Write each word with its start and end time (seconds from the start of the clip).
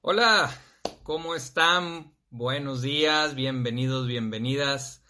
Hola, 0.00 0.56
¿cómo 1.02 1.34
están? 1.34 2.14
Buenos 2.30 2.82
días, 2.82 3.34
bienvenidos, 3.34 4.06
bienvenidas 4.06 5.02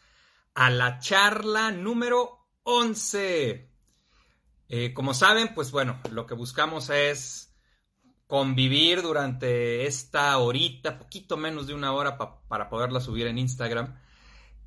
a 0.54 0.70
la 0.70 0.98
charla 0.98 1.70
número 1.72 2.48
11. 2.62 3.70
Eh, 4.70 4.94
como 4.94 5.12
saben, 5.12 5.52
pues 5.54 5.72
bueno, 5.72 6.00
lo 6.10 6.24
que 6.24 6.32
buscamos 6.32 6.88
es 6.88 7.54
convivir 8.26 9.02
durante 9.02 9.86
esta 9.86 10.38
horita, 10.38 10.98
poquito 10.98 11.36
menos 11.36 11.66
de 11.66 11.74
una 11.74 11.92
hora 11.92 12.16
para 12.16 12.70
poderla 12.70 13.00
subir 13.00 13.26
en 13.26 13.36
Instagram, 13.36 14.00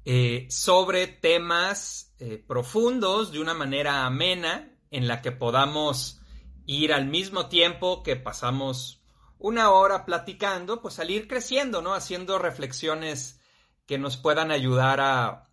eh, 0.05 0.45
sobre 0.51 1.07
temas 1.07 2.13
eh, 2.19 2.37
profundos 2.47 3.31
de 3.31 3.39
una 3.39 3.55
manera 3.55 4.05
amena 4.05 4.71
en 4.91 5.07
la 5.07 5.23
que 5.23 5.31
podamos 5.31 6.21
ir 6.67 6.93
al 6.93 7.07
mismo 7.07 7.47
tiempo 7.47 8.03
que 8.03 8.17
pasamos 8.17 9.00
una 9.41 9.71
hora 9.71 10.05
platicando, 10.05 10.81
pues 10.81 10.93
salir 10.93 11.27
creciendo, 11.27 11.81
¿no? 11.81 11.95
Haciendo 11.95 12.37
reflexiones 12.37 13.39
que 13.87 13.97
nos 13.97 14.15
puedan 14.15 14.51
ayudar 14.51 15.01
a, 15.01 15.49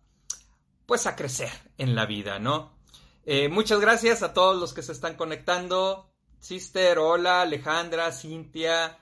pues 0.85 1.07
a 1.07 1.15
crecer 1.15 1.51
en 1.77 1.95
la 1.95 2.05
vida, 2.05 2.37
¿no? 2.37 2.77
Eh, 3.25 3.49
muchas 3.49 3.79
gracias 3.79 4.21
a 4.21 4.33
todos 4.33 4.57
los 4.59 4.73
que 4.73 4.83
se 4.83 4.91
están 4.91 5.15
conectando. 5.15 6.11
Sister, 6.39 6.99
hola, 6.99 7.41
Alejandra, 7.41 8.11
Cintia. 8.11 8.99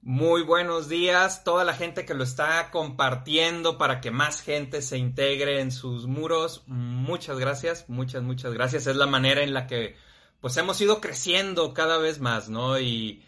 Muy 0.00 0.42
buenos 0.42 0.88
días. 0.88 1.42
Toda 1.42 1.64
la 1.64 1.74
gente 1.74 2.04
que 2.04 2.14
lo 2.14 2.22
está 2.22 2.70
compartiendo 2.70 3.78
para 3.78 4.00
que 4.00 4.12
más 4.12 4.40
gente 4.42 4.80
se 4.80 4.96
integre 4.96 5.60
en 5.60 5.72
sus 5.72 6.06
muros. 6.06 6.62
Muchas 6.66 7.38
gracias, 7.40 7.84
muchas, 7.88 8.22
muchas 8.22 8.54
gracias. 8.54 8.86
Es 8.86 8.94
la 8.96 9.06
manera 9.06 9.42
en 9.42 9.54
la 9.54 9.66
que 9.66 9.96
pues 10.40 10.56
hemos 10.56 10.80
ido 10.80 11.00
creciendo 11.00 11.74
cada 11.74 11.98
vez 11.98 12.20
más, 12.20 12.48
¿no? 12.48 12.78
Y 12.78 13.24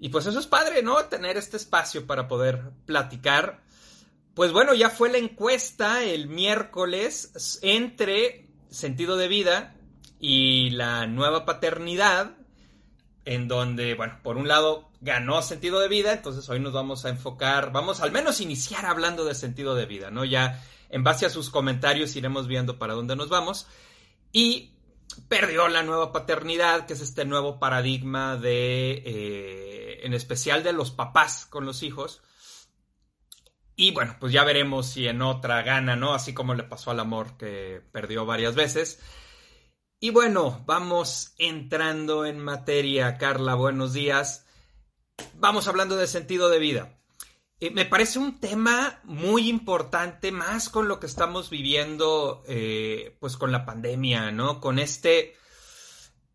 y 0.00 0.08
pues 0.08 0.26
eso 0.26 0.38
es 0.38 0.46
padre, 0.46 0.82
¿no? 0.82 1.04
Tener 1.04 1.36
este 1.36 1.56
espacio 1.56 2.06
para 2.06 2.28
poder 2.28 2.70
platicar. 2.86 3.62
Pues 4.34 4.52
bueno, 4.52 4.74
ya 4.74 4.90
fue 4.90 5.10
la 5.10 5.18
encuesta 5.18 6.02
el 6.02 6.26
miércoles 6.26 7.58
entre 7.62 8.48
sentido 8.70 9.16
de 9.16 9.28
vida 9.28 9.74
y 10.18 10.70
la 10.70 11.06
nueva 11.06 11.44
paternidad, 11.44 12.36
en 13.24 13.46
donde, 13.48 13.94
bueno, 13.94 14.18
por 14.22 14.36
un 14.36 14.48
lado 14.48 14.90
ganó 15.00 15.42
sentido 15.42 15.80
de 15.80 15.88
vida, 15.88 16.12
entonces 16.12 16.48
hoy 16.48 16.60
nos 16.60 16.72
vamos 16.72 17.04
a 17.04 17.08
enfocar, 17.08 17.72
vamos 17.72 18.00
al 18.00 18.12
menos 18.12 18.40
iniciar 18.40 18.86
hablando 18.86 19.24
de 19.24 19.34
sentido 19.34 19.74
de 19.74 19.86
vida, 19.86 20.10
¿no? 20.10 20.24
Ya 20.24 20.62
en 20.88 21.04
base 21.04 21.26
a 21.26 21.30
sus 21.30 21.50
comentarios 21.50 22.14
iremos 22.16 22.46
viendo 22.46 22.78
para 22.78 22.94
dónde 22.94 23.16
nos 23.16 23.28
vamos. 23.28 23.66
Y 24.30 24.71
perdió 25.28 25.68
la 25.68 25.82
nueva 25.82 26.12
paternidad, 26.12 26.86
que 26.86 26.94
es 26.94 27.00
este 27.00 27.24
nuevo 27.24 27.58
paradigma 27.58 28.36
de... 28.36 29.02
Eh, 29.04 30.00
en 30.02 30.14
especial 30.14 30.62
de 30.62 30.72
los 30.72 30.90
papás 30.90 31.46
con 31.46 31.64
los 31.64 31.82
hijos. 31.82 32.22
Y 33.76 33.92
bueno, 33.92 34.16
pues 34.20 34.32
ya 34.32 34.44
veremos 34.44 34.86
si 34.86 35.06
en 35.08 35.22
otra 35.22 35.62
gana, 35.62 35.96
¿no? 35.96 36.14
Así 36.14 36.34
como 36.34 36.54
le 36.54 36.64
pasó 36.64 36.90
al 36.90 37.00
amor 37.00 37.36
que 37.36 37.82
perdió 37.92 38.26
varias 38.26 38.54
veces. 38.54 39.00
Y 39.98 40.10
bueno, 40.10 40.62
vamos 40.66 41.34
entrando 41.38 42.26
en 42.26 42.38
materia, 42.38 43.16
Carla, 43.18 43.54
buenos 43.54 43.92
días. 43.92 44.46
Vamos 45.34 45.68
hablando 45.68 45.96
de 45.96 46.06
sentido 46.06 46.48
de 46.48 46.58
vida. 46.58 47.01
Eh, 47.62 47.70
me 47.70 47.84
parece 47.84 48.18
un 48.18 48.40
tema 48.40 48.98
muy 49.04 49.48
importante, 49.48 50.32
más 50.32 50.68
con 50.68 50.88
lo 50.88 50.98
que 50.98 51.06
estamos 51.06 51.48
viviendo, 51.48 52.42
eh, 52.48 53.16
pues 53.20 53.36
con 53.36 53.52
la 53.52 53.64
pandemia, 53.64 54.32
¿no? 54.32 54.60
Con 54.60 54.80
este 54.80 55.36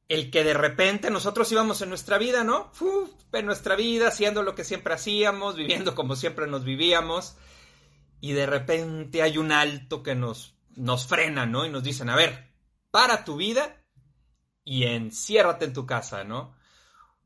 el 0.08 0.32
que 0.32 0.46
de 0.46 0.54
repente 0.54 1.12
nosotros 1.12 1.52
íbamos 1.52 1.82
en 1.82 1.90
nuestra 1.90 2.18
vida, 2.18 2.46
¿no? 2.46 2.72
en 3.34 3.46
nuestra 3.46 3.76
vida, 3.76 4.08
haciendo 4.08 4.42
lo 4.42 4.56
que 4.56 4.64
siempre 4.64 4.94
hacíamos, 4.94 5.58
viviendo 5.58 5.96
como 5.96 6.16
siempre 6.16 6.48
nos 6.48 6.64
vivíamos, 6.64 7.36
y 8.22 8.32
de 8.32 8.46
repente 8.46 9.22
hay 9.22 9.38
un 9.38 9.52
alto 9.52 10.04
que 10.04 10.16
nos, 10.16 10.56
nos 10.78 11.08
frena, 11.08 11.46
¿no? 11.46 11.66
Y 11.66 11.70
nos 11.70 11.84
dicen, 11.84 12.10
a 12.10 12.16
ver, 12.16 12.54
para 12.90 13.26
tu 13.26 13.36
vida 13.36 13.84
y 14.64 14.86
enciérrate 14.86 15.66
en 15.66 15.74
tu 15.74 15.86
casa, 15.86 16.24
¿no? 16.24 16.56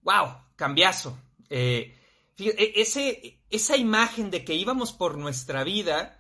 ¡Wow! 0.02 0.38
Cambiazo. 0.56 1.20
Eh, 1.52 2.01
ese, 2.50 3.42
esa 3.50 3.78
imagen 3.78 4.32
de 4.32 4.44
que 4.44 4.54
íbamos 4.54 4.94
por 4.94 5.18
nuestra 5.18 5.64
vida, 5.64 6.20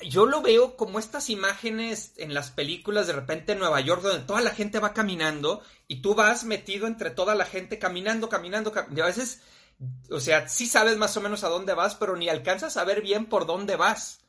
yo 0.00 0.26
lo 0.26 0.42
veo 0.42 0.76
como 0.76 0.98
estas 0.98 1.30
imágenes 1.30 2.12
en 2.16 2.34
las 2.34 2.50
películas 2.50 3.06
de 3.06 3.14
repente 3.14 3.52
en 3.52 3.58
Nueva 3.58 3.80
York 3.80 4.02
donde 4.02 4.26
toda 4.26 4.40
la 4.40 4.50
gente 4.50 4.78
va 4.78 4.92
caminando 4.92 5.62
y 5.88 6.02
tú 6.02 6.14
vas 6.14 6.44
metido 6.44 6.86
entre 6.86 7.10
toda 7.10 7.34
la 7.34 7.46
gente 7.46 7.78
caminando, 7.78 8.28
caminando, 8.28 8.72
y 8.94 9.00
a 9.00 9.06
veces, 9.06 9.40
o 10.10 10.20
sea, 10.20 10.48
sí 10.48 10.66
sabes 10.66 10.96
más 10.96 11.16
o 11.16 11.20
menos 11.20 11.44
a 11.44 11.48
dónde 11.48 11.74
vas, 11.74 11.94
pero 11.94 12.16
ni 12.16 12.28
alcanzas 12.28 12.76
a 12.76 12.84
ver 12.84 13.00
bien 13.00 13.26
por 13.26 13.46
dónde 13.46 13.76
vas. 13.76 14.20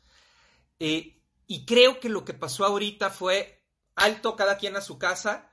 Eh, 0.79 1.21
y 1.47 1.65
creo 1.65 1.99
que 1.99 2.09
lo 2.09 2.23
que 2.23 2.33
pasó 2.33 2.65
ahorita 2.65 3.09
fue 3.09 3.63
alto 3.95 4.35
cada 4.35 4.57
quien 4.57 4.75
a 4.75 4.81
su 4.81 4.97
casa, 4.97 5.49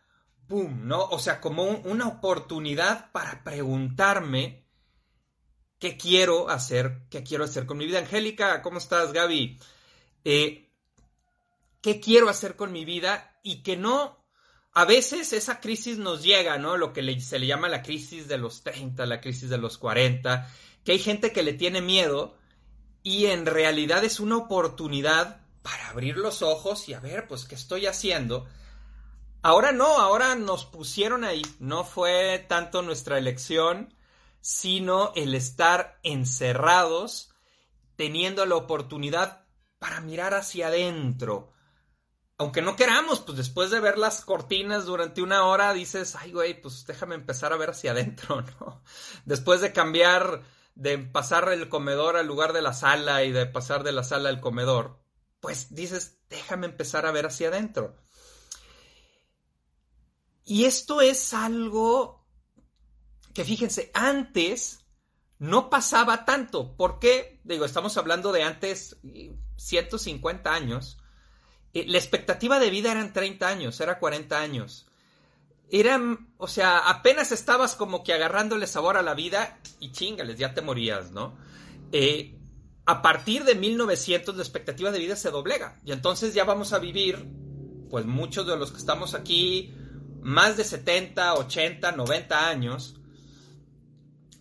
¡pum! 0.46 0.86
¿No? 0.86 1.04
O 1.04 1.18
sea, 1.18 1.40
como 1.40 1.64
una 1.64 2.06
oportunidad 2.06 3.10
para 3.12 3.42
preguntarme 3.42 4.63
qué 5.78 5.96
quiero 5.96 6.48
hacer, 6.48 7.02
qué 7.10 7.22
quiero 7.22 7.44
hacer 7.44 7.66
con 7.66 7.78
mi 7.78 7.86
vida. 7.86 7.98
Angélica, 7.98 8.62
¿cómo 8.62 8.78
estás, 8.78 9.12
Gaby? 9.12 9.58
Eh, 10.24 10.70
qué 11.80 12.00
quiero 12.00 12.28
hacer 12.28 12.56
con 12.56 12.72
mi 12.72 12.84
vida 12.84 13.38
y 13.42 13.62
que 13.62 13.76
no, 13.76 14.24
a 14.72 14.84
veces 14.84 15.32
esa 15.32 15.60
crisis 15.60 15.98
nos 15.98 16.22
llega, 16.22 16.58
¿no? 16.58 16.76
Lo 16.76 16.92
que 16.92 17.20
se 17.20 17.38
le 17.38 17.46
llama 17.46 17.68
la 17.68 17.82
crisis 17.82 18.26
de 18.26 18.38
los 18.38 18.62
30, 18.62 19.06
la 19.06 19.20
crisis 19.20 19.50
de 19.50 19.58
los 19.58 19.78
40, 19.78 20.50
que 20.84 20.92
hay 20.92 20.98
gente 20.98 21.32
que 21.32 21.42
le 21.42 21.52
tiene 21.52 21.80
miedo 21.80 22.36
y 23.02 23.26
en 23.26 23.46
realidad 23.46 24.02
es 24.02 24.18
una 24.18 24.38
oportunidad 24.38 25.42
para 25.62 25.90
abrir 25.90 26.16
los 26.16 26.42
ojos 26.42 26.88
y 26.88 26.94
a 26.94 27.00
ver, 27.00 27.28
pues, 27.28 27.44
¿qué 27.44 27.54
estoy 27.54 27.86
haciendo? 27.86 28.46
Ahora 29.42 29.72
no, 29.72 29.98
ahora 29.98 30.34
nos 30.34 30.64
pusieron 30.64 31.22
ahí, 31.22 31.42
no 31.58 31.84
fue 31.84 32.44
tanto 32.48 32.80
nuestra 32.80 33.18
elección, 33.18 33.94
sino 34.44 35.10
el 35.14 35.34
estar 35.34 35.98
encerrados, 36.02 37.30
teniendo 37.96 38.44
la 38.44 38.56
oportunidad 38.56 39.46
para 39.78 40.02
mirar 40.02 40.34
hacia 40.34 40.66
adentro. 40.66 41.50
Aunque 42.36 42.60
no 42.60 42.76
queramos, 42.76 43.20
pues 43.20 43.38
después 43.38 43.70
de 43.70 43.80
ver 43.80 43.96
las 43.96 44.20
cortinas 44.20 44.84
durante 44.84 45.22
una 45.22 45.46
hora 45.46 45.72
dices, 45.72 46.14
ay 46.14 46.32
güey, 46.32 46.60
pues 46.60 46.84
déjame 46.84 47.14
empezar 47.14 47.54
a 47.54 47.56
ver 47.56 47.70
hacia 47.70 47.92
adentro, 47.92 48.42
¿no? 48.60 48.82
Después 49.24 49.62
de 49.62 49.72
cambiar, 49.72 50.42
de 50.74 50.98
pasar 50.98 51.48
el 51.48 51.70
comedor 51.70 52.18
al 52.18 52.26
lugar 52.26 52.52
de 52.52 52.60
la 52.60 52.74
sala 52.74 53.24
y 53.24 53.32
de 53.32 53.46
pasar 53.46 53.82
de 53.82 53.92
la 53.92 54.04
sala 54.04 54.28
al 54.28 54.42
comedor, 54.42 55.02
pues 55.40 55.74
dices, 55.74 56.18
déjame 56.28 56.66
empezar 56.66 57.06
a 57.06 57.12
ver 57.12 57.24
hacia 57.24 57.48
adentro. 57.48 57.96
Y 60.44 60.66
esto 60.66 61.00
es 61.00 61.32
algo 61.32 62.23
que 63.34 63.44
fíjense, 63.44 63.90
antes 63.92 64.84
no 65.38 65.68
pasaba 65.68 66.24
tanto. 66.24 66.76
¿Por 66.76 67.00
qué? 67.00 67.40
Digo, 67.44 67.64
estamos 67.64 67.96
hablando 67.96 68.32
de 68.32 68.44
antes 68.44 68.96
150 69.56 70.54
años. 70.54 70.98
Eh, 71.74 71.84
la 71.88 71.98
expectativa 71.98 72.58
de 72.60 72.70
vida 72.70 72.92
eran 72.92 73.12
30 73.12 73.46
años, 73.46 73.80
era 73.80 73.98
40 73.98 74.40
años. 74.40 74.86
Eran, 75.68 76.32
o 76.38 76.46
sea, 76.46 76.78
apenas 76.88 77.32
estabas 77.32 77.74
como 77.74 78.04
que 78.04 78.12
agarrándole 78.12 78.66
sabor 78.68 78.96
a 78.96 79.02
la 79.02 79.14
vida 79.14 79.58
y 79.80 79.90
chingales, 79.90 80.38
ya 80.38 80.54
te 80.54 80.62
morías, 80.62 81.10
¿no? 81.10 81.36
Eh, 81.90 82.38
a 82.86 83.02
partir 83.02 83.44
de 83.44 83.54
1900 83.54 84.36
la 84.36 84.42
expectativa 84.42 84.90
de 84.90 84.98
vida 84.98 85.16
se 85.16 85.30
doblega 85.30 85.80
y 85.84 85.92
entonces 85.92 86.34
ya 86.34 86.44
vamos 86.44 86.74
a 86.74 86.78
vivir, 86.78 87.26
pues 87.88 88.04
muchos 88.04 88.46
de 88.46 88.56
los 88.56 88.72
que 88.72 88.78
estamos 88.78 89.14
aquí, 89.14 89.74
más 90.20 90.56
de 90.56 90.64
70, 90.64 91.34
80, 91.34 91.92
90 91.92 92.48
años 92.48 93.00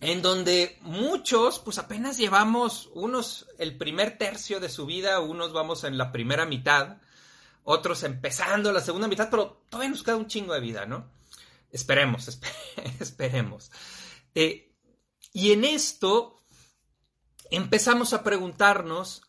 en 0.04 0.20
donde 0.20 0.76
muchos, 0.82 1.58
pues 1.60 1.78
apenas 1.78 2.18
llevamos 2.18 2.90
unos 2.92 3.46
el 3.56 3.78
primer 3.78 4.18
tercio 4.18 4.60
de 4.60 4.68
su 4.68 4.84
vida, 4.84 5.18
unos 5.20 5.54
vamos 5.54 5.82
en 5.84 5.96
la 5.96 6.12
primera 6.12 6.44
mitad, 6.44 6.98
otros 7.62 8.02
empezando 8.02 8.70
la 8.70 8.82
segunda 8.82 9.08
mitad, 9.08 9.30
pero 9.30 9.64
todavía 9.70 9.88
nos 9.88 10.02
queda 10.02 10.16
un 10.16 10.26
chingo 10.26 10.52
de 10.52 10.60
vida, 10.60 10.84
¿no? 10.84 11.10
Esperemos, 11.70 12.38
esperemos. 13.00 13.72
Eh, 14.34 14.74
y 15.32 15.52
en 15.52 15.64
esto 15.64 16.38
empezamos 17.50 18.12
a 18.12 18.22
preguntarnos, 18.22 19.22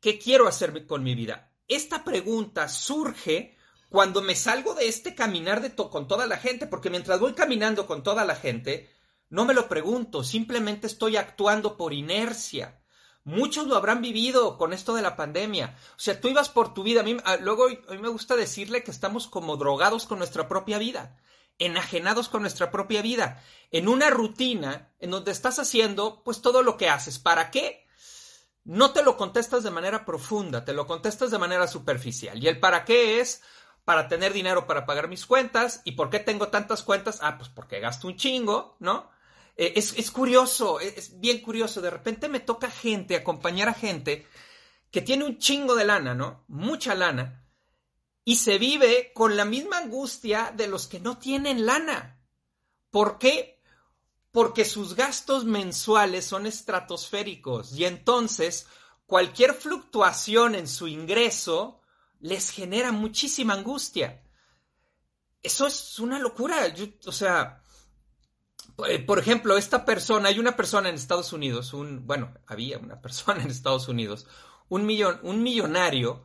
¿qué 0.00 0.18
quiero 0.18 0.48
hacer 0.48 0.86
con 0.86 1.02
mi 1.02 1.14
vida? 1.14 1.50
Esta 1.66 2.04
pregunta 2.04 2.68
surge 2.68 3.56
cuando 3.88 4.20
me 4.20 4.36
salgo 4.36 4.74
de 4.74 4.86
este 4.86 5.14
caminar 5.14 5.62
de 5.62 5.74
con 5.74 6.06
toda 6.06 6.26
la 6.26 6.36
gente, 6.36 6.66
porque 6.66 6.90
mientras 6.90 7.18
voy 7.20 7.32
caminando 7.32 7.86
con 7.86 8.02
toda 8.02 8.26
la 8.26 8.36
gente, 8.36 8.97
no 9.30 9.44
me 9.44 9.54
lo 9.54 9.68
pregunto, 9.68 10.24
simplemente 10.24 10.86
estoy 10.86 11.16
actuando 11.16 11.76
por 11.76 11.92
inercia. 11.92 12.80
Muchos 13.24 13.66
lo 13.66 13.76
habrán 13.76 14.00
vivido 14.00 14.56
con 14.56 14.72
esto 14.72 14.94
de 14.94 15.02
la 15.02 15.14
pandemia. 15.16 15.76
O 15.96 16.00
sea, 16.00 16.18
tú 16.18 16.28
ibas 16.28 16.48
por 16.48 16.72
tu 16.72 16.82
vida. 16.82 17.00
A 17.00 17.04
mí, 17.04 17.16
ah, 17.24 17.36
luego 17.36 17.66
a 17.66 17.92
mí 17.92 17.98
me 17.98 18.08
gusta 18.08 18.36
decirle 18.36 18.82
que 18.82 18.90
estamos 18.90 19.26
como 19.26 19.58
drogados 19.58 20.06
con 20.06 20.18
nuestra 20.18 20.48
propia 20.48 20.78
vida. 20.78 21.18
enajenados 21.58 22.28
con 22.28 22.42
nuestra 22.42 22.70
propia 22.70 23.02
vida, 23.02 23.42
en 23.72 23.88
una 23.88 24.10
rutina 24.10 24.92
en 25.00 25.10
donde 25.10 25.32
estás 25.32 25.58
haciendo 25.58 26.22
pues 26.22 26.40
todo 26.40 26.62
lo 26.62 26.76
que 26.76 26.88
haces. 26.88 27.18
¿Para 27.18 27.50
qué? 27.50 27.86
No 28.64 28.92
te 28.92 29.02
lo 29.02 29.16
contestas 29.16 29.64
de 29.64 29.70
manera 29.70 30.04
profunda, 30.04 30.64
te 30.64 30.72
lo 30.72 30.86
contestas 30.86 31.30
de 31.30 31.38
manera 31.38 31.66
superficial. 31.66 32.42
Y 32.42 32.46
el 32.46 32.60
para 32.60 32.84
qué 32.84 33.20
es 33.20 33.42
para 33.84 34.06
tener 34.06 34.32
dinero 34.32 34.66
para 34.66 34.86
pagar 34.86 35.08
mis 35.08 35.26
cuentas. 35.26 35.80
¿Y 35.84 35.92
por 35.92 36.10
qué 36.10 36.20
tengo 36.20 36.48
tantas 36.48 36.82
cuentas? 36.82 37.18
Ah, 37.22 37.38
pues 37.38 37.48
porque 37.48 37.80
gasto 37.80 38.06
un 38.06 38.16
chingo, 38.16 38.76
¿no? 38.78 39.10
Eh, 39.60 39.72
es, 39.74 40.10
curioso, 40.12 40.78
es 40.78 41.18
bien 41.18 41.40
curioso. 41.40 41.80
De 41.80 41.90
repente 41.90 42.28
me 42.28 42.38
toca 42.38 42.70
gente, 42.70 43.16
acompañar 43.16 43.68
a 43.68 43.74
gente 43.74 44.24
que 44.92 45.02
tiene 45.02 45.24
un 45.24 45.38
chingo 45.38 45.74
de 45.74 45.84
lana, 45.84 46.14
¿no? 46.14 46.44
Mucha 46.46 46.94
lana. 46.94 47.44
Y 48.24 48.36
se 48.36 48.58
vive 48.58 49.12
con 49.12 49.36
la 49.36 49.44
misma 49.44 49.78
angustia 49.78 50.52
de 50.56 50.68
los 50.68 50.86
que 50.86 51.00
no 51.00 51.18
tienen 51.18 51.66
lana. 51.66 52.22
¿Por 52.90 53.18
qué? 53.18 53.60
Porque 54.30 54.64
sus 54.64 54.94
gastos 54.94 55.44
mensuales 55.44 56.24
son 56.24 56.46
estratosféricos 56.46 57.72
y 57.72 57.84
entonces 57.84 58.66
cualquier 59.06 59.54
fluctuación 59.54 60.54
en 60.54 60.68
su 60.68 60.86
ingreso 60.86 61.80
les 62.20 62.50
genera 62.50 62.92
muchísima 62.92 63.54
angustia. 63.54 64.22
Eso 65.42 65.66
es 65.66 65.98
una 65.98 66.20
locura. 66.20 66.72
o 67.06 67.12
sea, 67.12 67.62
por 69.06 69.18
ejemplo, 69.18 69.56
esta 69.56 69.84
persona, 69.84 70.28
hay 70.28 70.38
una 70.38 70.56
persona 70.56 70.88
en 70.88 70.94
Estados 70.94 71.32
Unidos, 71.32 71.74
un, 71.74 72.06
bueno, 72.06 72.32
había 72.46 72.78
una 72.78 73.00
persona 73.02 73.42
en 73.42 73.50
Estados 73.50 73.88
Unidos, 73.88 74.26
un, 74.68 74.86
millón, 74.86 75.18
un 75.22 75.42
millonario 75.42 76.24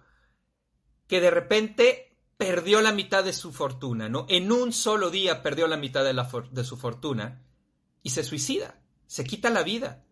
que 1.07 1.19
de 1.19 1.31
repente 1.31 2.19
perdió 2.37 2.81
la 2.81 2.91
mitad 2.91 3.23
de 3.23 3.33
su 3.33 3.51
fortuna, 3.51 4.09
¿no? 4.09 4.25
En 4.29 4.51
un 4.51 4.71
solo 4.71 5.09
día 5.09 5.41
perdió 5.41 5.67
la 5.67 5.77
mitad 5.77 6.03
de, 6.03 6.13
la 6.13 6.29
de 6.51 6.63
su 6.63 6.77
fortuna 6.77 7.43
y 8.01 8.11
se 8.11 8.23
suicida, 8.23 8.81
se 9.07 9.23
quita 9.23 9.49
la 9.49 9.63
vida. 9.63 10.05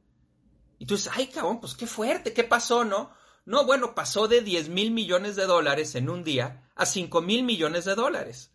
Y 0.79 0.85
tú 0.85 0.95
dices, 0.95 1.11
ay 1.15 1.27
cabrón, 1.27 1.59
pues 1.59 1.75
qué 1.75 1.85
fuerte, 1.85 2.33
¿qué 2.33 2.43
pasó, 2.43 2.83
no? 2.83 3.11
No, 3.45 3.65
bueno, 3.65 3.93
pasó 3.93 4.27
de 4.27 4.41
10 4.41 4.69
mil 4.69 4.91
millones 4.91 5.35
de 5.35 5.45
dólares 5.45 5.95
en 5.95 6.09
un 6.09 6.23
día 6.23 6.69
a 6.75 6.85
5 6.85 7.21
mil 7.21 7.43
millones 7.43 7.85
de 7.85 7.95
dólares. 7.95 8.51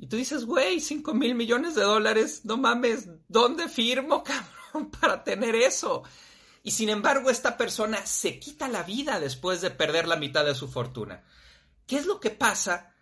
Y 0.00 0.06
tú 0.06 0.16
dices, 0.16 0.46
güey, 0.46 0.80
5 0.80 1.12
mil 1.12 1.34
millones 1.34 1.74
de 1.74 1.82
dólares, 1.82 2.40
no 2.44 2.56
mames, 2.56 3.10
¿dónde 3.28 3.68
firmo, 3.68 4.24
cabrón, 4.24 4.90
para 4.90 5.22
tener 5.22 5.54
eso? 5.54 6.04
Y 6.62 6.70
sin 6.70 6.88
embargo, 6.88 7.28
esta 7.28 7.58
persona 7.58 8.06
se 8.06 8.38
quita 8.38 8.66
la 8.68 8.82
vida 8.82 9.20
después 9.20 9.60
de 9.60 9.70
perder 9.70 10.08
la 10.08 10.16
mitad 10.16 10.46
de 10.46 10.54
su 10.54 10.68
fortuna. 10.68 11.22
¿Qué 11.86 11.98
es 11.98 12.06
lo 12.06 12.18
que 12.18 12.30
pasa? 12.30 12.94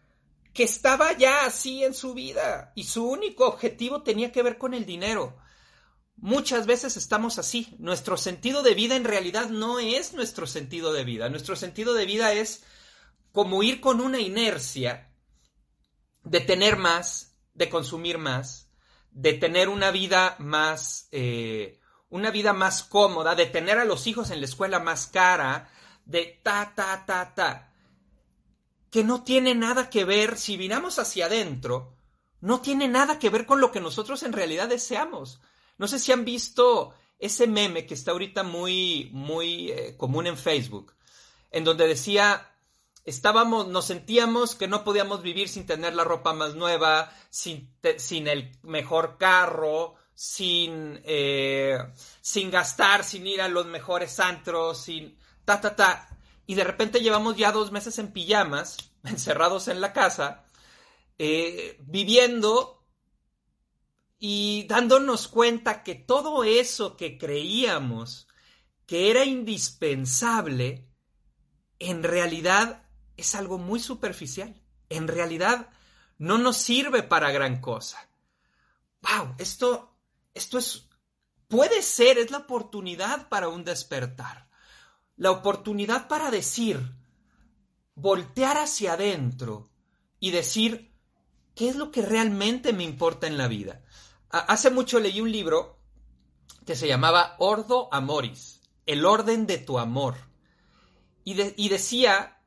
Que 0.52 0.64
estaba 0.64 1.16
ya 1.16 1.46
así 1.46 1.84
en 1.84 1.94
su 1.94 2.14
vida 2.14 2.72
y 2.74 2.82
su 2.82 3.08
único 3.08 3.46
objetivo 3.46 4.02
tenía 4.02 4.32
que 4.32 4.42
ver 4.42 4.58
con 4.58 4.74
el 4.74 4.84
dinero. 4.84 5.36
Muchas 6.16 6.66
veces 6.66 6.96
estamos 6.96 7.38
así. 7.38 7.76
Nuestro 7.78 8.16
sentido 8.16 8.64
de 8.64 8.74
vida 8.74 8.96
en 8.96 9.04
realidad 9.04 9.50
no 9.50 9.78
es 9.78 10.14
nuestro 10.14 10.48
sentido 10.48 10.92
de 10.92 11.04
vida. 11.04 11.28
Nuestro 11.28 11.54
sentido 11.54 11.94
de 11.94 12.06
vida 12.06 12.32
es 12.32 12.64
como 13.30 13.62
ir 13.62 13.80
con 13.80 14.00
una 14.00 14.18
inercia 14.18 15.07
de 16.28 16.40
tener 16.40 16.76
más, 16.76 17.36
de 17.54 17.69
consumir 17.69 18.19
más, 18.19 18.70
de 19.10 19.32
tener 19.32 19.69
una 19.69 19.90
vida 19.90 20.36
más 20.38 21.08
eh, 21.12 21.78
una 22.10 22.30
vida 22.30 22.52
más 22.52 22.82
cómoda, 22.82 23.34
de 23.34 23.46
tener 23.46 23.78
a 23.78 23.84
los 23.84 24.06
hijos 24.06 24.30
en 24.30 24.40
la 24.40 24.46
escuela 24.46 24.80
más 24.80 25.06
cara, 25.06 25.70
de 26.04 26.40
ta, 26.42 26.72
ta, 26.75 27.04
ta, 27.06 27.34
ta, 27.34 27.72
que 28.90 29.04
no 29.04 29.25
tiene 29.25 29.54
nada 29.54 29.90
que 29.90 30.04
ver, 30.04 30.38
si 30.38 30.56
miramos 30.56 30.98
hacia 30.98 31.26
adentro, 31.26 31.94
no 32.40 32.60
tiene 32.60 32.88
nada 32.88 33.19
que 33.19 33.30
ver 33.30 33.44
con 33.44 33.60
lo 33.60 33.70
que 33.70 33.80
nosotros 33.80 34.22
en 34.22 34.32
realidad 34.32 34.69
deseamos. 34.69 35.40
No 35.76 35.86
sé 35.86 35.98
si 35.98 36.12
han 36.12 36.25
visto 36.25 36.94
ese 37.19 37.46
meme 37.46 37.84
que 37.84 37.94
está 37.94 38.12
ahorita 38.12 38.42
muy, 38.42 39.10
muy 39.12 39.70
eh, 39.70 39.96
común 39.96 40.26
en 40.26 40.38
Facebook, 40.38 40.94
en 41.50 41.64
donde 41.64 41.86
decía, 41.86 42.54
estábamos, 43.08 43.69
nos 43.69 43.87
sentíamos 43.87 44.55
que 44.55 44.69
no 44.69 44.84
podíamos 44.84 45.22
vivir 45.22 45.49
sin 45.49 45.66
tener 45.66 45.94
la 45.94 46.05
ropa 46.05 46.32
más 46.32 46.55
nueva, 46.55 47.12
sin, 47.31 47.75
sin 47.96 48.28
el 48.28 48.52
mejor 48.62 49.16
carro, 49.19 49.96
sin, 50.14 51.00
eh, 51.05 51.78
sin 52.20 52.50
gastar, 52.50 53.05
sin 53.05 53.26
ir 53.26 53.40
a 53.40 53.49
los 53.49 53.66
mejores 53.66 54.20
antros, 54.20 54.82
sin 54.82 55.19
ta, 55.44 55.60
ta, 55.60 55.75
ta. 55.75 56.08
Y 56.46 56.55
de 56.55 56.64
repente 56.64 57.00
llevamos 57.00 57.37
ya 57.37 57.52
dos 57.52 57.72
meses 57.72 57.99
en 57.99 58.12
pijamas, 58.12 58.76
encerrados 59.05 59.69
en 59.69 59.81
la 59.81 59.93
casa, 59.93 60.44
eh, 61.19 61.78
viviendo 61.81 62.84
y 64.19 64.66
dándonos 64.69 65.28
cuenta 65.28 65.82
que 65.82 65.94
todo 65.94 66.44
eso 66.44 66.96
que 66.96 67.16
creíamos 67.16 68.26
que 68.87 69.11
era 69.11 69.25
indispensable, 69.25 70.88
en 71.78 72.02
realidad 72.02 72.88
es 73.18 73.34
algo 73.34 73.58
muy 73.58 73.80
superficial. 73.80 74.58
En 74.88 75.08
realidad 75.08 75.68
no 76.16 76.38
nos 76.38 76.56
sirve 76.56 77.02
para 77.02 77.30
gran 77.30 77.60
cosa. 77.60 78.08
¡Wow! 79.02 79.34
Esto 79.36 79.98
esto 80.38 80.58
es, 80.58 80.88
puede 81.48 81.82
ser, 81.82 82.16
es 82.16 82.30
la 82.30 82.38
oportunidad 82.38 83.28
para 83.28 83.48
un 83.48 83.64
despertar. 83.64 84.48
La 85.16 85.32
oportunidad 85.32 86.06
para 86.06 86.30
decir, 86.30 86.94
voltear 87.96 88.56
hacia 88.56 88.92
adentro 88.92 89.68
y 90.20 90.30
decir, 90.30 90.94
¿qué 91.56 91.68
es 91.68 91.76
lo 91.76 91.90
que 91.90 92.02
realmente 92.02 92.72
me 92.72 92.84
importa 92.84 93.26
en 93.26 93.36
la 93.36 93.48
vida? 93.48 93.82
Hace 94.30 94.70
mucho 94.70 95.00
leí 95.00 95.20
un 95.20 95.32
libro 95.32 95.80
que 96.64 96.76
se 96.76 96.86
llamaba 96.86 97.34
Ordo 97.38 97.88
Amoris, 97.92 98.60
el 98.86 99.04
orden 99.04 99.46
de 99.48 99.58
tu 99.58 99.80
amor. 99.80 100.14
Y, 101.24 101.36
y 101.60 101.68
decía, 101.68 102.38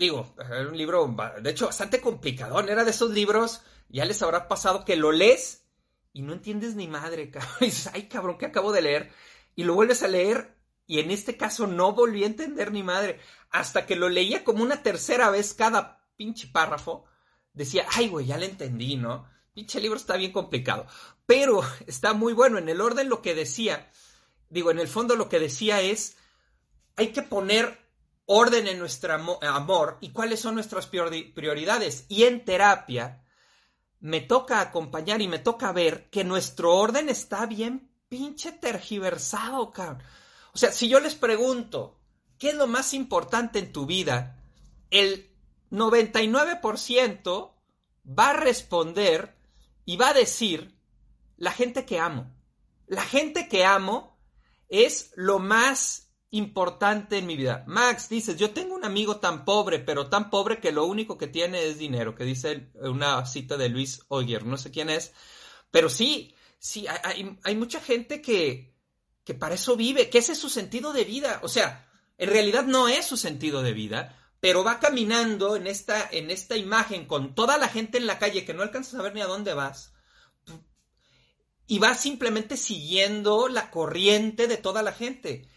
digo, 0.00 0.34
era 0.38 0.66
un 0.66 0.78
libro, 0.78 1.14
de 1.42 1.50
hecho, 1.50 1.66
bastante 1.66 2.00
complicado, 2.00 2.58
era 2.60 2.84
de 2.84 2.90
esos 2.90 3.10
libros, 3.10 3.60
ya 3.90 4.06
les 4.06 4.22
habrá 4.22 4.48
pasado 4.48 4.86
que 4.86 4.96
lo 4.96 5.12
lees 5.12 5.66
y 6.14 6.22
no 6.22 6.32
entiendes 6.32 6.74
ni 6.74 6.88
madre, 6.88 7.30
cabrón. 7.30 7.52
Y 7.60 7.66
dices, 7.66 7.90
ay, 7.92 8.08
cabrón, 8.08 8.38
que 8.38 8.46
acabo 8.46 8.72
de 8.72 8.80
leer. 8.80 9.12
Y 9.54 9.64
lo 9.64 9.74
vuelves 9.74 10.02
a 10.02 10.08
leer 10.08 10.56
y 10.86 11.00
en 11.00 11.10
este 11.10 11.36
caso 11.36 11.66
no 11.66 11.92
volví 11.92 12.24
a 12.24 12.28
entender 12.28 12.72
ni 12.72 12.82
madre. 12.82 13.20
Hasta 13.50 13.84
que 13.84 13.94
lo 13.94 14.08
leía 14.08 14.42
como 14.42 14.62
una 14.62 14.82
tercera 14.82 15.28
vez 15.28 15.52
cada 15.52 16.08
pinche 16.16 16.48
párrafo, 16.48 17.04
decía, 17.52 17.84
ay, 17.90 18.08
güey, 18.08 18.26
ya 18.26 18.38
le 18.38 18.46
entendí, 18.46 18.96
¿no? 18.96 19.28
Pinche 19.52 19.80
libro 19.80 19.98
está 19.98 20.16
bien 20.16 20.32
complicado. 20.32 20.86
Pero 21.26 21.60
está 21.86 22.14
muy 22.14 22.32
bueno. 22.32 22.56
En 22.56 22.70
el 22.70 22.80
orden 22.80 23.10
lo 23.10 23.20
que 23.20 23.34
decía, 23.34 23.90
digo, 24.48 24.70
en 24.70 24.78
el 24.78 24.88
fondo 24.88 25.14
lo 25.14 25.28
que 25.28 25.40
decía 25.40 25.82
es, 25.82 26.16
hay 26.96 27.08
que 27.08 27.22
poner 27.22 27.79
orden 28.32 28.68
en 28.68 28.78
nuestro 28.78 29.12
amor 29.12 29.98
y 30.00 30.10
cuáles 30.12 30.38
son 30.38 30.54
nuestras 30.54 30.86
prioridades. 30.86 32.06
Y 32.08 32.24
en 32.24 32.44
terapia 32.44 33.24
me 33.98 34.20
toca 34.20 34.60
acompañar 34.60 35.20
y 35.20 35.26
me 35.26 35.40
toca 35.40 35.72
ver 35.72 36.08
que 36.10 36.22
nuestro 36.22 36.76
orden 36.76 37.08
está 37.08 37.44
bien 37.46 37.92
pinche 38.08 38.52
tergiversado, 38.52 39.72
cabrón. 39.72 40.00
O 40.54 40.58
sea, 40.58 40.70
si 40.70 40.88
yo 40.88 41.00
les 41.00 41.16
pregunto, 41.16 41.98
¿qué 42.38 42.50
es 42.50 42.54
lo 42.54 42.68
más 42.68 42.94
importante 42.94 43.58
en 43.58 43.72
tu 43.72 43.84
vida? 43.84 44.40
El 44.90 45.36
99% 45.72 47.52
va 48.06 48.30
a 48.30 48.34
responder 48.34 49.36
y 49.84 49.96
va 49.96 50.10
a 50.10 50.14
decir 50.14 50.78
la 51.36 51.50
gente 51.50 51.84
que 51.84 51.98
amo. 51.98 52.32
La 52.86 53.02
gente 53.02 53.48
que 53.48 53.64
amo 53.64 54.16
es 54.68 55.10
lo 55.16 55.40
más 55.40 56.09
importante 56.30 57.18
en 57.18 57.26
mi 57.26 57.36
vida. 57.36 57.64
Max, 57.66 58.08
dices, 58.08 58.36
yo 58.36 58.50
tengo 58.50 58.74
un 58.74 58.84
amigo 58.84 59.16
tan 59.16 59.44
pobre, 59.44 59.80
pero 59.80 60.08
tan 60.08 60.30
pobre 60.30 60.60
que 60.60 60.72
lo 60.72 60.84
único 60.86 61.18
que 61.18 61.26
tiene 61.26 61.64
es 61.64 61.78
dinero, 61.78 62.14
que 62.14 62.24
dice 62.24 62.70
una 62.74 63.26
cita 63.26 63.56
de 63.56 63.68
Luis 63.68 64.02
Oyer, 64.08 64.44
no 64.44 64.56
sé 64.56 64.70
quién 64.70 64.90
es, 64.90 65.12
pero 65.70 65.88
sí, 65.88 66.34
sí, 66.58 66.86
hay, 66.86 67.36
hay 67.42 67.56
mucha 67.56 67.80
gente 67.80 68.22
que, 68.22 68.76
que 69.24 69.34
para 69.34 69.56
eso 69.56 69.76
vive, 69.76 70.08
que 70.08 70.18
ese 70.18 70.32
es 70.32 70.38
su 70.38 70.50
sentido 70.50 70.92
de 70.92 71.04
vida, 71.04 71.40
o 71.42 71.48
sea, 71.48 71.88
en 72.16 72.30
realidad 72.30 72.64
no 72.64 72.88
es 72.88 73.06
su 73.06 73.16
sentido 73.16 73.62
de 73.62 73.72
vida, 73.72 74.16
pero 74.38 74.62
va 74.62 74.78
caminando 74.78 75.56
en 75.56 75.66
esta, 75.66 76.08
en 76.10 76.30
esta 76.30 76.56
imagen 76.56 77.06
con 77.06 77.34
toda 77.34 77.58
la 77.58 77.68
gente 77.68 77.98
en 77.98 78.06
la 78.06 78.18
calle 78.18 78.44
que 78.44 78.54
no 78.54 78.62
alcanzas 78.62 78.94
a 78.94 79.02
ver 79.02 79.14
ni 79.14 79.20
a 79.20 79.26
dónde 79.26 79.52
vas, 79.52 79.92
y 81.66 81.78
va 81.78 81.94
simplemente 81.94 82.56
siguiendo 82.56 83.48
la 83.48 83.70
corriente 83.70 84.48
de 84.48 84.56
toda 84.56 84.82
la 84.82 84.92
gente. 84.92 85.48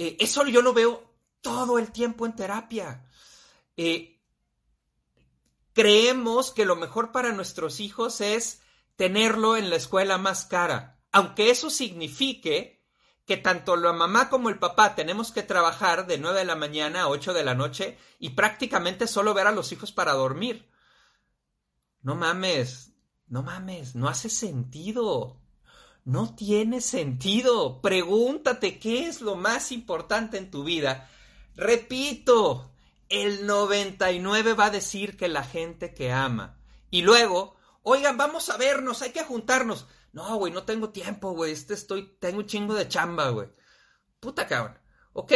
Eh, 0.00 0.16
eso 0.18 0.46
yo 0.46 0.62
lo 0.62 0.72
veo 0.72 1.12
todo 1.42 1.78
el 1.78 1.92
tiempo 1.92 2.24
en 2.24 2.34
terapia. 2.34 3.06
Eh, 3.76 4.18
creemos 5.74 6.52
que 6.52 6.64
lo 6.64 6.74
mejor 6.74 7.12
para 7.12 7.32
nuestros 7.32 7.80
hijos 7.80 8.22
es 8.22 8.62
tenerlo 8.96 9.58
en 9.58 9.68
la 9.68 9.76
escuela 9.76 10.16
más 10.16 10.46
cara, 10.46 10.98
aunque 11.12 11.50
eso 11.50 11.68
signifique 11.68 12.82
que 13.26 13.36
tanto 13.36 13.76
la 13.76 13.92
mamá 13.92 14.30
como 14.30 14.48
el 14.48 14.58
papá 14.58 14.94
tenemos 14.94 15.32
que 15.32 15.42
trabajar 15.42 16.06
de 16.06 16.16
9 16.16 16.38
de 16.38 16.44
la 16.46 16.56
mañana 16.56 17.02
a 17.02 17.08
8 17.08 17.34
de 17.34 17.44
la 17.44 17.54
noche 17.54 17.98
y 18.18 18.30
prácticamente 18.30 19.06
solo 19.06 19.34
ver 19.34 19.48
a 19.48 19.52
los 19.52 19.70
hijos 19.70 19.92
para 19.92 20.14
dormir. 20.14 20.72
No 22.00 22.14
mames, 22.14 22.94
No 23.26 23.42
mames, 23.42 23.94
no 23.94 24.08
hace 24.08 24.30
sentido. 24.30 25.39
No 26.04 26.34
tiene 26.34 26.80
sentido. 26.80 27.80
Pregúntate 27.80 28.78
qué 28.78 29.06
es 29.06 29.20
lo 29.20 29.36
más 29.36 29.72
importante 29.72 30.38
en 30.38 30.50
tu 30.50 30.64
vida. 30.64 31.08
Repito, 31.56 32.70
el 33.08 33.46
99 33.46 34.54
va 34.54 34.66
a 34.66 34.70
decir 34.70 35.16
que 35.16 35.28
la 35.28 35.44
gente 35.44 35.94
que 35.94 36.12
ama. 36.12 36.58
Y 36.90 37.02
luego, 37.02 37.56
oigan, 37.82 38.16
vamos 38.16 38.48
a 38.50 38.56
vernos, 38.56 39.02
hay 39.02 39.10
que 39.10 39.24
juntarnos. 39.24 39.86
No, 40.12 40.36
güey, 40.36 40.52
no 40.52 40.64
tengo 40.64 40.90
tiempo, 40.90 41.32
güey. 41.32 41.52
Este 41.52 41.74
estoy, 41.74 42.16
tengo 42.18 42.38
un 42.38 42.46
chingo 42.46 42.74
de 42.74 42.88
chamba, 42.88 43.30
güey. 43.30 43.48
Puta 44.18 44.46
cabrón. 44.46 44.78
Ok. 45.12 45.32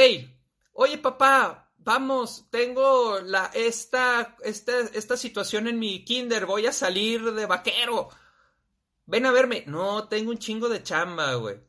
Oye, 0.73 0.99
papá, 0.99 1.73
vamos, 1.79 2.47
tengo 2.51 3.21
la, 3.21 3.51
esta, 3.55 4.37
esta, 4.43 4.81
esta 4.81 5.17
situación 5.17 5.69
en 5.69 5.79
mi 5.79 6.05
kinder, 6.05 6.47
voy 6.47 6.67
a 6.67 6.73
salir 6.73 7.33
de 7.33 7.47
vaquero. 7.47 8.09
Ven 9.07 9.27
a 9.27 9.33
verme. 9.33 9.65
No, 9.67 10.09
tengo 10.09 10.31
un 10.31 10.39
chingo 10.39 10.69
de 10.69 10.83
chamba, 10.83 11.35
güey. 11.35 11.61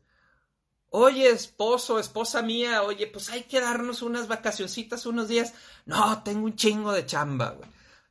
Oye, 0.90 1.28
esposo, 1.28 1.98
esposa 1.98 2.42
mía, 2.42 2.82
oye, 2.82 3.06
pues 3.06 3.28
hay 3.30 3.42
que 3.42 3.60
darnos 3.60 4.02
unas 4.02 4.28
vacacioncitas 4.28 5.04
unos 5.04 5.28
días. 5.28 5.52
No, 5.84 6.22
tengo 6.22 6.46
un 6.46 6.56
chingo 6.56 6.92
de 6.92 7.04
chamba, 7.04 7.50
güey. 7.50 7.68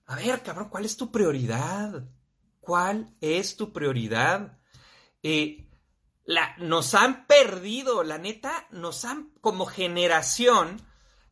A 0.07 0.15
ver, 0.17 0.43
cabrón, 0.43 0.69
¿cuál 0.69 0.85
es 0.85 0.97
tu 0.97 1.11
prioridad? 1.11 2.03
¿Cuál 2.59 3.15
es 3.21 3.55
tu 3.55 3.73
prioridad? 3.73 4.59
Eh, 5.23 5.67
la, 6.25 6.55
nos 6.57 6.93
han 6.93 7.25
perdido, 7.27 8.03
la 8.03 8.17
neta, 8.17 8.67
nos 8.71 9.05
han, 9.05 9.31
como 9.41 9.65
generación, 9.65 10.81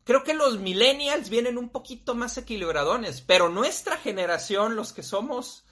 creo 0.04 0.24
que 0.24 0.34
los 0.34 0.60
millennials 0.60 1.30
vienen 1.30 1.58
un 1.58 1.70
poquito 1.70 2.16
más 2.16 2.38
equilibradones, 2.38 3.22
pero 3.22 3.50
nuestra 3.50 3.98
generación, 3.98 4.76
los 4.76 4.94
que 4.94 5.04
somos, 5.04 5.63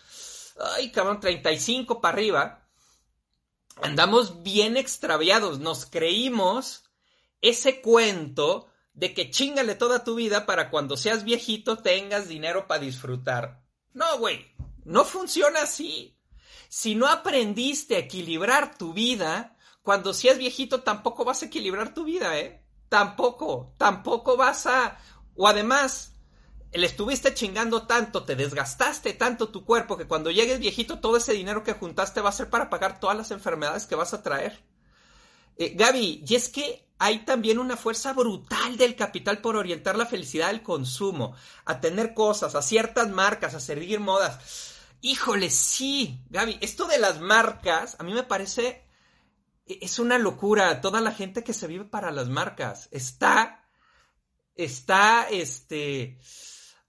ay, 0.76 0.92
cabrón, 0.92 1.20
35 1.20 2.02
para 2.02 2.14
arriba, 2.14 2.68
andamos 3.82 4.44
bien 4.44 4.78
extraviados, 4.78 5.60
nos 5.60 5.86
creímos 5.86 6.84
ese 7.42 7.82
cuento 7.82 8.68
de 8.94 9.14
que 9.14 9.32
chingale 9.32 9.76
toda 9.76 10.04
tu 10.04 10.16
vida 10.16 10.46
para 10.46 10.70
cuando 10.70 10.98
seas 10.98 11.24
viejito 11.24 11.78
tengas 11.78 12.28
dinero 12.28 12.68
para 12.68 12.82
disfrutar. 12.82 13.64
No, 13.94 14.18
güey, 14.20 14.54
no 14.84 15.06
funciona 15.06 15.64
así. 15.64 16.18
Si 16.70 16.96
no 16.96 17.08
aprendiste 17.08 17.96
a 17.96 18.00
equilibrar 18.00 18.78
tu 18.78 18.94
vida, 18.94 19.58
cuando 19.82 20.14
seas 20.14 20.38
viejito 20.38 20.82
tampoco 20.82 21.26
vas 21.26 21.42
a 21.42 21.46
equilibrar 21.46 21.94
tu 21.94 22.04
vida, 22.04 22.38
¿eh? 22.38 22.64
Tampoco, 22.90 23.74
tampoco 23.78 24.38
vas 24.38 24.68
a... 24.68 25.00
O 25.36 25.48
además, 25.48 26.14
le 26.72 26.86
estuviste 26.86 27.34
chingando 27.34 27.86
tanto, 27.86 28.24
te 28.24 28.36
desgastaste 28.36 29.14
tanto 29.14 29.50
tu 29.50 29.66
cuerpo 29.66 29.98
que 29.98 30.08
cuando 30.08 30.32
llegues 30.32 30.60
viejito 30.60 31.00
todo 31.00 31.18
ese 31.18 31.34
dinero 31.34 31.64
que 31.64 31.74
juntaste 31.74 32.22
va 32.22 32.30
a 32.30 32.34
ser 32.34 32.50
para 32.50 32.70
pagar 32.70 33.00
todas 33.00 33.18
las 33.18 33.32
enfermedades 33.32 33.86
que 33.86 33.96
vas 33.96 34.14
a 34.14 34.24
traer. 34.24 34.64
Eh, 35.58 35.74
Gaby, 35.76 36.24
y 36.26 36.36
es 36.36 36.50
que 36.50 36.88
hay 36.98 37.26
también 37.26 37.60
una 37.60 37.78
fuerza 37.78 38.14
brutal 38.14 38.78
del 38.78 38.96
capital 38.96 39.40
por 39.40 39.56
orientar 39.56 39.98
la 39.98 40.06
felicidad 40.06 40.50
al 40.50 40.64
consumo, 40.64 41.36
a 41.66 41.82
tener 41.82 42.14
cosas, 42.14 42.56
a 42.56 42.62
ciertas 42.62 43.10
marcas, 43.10 43.54
a 43.54 43.60
servir 43.60 44.00
modas. 44.00 44.78
Híjole, 45.02 45.50
sí, 45.50 46.22
Gaby, 46.30 46.60
esto 46.62 46.86
de 46.88 47.00
las 47.00 47.20
marcas 47.20 47.96
a 48.00 48.04
mí 48.04 48.14
me 48.14 48.24
parece 48.24 48.86
e, 49.66 49.80
es 49.82 50.00
una 50.00 50.18
locura. 50.18 50.80
Toda 50.80 51.02
la 51.02 51.12
gente 51.12 51.44
que 51.44 51.54
se 51.54 51.68
vive 51.68 51.86
para 51.86 52.12
las 52.12 52.30
marcas 52.30 52.88
está, 52.92 53.66
está, 54.56 55.28
este, 55.30 56.18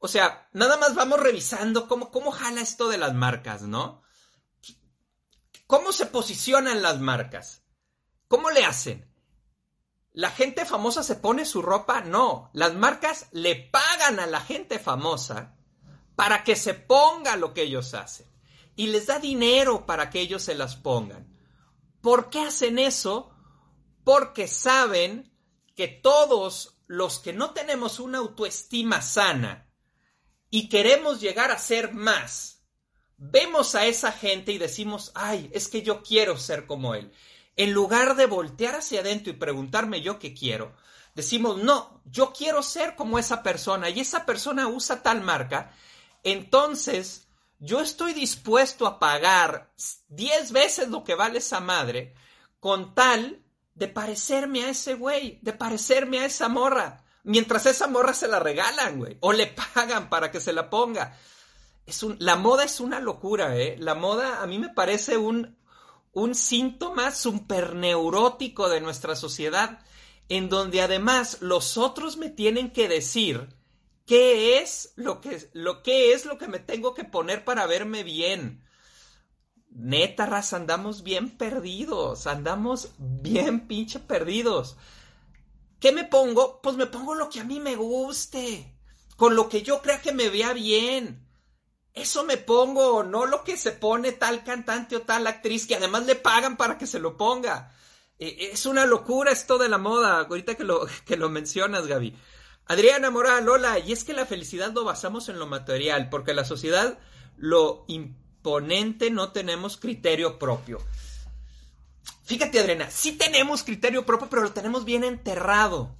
o 0.04 0.08
sea, 0.08 0.48
nada 0.52 0.76
más 0.78 0.96
vamos 0.96 1.20
revisando 1.20 1.86
cómo, 1.86 2.10
cómo 2.10 2.32
jala 2.32 2.60
esto 2.60 2.88
de 2.88 2.98
las 2.98 3.14
marcas, 3.14 3.62
¿no? 3.62 4.02
¿Cómo 5.68 5.92
se 5.92 6.06
posicionan 6.06 6.82
las 6.82 6.98
marcas? 6.98 7.62
¿Cómo 8.26 8.50
le 8.50 8.64
hacen? 8.64 9.08
¿La 10.12 10.30
gente 10.30 10.66
famosa 10.66 11.04
se 11.04 11.14
pone 11.14 11.44
su 11.44 11.62
ropa? 11.62 12.00
No, 12.00 12.50
las 12.52 12.74
marcas 12.74 13.28
le 13.30 13.54
pagan 13.54 14.18
a 14.18 14.26
la 14.26 14.40
gente 14.40 14.80
famosa 14.80 15.54
para 16.16 16.42
que 16.42 16.56
se 16.56 16.74
ponga 16.74 17.36
lo 17.36 17.54
que 17.54 17.62
ellos 17.62 17.94
hacen. 17.94 18.26
Y 18.74 18.88
les 18.88 19.06
da 19.06 19.20
dinero 19.20 19.86
para 19.86 20.10
que 20.10 20.20
ellos 20.20 20.42
se 20.42 20.56
las 20.56 20.74
pongan. 20.74 21.32
¿Por 22.00 22.28
qué 22.28 22.40
hacen 22.40 22.80
eso? 22.80 23.30
Porque 24.02 24.48
saben 24.48 25.32
que 25.76 25.86
todos 25.86 26.82
los 26.88 27.20
que 27.20 27.32
no 27.32 27.52
tenemos 27.52 28.00
una 28.00 28.18
autoestima 28.18 29.00
sana 29.00 29.68
y 30.52 30.68
queremos 30.68 31.20
llegar 31.20 31.50
a 31.50 31.58
ser 31.58 31.92
más, 31.92 32.62
vemos 33.16 33.74
a 33.74 33.86
esa 33.86 34.12
gente 34.12 34.52
y 34.52 34.58
decimos, 34.58 35.10
ay, 35.16 35.50
es 35.52 35.66
que 35.66 35.82
yo 35.82 36.04
quiero 36.04 36.38
ser 36.38 36.66
como 36.66 36.94
él. 36.94 37.10
En 37.56 37.72
lugar 37.72 38.14
de 38.14 38.26
voltear 38.26 38.76
hacia 38.76 39.00
adentro 39.00 39.32
y 39.32 39.36
preguntarme 39.36 40.00
yo 40.00 40.20
qué 40.20 40.32
quiero, 40.32 40.76
decimos, 41.16 41.56
no, 41.56 42.00
yo 42.04 42.32
quiero 42.32 42.62
ser 42.62 42.94
como 42.94 43.18
esa 43.18 43.42
persona 43.42 43.90
y 43.90 43.98
esa 43.98 44.24
persona 44.24 44.68
usa 44.68 45.02
tal 45.02 45.22
marca 45.22 45.74
entonces 46.22 47.28
yo 47.58 47.80
estoy 47.80 48.12
dispuesto 48.12 48.86
a 48.86 48.98
pagar 48.98 49.72
10 50.08 50.52
veces 50.52 50.88
lo 50.88 51.04
que 51.04 51.14
vale 51.14 51.38
esa 51.38 51.60
madre 51.60 52.14
con 52.60 52.94
tal 52.94 53.42
de 53.74 53.88
parecerme 53.88 54.64
a 54.64 54.70
ese 54.70 54.94
güey, 54.94 55.38
de 55.42 55.52
parecerme 55.52 56.20
a 56.20 56.26
esa 56.26 56.48
morra, 56.48 57.01
mientras 57.22 57.66
esa 57.66 57.86
morra 57.86 58.14
se 58.14 58.28
la 58.28 58.38
regalan, 58.38 58.98
güey, 58.98 59.16
o 59.20 59.32
le 59.32 59.46
pagan 59.46 60.08
para 60.08 60.30
que 60.30 60.40
se 60.40 60.52
la 60.52 60.70
ponga. 60.70 61.18
Es 61.86 62.02
un, 62.02 62.16
la 62.20 62.36
moda 62.36 62.64
es 62.64 62.80
una 62.80 63.00
locura, 63.00 63.56
¿eh? 63.56 63.76
La 63.78 63.94
moda 63.94 64.42
a 64.42 64.46
mí 64.46 64.58
me 64.58 64.68
parece 64.68 65.16
un, 65.16 65.58
un 66.12 66.34
síntoma 66.34 67.10
superneurótico 67.10 68.68
de 68.68 68.80
nuestra 68.80 69.16
sociedad, 69.16 69.80
en 70.28 70.48
donde 70.48 70.82
además 70.82 71.38
los 71.40 71.76
otros 71.76 72.16
me 72.16 72.28
tienen 72.28 72.70
que 72.70 72.88
decir 72.88 73.48
¿Qué 74.06 74.58
es 74.58 74.92
lo 74.96 75.20
que, 75.20 75.48
lo 75.52 75.80
es 75.84 76.26
lo 76.26 76.36
que 76.38 76.48
me 76.48 76.58
tengo 76.58 76.94
que 76.94 77.04
poner 77.04 77.44
para 77.44 77.66
verme 77.66 78.02
bien? 78.02 78.64
Neta, 79.70 80.26
raza, 80.26 80.56
andamos 80.56 81.02
bien 81.02 81.30
perdidos, 81.30 82.26
andamos 82.26 82.90
bien 82.98 83.66
pinche 83.66 84.00
perdidos. 84.00 84.76
¿Qué 85.82 85.90
me 85.90 86.04
pongo? 86.04 86.60
Pues 86.62 86.76
me 86.76 86.86
pongo 86.86 87.16
lo 87.16 87.28
que 87.28 87.40
a 87.40 87.44
mí 87.44 87.58
me 87.58 87.74
guste, 87.74 88.72
con 89.16 89.34
lo 89.34 89.48
que 89.48 89.62
yo 89.62 89.82
crea 89.82 90.00
que 90.00 90.12
me 90.12 90.28
vea 90.28 90.52
bien. 90.52 91.28
Eso 91.92 92.22
me 92.22 92.36
pongo, 92.36 93.02
no 93.02 93.26
lo 93.26 93.42
que 93.42 93.56
se 93.56 93.72
pone 93.72 94.12
tal 94.12 94.44
cantante 94.44 94.94
o 94.94 95.02
tal 95.02 95.26
actriz 95.26 95.66
que 95.66 95.74
además 95.74 96.06
le 96.06 96.14
pagan 96.14 96.56
para 96.56 96.78
que 96.78 96.86
se 96.86 97.00
lo 97.00 97.16
ponga. 97.16 97.74
E, 98.16 98.50
es 98.52 98.64
una 98.64 98.86
locura 98.86 99.32
esto 99.32 99.58
de 99.58 99.68
la 99.68 99.78
moda, 99.78 100.20
ahorita 100.20 100.54
que 100.54 100.62
lo, 100.62 100.86
que 101.04 101.16
lo 101.16 101.28
mencionas, 101.28 101.88
Gaby. 101.88 102.16
Adriana 102.66 103.10
Moral, 103.10 103.48
hola, 103.48 103.80
y 103.80 103.90
es 103.90 104.04
que 104.04 104.12
la 104.12 104.24
felicidad 104.24 104.72
lo 104.72 104.84
basamos 104.84 105.28
en 105.30 105.40
lo 105.40 105.48
material, 105.48 106.10
porque 106.10 106.32
la 106.32 106.44
sociedad 106.44 106.96
lo 107.36 107.84
imponente 107.88 109.10
no 109.10 109.32
tenemos 109.32 109.78
criterio 109.78 110.38
propio. 110.38 110.78
Fíjate, 112.22 112.60
Adriana, 112.60 112.90
sí 112.90 113.12
tenemos 113.12 113.62
criterio 113.62 114.06
propio, 114.06 114.28
pero 114.28 114.42
lo 114.42 114.52
tenemos 114.52 114.84
bien 114.84 115.04
enterrado. 115.04 115.96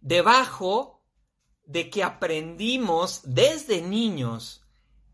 Debajo 0.00 1.02
de 1.64 1.90
que 1.90 2.04
aprendimos 2.04 3.22
desde 3.24 3.80
niños, 3.80 4.62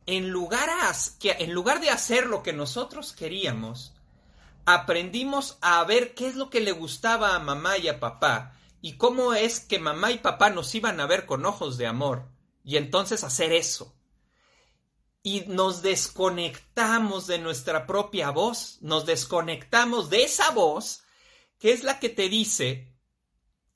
en 0.07 0.31
lugar, 0.31 0.69
en 1.23 1.53
lugar 1.53 1.81
de 1.81 1.91
hacer 1.91 2.27
lo 2.27 2.43
que 2.43 2.53
nosotros 2.53 3.13
queríamos, 3.13 3.95
aprendimos 4.67 5.59
a 5.61 5.83
ver 5.85 6.15
qué 6.15 6.27
es 6.27 6.37
lo 6.37 6.51
que 6.51 6.61
le 6.61 6.73
gustaba 6.73 7.35
a 7.35 7.39
mamá 7.39 7.79
y 7.79 7.89
a 7.89 8.01
papá 8.01 8.55
y 8.81 8.97
cómo 8.97 9.33
es 9.33 9.61
que 9.61 9.79
mamá 9.79 10.11
y 10.11 10.19
papá 10.19 10.51
nos 10.51 10.75
iban 10.75 11.01
a 11.01 11.07
ver 11.07 11.27
con 11.27 11.47
ojos 11.47 11.79
de 11.79 11.87
amor 11.87 12.29
y 12.65 12.77
entonces 12.77 13.25
hacer 13.25 13.53
eso. 13.53 13.95
Y 15.23 15.43
nos 15.47 15.83
desconectamos 15.83 17.27
de 17.27 17.39
nuestra 17.39 17.87
propia 17.87 18.31
voz, 18.31 18.79
nos 18.81 19.07
desconectamos 19.07 20.11
de 20.11 20.25
esa 20.25 20.51
voz 20.51 21.05
que 21.59 21.73
es 21.73 21.85
la 21.85 22.01
que 22.01 22.09
te 22.09 22.29
dice, 22.29 22.93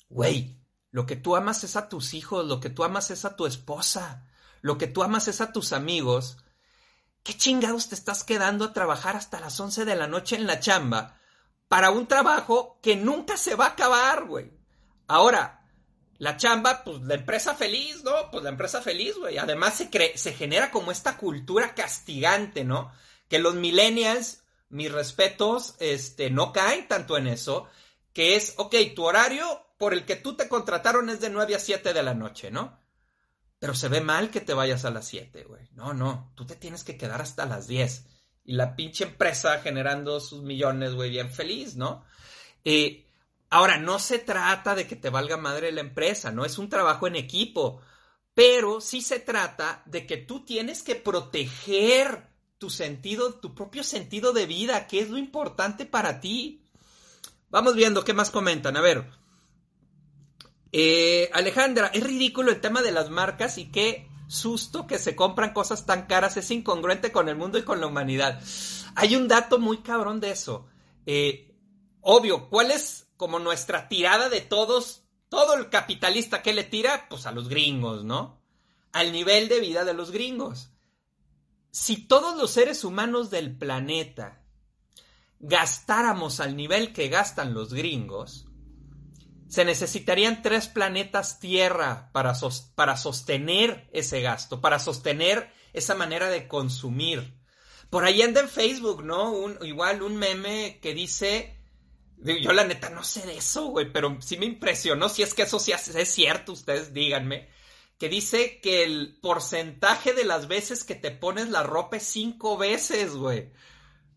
güey, 0.08 0.58
lo 0.90 1.06
que 1.06 1.14
tú 1.14 1.36
amas 1.36 1.62
es 1.62 1.76
a 1.76 1.88
tus 1.88 2.14
hijos, 2.14 2.44
lo 2.44 2.58
que 2.58 2.68
tú 2.68 2.82
amas 2.82 3.12
es 3.12 3.24
a 3.24 3.36
tu 3.36 3.46
esposa, 3.46 4.26
lo 4.60 4.76
que 4.76 4.88
tú 4.88 5.04
amas 5.04 5.28
es 5.28 5.40
a 5.40 5.52
tus 5.52 5.72
amigos. 5.72 6.38
¿Qué 7.22 7.36
chingados 7.36 7.88
te 7.88 7.94
estás 7.94 8.24
quedando 8.24 8.64
a 8.64 8.72
trabajar 8.72 9.14
hasta 9.14 9.38
las 9.38 9.60
11 9.60 9.84
de 9.84 9.94
la 9.94 10.08
noche 10.08 10.34
en 10.34 10.48
la 10.48 10.58
chamba 10.58 11.20
para 11.68 11.90
un 11.90 12.08
trabajo 12.08 12.80
que 12.82 12.96
nunca 12.96 13.36
se 13.36 13.54
va 13.54 13.66
a 13.66 13.70
acabar, 13.70 14.24
güey? 14.24 14.50
Ahora, 15.06 15.55
la 16.18 16.37
chamba, 16.37 16.82
pues 16.85 17.02
la 17.02 17.14
empresa 17.14 17.54
feliz, 17.54 18.02
¿no? 18.04 18.30
Pues 18.30 18.42
la 18.44 18.50
empresa 18.50 18.82
feliz, 18.82 19.16
güey. 19.18 19.38
Además 19.38 19.75
se, 19.75 19.90
se 20.16 20.32
genera 20.32 20.70
como 20.70 20.90
esta 20.92 21.16
cultura 21.16 21.75
castigante, 21.75 22.64
¿no? 22.64 22.92
Que 23.28 23.38
los 23.38 23.54
millennials, 23.54 24.42
mis 24.68 24.92
respetos, 24.92 25.75
este, 25.78 26.30
no 26.30 26.52
caen 26.52 26.88
tanto 26.88 27.16
en 27.16 27.26
eso, 27.26 27.68
que 28.12 28.37
es, 28.37 28.54
ok, 28.56 28.75
tu 28.94 29.04
horario 29.04 29.66
por 29.78 29.92
el 29.92 30.04
que 30.04 30.16
tú 30.16 30.37
te 30.37 30.49
contrataron 30.49 31.11
es 31.11 31.20
de 31.20 31.30
9 31.30 31.54
a 31.54 31.58
7 31.58 31.92
de 31.92 32.02
la 32.02 32.14
noche, 32.14 32.50
¿no? 32.50 32.87
pero 33.58 33.75
se 33.75 33.88
ve 33.88 34.00
mal 34.00 34.30
que 34.30 34.40
te 34.40 34.54
vayas 34.54 34.85
a 34.85 34.90
las 34.90 35.06
7, 35.06 35.44
güey. 35.44 35.68
No, 35.73 35.94
no, 35.94 36.32
tú 36.35 36.46
te 36.46 36.56
tienes 36.56 36.85
que 36.85 36.96
quedar 36.96 37.23
hasta 37.23 37.46
las 37.46 37.66
10. 37.66 38.06
Y 38.44 38.54
la 38.54 38.76
pinche 38.76 39.04
empresa 39.04 39.58
generando 39.61 40.20
sus 40.20 40.42
millones, 40.42 40.94
güey, 40.94 41.11
bien 41.11 41.32
feliz, 41.32 41.76
¿no? 41.76 42.04
Eh, 42.64 43.05
ahora, 43.50 43.78
no 43.78 43.98
se 43.98 44.18
trata 44.18 44.74
de 44.74 44.86
que 44.86 44.96
te 44.96 45.10
valga 45.10 45.36
madre 45.36 45.72
la 45.72 45.80
empresa, 45.80 46.32
no 46.32 46.44
es 46.44 46.58
un 46.58 46.68
trabajo 46.68 47.06
en 47.06 47.16
equipo, 47.16 47.80
pero 48.34 48.80
sí 48.80 49.00
se 49.00 49.18
trata 49.18 49.82
de 49.86 50.06
que 50.06 50.16
tú 50.18 50.44
tienes 50.44 50.82
que 50.82 50.94
proteger 50.94 52.30
tu 52.58 52.70
sentido, 52.70 53.34
tu 53.34 53.54
propio 53.54 53.84
sentido 53.84 54.32
de 54.32 54.46
vida, 54.46 54.86
que 54.86 55.00
es 55.00 55.10
lo 55.10 55.18
importante 55.18 55.86
para 55.86 56.20
ti. 56.20 56.62
Vamos 57.50 57.74
viendo 57.74 58.04
qué 58.04 58.12
más 58.12 58.30
comentan. 58.30 58.76
A 58.76 58.80
ver, 58.80 59.10
eh, 60.72 61.30
Alejandra, 61.32 61.88
es 61.88 62.02
ridículo 62.02 62.50
el 62.50 62.60
tema 62.60 62.82
de 62.82 62.92
las 62.92 63.10
marcas 63.10 63.58
y 63.58 63.70
qué 63.70 64.08
susto 64.26 64.86
que 64.86 64.98
se 64.98 65.14
compran 65.14 65.52
cosas 65.52 65.86
tan 65.86 66.06
caras, 66.06 66.36
es 66.36 66.50
incongruente 66.50 67.12
con 67.12 67.28
el 67.28 67.36
mundo 67.36 67.58
y 67.58 67.62
con 67.62 67.80
la 67.80 67.86
humanidad. 67.86 68.42
Hay 68.94 69.16
un 69.16 69.28
dato 69.28 69.58
muy 69.58 69.78
cabrón 69.78 70.20
de 70.20 70.30
eso. 70.30 70.66
Eh, 71.06 71.54
obvio, 72.00 72.48
¿cuál 72.48 72.70
es 72.70 73.05
como 73.16 73.38
nuestra 73.38 73.88
tirada 73.88 74.28
de 74.28 74.40
todos? 74.40 75.02
Todo 75.28 75.54
el 75.54 75.70
capitalista 75.70 76.42
que 76.42 76.52
le 76.52 76.64
tira, 76.64 77.08
pues 77.08 77.26
a 77.26 77.32
los 77.32 77.49
gringos, 77.49 78.04
¿no? 78.04 78.40
Al 78.92 79.12
nivel 79.12 79.49
de 79.49 79.61
vida 79.61 79.85
de 79.85 79.94
los 79.94 80.11
gringos. 80.11 80.70
Si 81.70 82.06
todos 82.06 82.37
los 82.37 82.50
seres 82.50 82.85
humanos 82.85 83.30
del 83.30 83.56
planeta 83.56 84.42
gastáramos 85.38 86.40
al 86.40 86.56
nivel 86.56 86.92
que 86.92 87.08
gastan 87.08 87.52
los 87.52 87.75
gringos, 87.75 88.46
se 89.49 89.64
necesitarían 89.64 90.42
tres 90.42 90.68
planetas 90.68 91.38
Tierra 91.38 92.11
para, 92.12 92.35
para 92.75 92.96
sostener 92.96 93.88
ese 93.92 94.20
gasto, 94.20 94.61
para 94.61 94.78
sostener 94.78 95.52
esa 95.73 95.94
manera 95.94 96.28
de 96.28 96.49
consumir. 96.49 97.38
Por 97.90 98.04
ahí 98.04 98.23
anda 98.23 98.40
en 98.40 98.49
Facebook, 98.49 99.04
¿no? 99.04 99.30
Un, 99.30 99.58
igual 99.62 100.02
un 100.02 100.16
meme 100.16 100.80
que 100.82 100.94
dice, 100.94 101.55
yo 102.18 102.52
la 102.52 102.64
neta 102.64 102.90
no 102.90 103.04
sé 103.04 103.26
de 103.26 103.37
eso, 103.37 103.66
güey, 103.66 103.92
pero 103.92 104.16
sí 104.20 104.37
me 104.37 104.46
impresionó, 104.46 105.08
si 105.08 105.23
es 105.23 105.35
que 105.35 105.42
eso 105.42 105.58
sí 105.58 105.73
es 105.73 106.08
cierto, 106.08 106.52
ustedes 106.52 106.92
díganme, 106.92 107.49
que 107.99 108.08
dice 108.08 108.61
que 108.61 108.85
el 108.85 109.18
porcentaje 109.20 110.12
de 110.12 110.25
las 110.25 110.49
veces 110.49 110.85
que 110.85 110.94
te 110.94 111.11
pones 111.11 111.49
la 111.49 111.62
ropa 111.62 111.96
es 111.96 112.04
cinco 112.04 112.56
veces, 112.56 113.14
güey. 113.14 113.50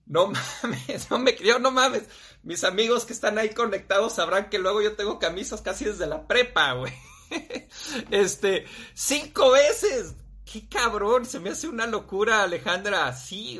No 0.06 0.32
mames, 0.63 1.10
no 1.10 1.20
me 1.20 1.36
creo, 1.36 1.60
no 1.60 1.72
mames. 1.72 2.03
Mis 2.44 2.63
amigos 2.63 3.06
que 3.06 3.13
están 3.13 3.38
ahí 3.38 3.50
conectados 3.50 4.13
sabrán 4.13 4.50
que 4.50 4.60
luego 4.60 4.82
yo 4.82 4.96
tengo 4.96 5.20
camisas 5.20 5.62
casi 5.62 5.86
desde 5.86 6.08
la 6.08 6.27
prepa, 6.27 6.74
güey. 6.74 6.94
Este, 8.10 8.65
cinco 8.96 9.51
veces. 9.51 10.15
Qué 10.51 10.68
cabrón, 10.68 11.27
se 11.27 11.39
me 11.39 11.51
hace 11.51 11.68
una 11.68 11.86
locura, 11.86 12.41
Alejandra. 12.41 13.13
Sí. 13.13 13.60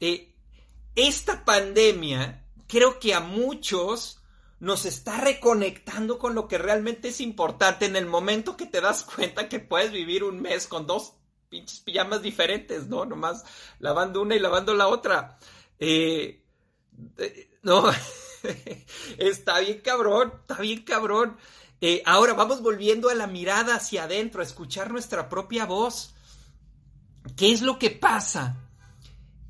Eh, 0.00 0.34
esta 0.96 1.44
pandemia 1.44 2.43
creo 2.74 2.98
que 2.98 3.14
a 3.14 3.20
muchos 3.20 4.20
nos 4.58 4.84
está 4.84 5.20
reconectando 5.20 6.18
con 6.18 6.34
lo 6.34 6.48
que 6.48 6.58
realmente 6.58 7.10
es 7.10 7.20
importante 7.20 7.86
en 7.86 7.94
el 7.94 8.06
momento 8.06 8.56
que 8.56 8.66
te 8.66 8.80
das 8.80 9.04
cuenta 9.14 9.48
que 9.48 9.60
puedes 9.60 9.92
vivir 9.92 10.24
un 10.24 10.42
mes 10.42 10.66
con 10.66 10.84
dos 10.84 11.14
pinches 11.48 11.78
pijamas 11.78 12.20
diferentes, 12.20 12.88
¿no? 12.88 13.04
Nomás 13.04 13.44
lavando 13.78 14.22
una 14.22 14.34
y 14.34 14.40
lavando 14.40 14.74
la 14.74 14.88
otra. 14.88 15.38
Eh, 15.78 16.42
no, 17.62 17.84
está 19.18 19.60
bien 19.60 19.80
cabrón, 19.80 20.32
está 20.40 20.60
bien 20.60 20.82
cabrón. 20.82 21.36
Eh, 21.80 22.02
ahora 22.04 22.34
vamos 22.34 22.60
volviendo 22.60 23.08
a 23.08 23.14
la 23.14 23.28
mirada 23.28 23.76
hacia 23.76 24.02
adentro, 24.02 24.40
a 24.40 24.44
escuchar 24.44 24.90
nuestra 24.90 25.28
propia 25.28 25.64
voz. 25.64 26.12
¿Qué 27.36 27.52
es 27.52 27.62
lo 27.62 27.78
que 27.78 27.90
pasa? 27.90 28.56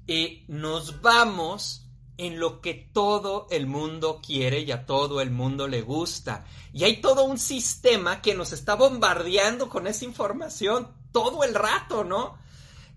Eh, 0.06 0.44
nos 0.48 1.00
vamos 1.00 1.83
en 2.16 2.38
lo 2.38 2.60
que 2.60 2.74
todo 2.74 3.46
el 3.50 3.66
mundo 3.66 4.20
quiere 4.24 4.60
y 4.60 4.70
a 4.70 4.86
todo 4.86 5.20
el 5.20 5.30
mundo 5.30 5.66
le 5.66 5.82
gusta. 5.82 6.44
Y 6.72 6.84
hay 6.84 7.00
todo 7.00 7.24
un 7.24 7.38
sistema 7.38 8.22
que 8.22 8.34
nos 8.34 8.52
está 8.52 8.74
bombardeando 8.74 9.68
con 9.68 9.86
esa 9.86 10.04
información 10.04 10.92
todo 11.12 11.44
el 11.44 11.54
rato, 11.54 12.04
¿no? 12.04 12.38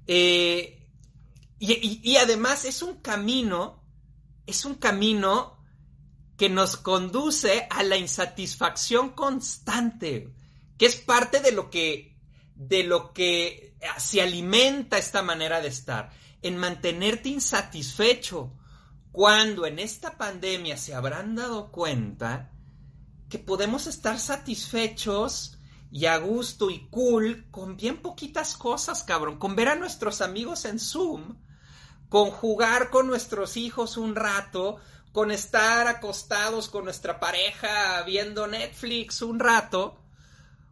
Eh, 0.06 0.78
y, 1.60 2.15
además 2.18 2.65
es 2.65 2.82
un 2.82 2.98
camino, 2.98 3.84
es 4.46 4.63
un 4.65 4.76
camino 4.76 5.58
que 6.38 6.50
nos 6.50 6.78
conduce 6.78 7.68
a 7.70 7.82
la 7.82 7.98
insatisfacción 7.98 9.10
constante, 9.10 10.34
que 10.78 10.86
es 10.86 10.98
parte 10.98 11.39
de 11.39 11.52
lo 11.52 11.72
que, 11.72 12.15
de 12.54 12.84
lo 12.84 13.12
que 13.12 13.76
se 13.98 14.22
alimenta 14.22 15.00
esta 15.00 15.24
manera 15.24 15.62
de 15.62 15.70
estar, 15.70 16.12
en 16.44 16.58
mantenerte 16.58 17.30
insatisfecho, 17.30 18.54
cuando 19.18 19.66
en 19.66 19.80
esta 19.80 20.16
pandemia 20.16 20.78
se 20.78 20.94
habrán 20.94 21.34
dado 21.34 21.72
cuenta 21.72 22.52
que 23.32 23.40
podemos 23.40 23.88
estar 23.88 24.20
satisfechos 24.20 25.58
y 25.90 26.06
a 26.06 26.18
gusto 26.18 26.70
y 26.70 26.88
cool 26.92 27.48
con 27.50 27.78
bien 27.78 28.04
poquitas 28.04 28.56
cosas, 28.56 29.02
cabrón, 29.04 29.40
con 29.40 29.56
ver 29.56 29.70
a 29.70 29.76
nuestros 29.76 30.22
amigos 30.22 30.66
en 30.66 30.80
Zoom, 30.80 31.36
con 32.10 32.30
jugar 32.30 32.92
con 32.92 33.08
nuestros 33.08 33.58
hijos 33.58 33.98
un 33.98 34.16
rato, 34.16 34.78
con 35.14 35.32
estar 35.32 35.88
acostados 35.88 36.70
con 36.70 36.84
nuestra 36.84 37.20
pareja 37.20 38.04
viendo 38.04 38.46
Netflix 38.46 39.24
un 39.24 39.40
rato, 39.40 40.00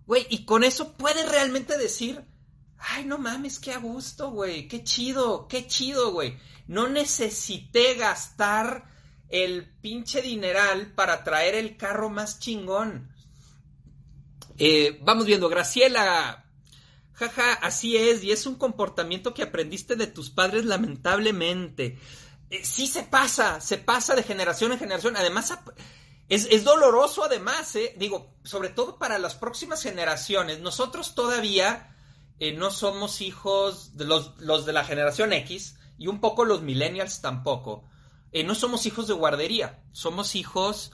güey, 0.05 0.27
y 0.29 0.45
con 0.45 0.63
eso 0.63 0.93
puedes 0.93 1.27
realmente 1.31 1.79
decir, 1.79 2.23
ay, 2.77 3.05
no 3.05 3.17
mames, 3.17 3.57
qué 3.57 3.73
a 3.73 3.79
gusto, 3.79 4.29
güey, 4.29 4.67
qué 4.67 4.83
chido, 4.83 5.47
qué 5.47 5.65
chido, 5.65 6.11
güey. 6.11 6.37
No 6.67 6.87
necesité 6.87 7.95
gastar 7.95 8.85
el 9.29 9.69
pinche 9.81 10.21
dineral 10.21 10.93
para 10.93 11.23
traer 11.23 11.55
el 11.55 11.77
carro 11.77 12.09
más 12.09 12.39
chingón. 12.39 13.13
Eh, 14.57 14.99
vamos 15.01 15.25
viendo, 15.25 15.49
Graciela 15.49 16.45
Jaja, 17.15 17.53
así 17.53 17.95
es, 17.95 18.23
y 18.23 18.31
es 18.31 18.45
un 18.45 18.55
comportamiento 18.55 19.33
que 19.33 19.43
aprendiste 19.43 19.95
de 19.95 20.07
tus 20.07 20.29
padres 20.29 20.65
lamentablemente. 20.65 21.97
Eh, 22.49 22.63
sí 22.63 22.87
se 22.87 23.03
pasa, 23.03 23.61
se 23.61 23.77
pasa 23.77 24.15
de 24.15 24.23
generación 24.23 24.73
en 24.73 24.79
generación. 24.79 25.15
Además, 25.15 25.57
es, 26.27 26.63
doloroso 26.63 27.23
además, 27.23 27.73
eh. 27.77 27.93
digo, 27.97 28.35
sobre 28.43 28.69
todo 28.69 28.97
para 28.97 29.17
las 29.17 29.35
próximas 29.35 29.81
generaciones. 29.81 30.59
Nosotros 30.59 31.15
todavía 31.15 31.95
eh, 32.39 32.51
no 32.51 32.69
somos 32.69 33.21
hijos 33.21 33.95
de 33.95 34.05
los, 34.05 34.37
los, 34.39 34.65
de 34.65 34.73
la 34.73 34.83
generación 34.83 35.31
X 35.31 35.77
y 35.97 36.07
un 36.07 36.19
poco 36.19 36.45
los 36.45 36.61
millennials 36.61 37.21
tampoco. 37.21 37.85
no 38.45 38.55
somos 38.55 38.85
hijos 38.85 39.07
de 39.07 39.13
guardería, 39.13 39.83
somos 39.91 40.35
hijos 40.35 40.91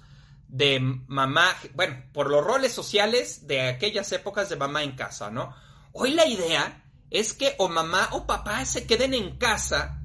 de 0.47 0.79
mamá, 1.07 1.47
bueno, 1.75 2.03
por 2.13 2.29
los 2.29 2.43
roles 2.43 2.73
sociales 2.73 3.47
de 3.47 3.61
aquellas 3.61 4.11
épocas 4.11 4.49
de 4.49 4.57
mamá 4.57 4.83
en 4.83 4.91
casa, 4.91 5.31
¿no? 5.31 5.55
Hoy 5.93 6.11
la 6.11 6.27
idea 6.27 6.83
es 7.09 7.33
que 7.33 7.55
o 7.57 7.69
mamá 7.69 8.09
o 8.11 8.27
papá 8.27 8.63
se 8.65 8.85
queden 8.85 9.13
en 9.13 9.37
casa, 9.37 10.01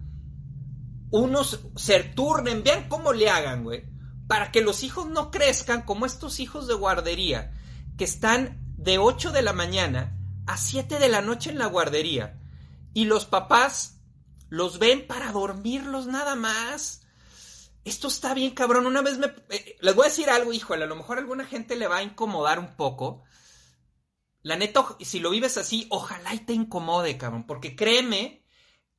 unos 1.10 1.60
se 1.74 2.02
turnen, 2.02 2.62
vean 2.62 2.88
cómo 2.88 3.12
le 3.12 3.28
hagan, 3.28 3.64
güey, 3.64 3.84
para 4.28 4.52
que 4.52 4.60
los 4.60 4.84
hijos 4.84 5.06
no 5.06 5.30
crezcan 5.30 5.82
como 5.82 6.06
estos 6.06 6.38
hijos 6.40 6.68
de 6.68 6.74
guardería, 6.74 7.52
que 7.98 8.04
están 8.04 8.60
de 8.76 8.98
8 8.98 9.32
de 9.32 9.42
la 9.42 9.52
mañana 9.52 10.16
a 10.46 10.56
7 10.56 10.98
de 10.98 11.08
la 11.08 11.22
noche 11.22 11.50
en 11.50 11.58
la 11.58 11.66
guardería, 11.66 12.40
y 12.94 13.04
los 13.04 13.26
papás 13.26 13.95
los 14.48 14.78
ven 14.78 15.06
para 15.06 15.32
dormirlos 15.32 16.06
nada 16.06 16.34
más. 16.34 17.02
Esto 17.84 18.08
está 18.08 18.34
bien, 18.34 18.52
cabrón. 18.52 18.86
Una 18.86 19.02
vez 19.02 19.18
me... 19.18 19.26
Eh, 19.50 19.76
les 19.80 19.94
voy 19.94 20.06
a 20.06 20.08
decir 20.08 20.30
algo, 20.30 20.52
híjole, 20.52 20.84
a 20.84 20.88
lo 20.88 20.96
mejor 20.96 21.18
a 21.18 21.20
alguna 21.20 21.44
gente 21.44 21.76
le 21.76 21.88
va 21.88 21.98
a 21.98 22.02
incomodar 22.02 22.58
un 22.58 22.76
poco, 22.76 23.24
la 24.46 24.56
neta, 24.56 24.96
si 25.00 25.18
lo 25.18 25.30
vives 25.30 25.58
así, 25.58 25.88
ojalá 25.90 26.32
y 26.32 26.38
te 26.38 26.52
incomode, 26.52 27.18
cabrón. 27.18 27.48
Porque 27.48 27.74
créeme, 27.74 28.44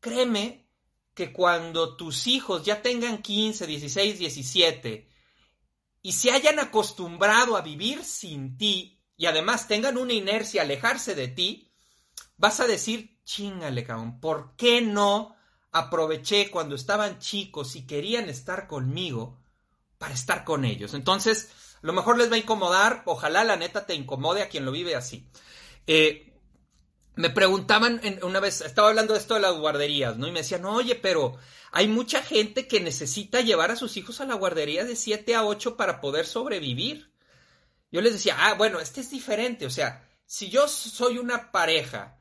créeme 0.01 0.67
que 1.13 1.31
cuando 1.31 1.95
tus 1.95 2.27
hijos 2.27 2.65
ya 2.65 2.81
tengan 2.81 3.21
15, 3.21 3.65
16, 3.65 4.19
17 4.19 5.09
y 6.01 6.11
se 6.11 6.31
hayan 6.31 6.59
acostumbrado 6.59 7.55
a 7.55 7.61
vivir 7.61 8.03
sin 8.03 8.57
ti 8.57 9.01
y 9.15 9.25
además 9.25 9.69
tengan 9.69 9.97
una 9.97 10.11
inercia 10.11 10.61
a 10.61 10.65
alejarse 10.65 11.15
de 11.15 11.29
ti, 11.29 11.73
vas 12.35 12.59
a 12.59 12.67
decir, 12.67 13.21
chingale, 13.23 13.85
cabrón, 13.85 14.19
¿por 14.19 14.57
qué 14.57 14.81
no 14.81 15.36
aproveché 15.71 16.49
cuando 16.49 16.75
estaban 16.75 17.19
chicos 17.19 17.75
y 17.75 17.85
querían 17.85 18.29
estar 18.29 18.67
conmigo 18.67 19.39
para 19.97 20.13
estar 20.13 20.43
con 20.43 20.65
ellos? 20.65 20.93
Entonces, 20.93 21.49
lo 21.81 21.93
mejor 21.93 22.17
les 22.17 22.31
va 22.31 22.35
a 22.35 22.39
incomodar, 22.39 23.03
ojalá 23.05 23.43
la 23.43 23.55
neta 23.55 23.85
te 23.85 23.93
incomode 23.93 24.41
a 24.41 24.49
quien 24.49 24.65
lo 24.65 24.71
vive 24.71 24.95
así. 24.95 25.27
Eh, 25.85 26.33
me 27.15 27.29
preguntaban 27.29 27.99
una 28.21 28.39
vez, 28.39 28.61
estaba 28.61 28.89
hablando 28.89 29.13
de 29.13 29.19
esto 29.19 29.33
de 29.33 29.39
las 29.39 29.57
guarderías, 29.57 30.17
¿no? 30.17 30.27
Y 30.27 30.31
me 30.31 30.41
decían, 30.41 30.65
oye, 30.65 30.95
pero 30.95 31.37
hay 31.71 31.87
mucha 31.87 32.21
gente 32.21 32.67
que 32.67 32.79
necesita 32.79 33.41
llevar 33.41 33.71
a 33.71 33.75
sus 33.75 33.97
hijos 33.97 34.21
a 34.21 34.25
la 34.25 34.35
guardería 34.35 34.85
de 34.85 34.95
7 34.95 35.35
a 35.35 35.43
8 35.43 35.77
para 35.77 35.99
poder 35.99 36.25
sobrevivir. 36.25 37.11
Yo 37.91 38.01
les 38.01 38.13
decía, 38.13 38.35
ah, 38.37 38.53
bueno, 38.53 38.79
este 38.79 39.01
es 39.01 39.09
diferente, 39.09 39.65
o 39.65 39.69
sea, 39.69 40.07
si 40.25 40.49
yo 40.49 40.67
soy 40.67 41.17
una 41.17 41.51
pareja 41.51 42.16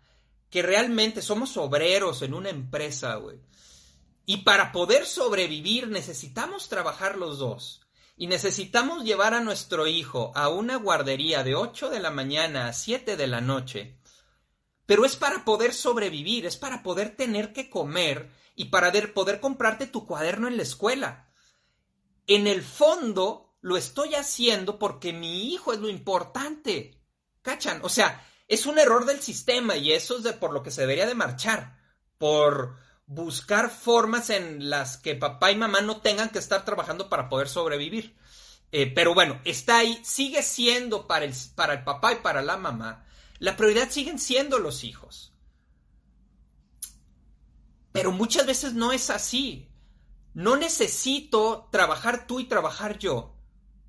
que 0.57 0.63
realmente 0.63 1.21
somos 1.21 1.59
obreros 1.59 2.23
en 2.23 2.33
una 2.33 2.49
empresa, 2.49 3.17
güey, 3.17 3.39
y 4.25 4.39
para 4.39 4.73
poder 4.73 5.05
sobrevivir 5.05 5.89
necesitamos 5.89 6.71
trabajar 6.71 7.19
los 7.19 7.37
dos. 7.37 7.83
Y 8.17 8.27
necesitamos 8.27 9.05
llevar 9.05 9.35
a 9.35 9.41
nuestro 9.41 9.87
hijo 9.87 10.33
a 10.35 10.49
una 10.49 10.77
guardería 10.77 11.45
de 11.45 11.57
8 11.57 11.91
de 11.91 12.01
la 12.01 12.11
mañana 12.11 12.69
a 12.69 12.73
7 12.73 13.19
de 13.19 13.27
la 13.27 13.43
noche. 13.43 13.99
Pero 14.87 15.05
es 15.05 15.15
para 15.17 15.45
poder 15.45 15.75
sobrevivir, 15.75 16.47
es 16.47 16.57
para 16.57 16.83
poder 16.83 17.17
tener 17.17 17.53
que 17.53 17.69
comer 17.69 18.31
y 18.55 18.71
para 18.71 18.91
poder 19.13 19.41
comprarte 19.41 19.87
tu 19.87 20.07
cuaderno 20.07 20.49
en 20.49 20.57
la 20.57 20.63
escuela. 20.63 21.29
En 22.27 22.47
el 22.47 22.63
fondo 22.63 23.59
lo 23.61 23.77
estoy 23.77 24.15
haciendo 24.15 24.79
porque 24.79 25.13
mi 25.13 25.53
hijo 25.53 25.75
es 25.75 25.81
lo 25.81 25.91
importante. 25.91 26.99
¿Cachan? 27.43 27.81
O 27.83 27.91
sea, 27.91 28.27
es 28.49 28.67
un 28.67 28.79
error 28.79 29.07
del 29.07 29.21
sistema 29.21 29.77
y 29.77 29.93
eso 29.93 30.19
es 30.19 30.33
por 30.35 30.53
lo 30.53 30.63
que 30.63 30.71
se 30.71 30.83
debería 30.83 31.07
de 31.07 31.15
marchar. 31.15 31.77
Por 32.19 32.77
buscar 33.07 33.71
formas 33.71 34.31
en 34.31 34.71
las 34.71 34.97
que 34.97 35.15
papá 35.15 35.51
y 35.51 35.57
mamá 35.57 35.81
no 35.81 36.01
tengan 36.01 36.31
que 36.31 36.39
estar 36.39 36.65
trabajando 36.65 37.09
para 37.09 37.29
poder 37.29 37.49
sobrevivir. 37.49 38.17
Eh, 38.73 38.93
pero 38.93 39.15
bueno, 39.15 39.41
está 39.45 39.79
ahí, 39.79 40.01
sigue 40.05 40.43
siendo 40.43 41.07
para 41.07 41.25
el, 41.25 41.35
para 41.55 41.75
el 41.75 41.85
papá 41.85 42.13
y 42.13 42.17
para 42.17 42.43
la 42.43 42.57
mamá. 42.57 43.05
La 43.39 43.57
prioridad 43.57 43.91
siguen 43.91 44.19
siendo 44.19 44.59
los 44.59 44.85
hijos. 44.85 45.33
Pero 47.93 48.13
muchas 48.13 48.47
veces 48.47 48.75
no 48.75 48.93
es 48.93 49.11
así. 49.11 49.71
No 50.35 50.57
necesito 50.57 51.69
trabajar 51.73 52.27
tú 52.27 52.41
y 52.41 52.45
trabajar 52.45 52.99
yo 52.99 53.35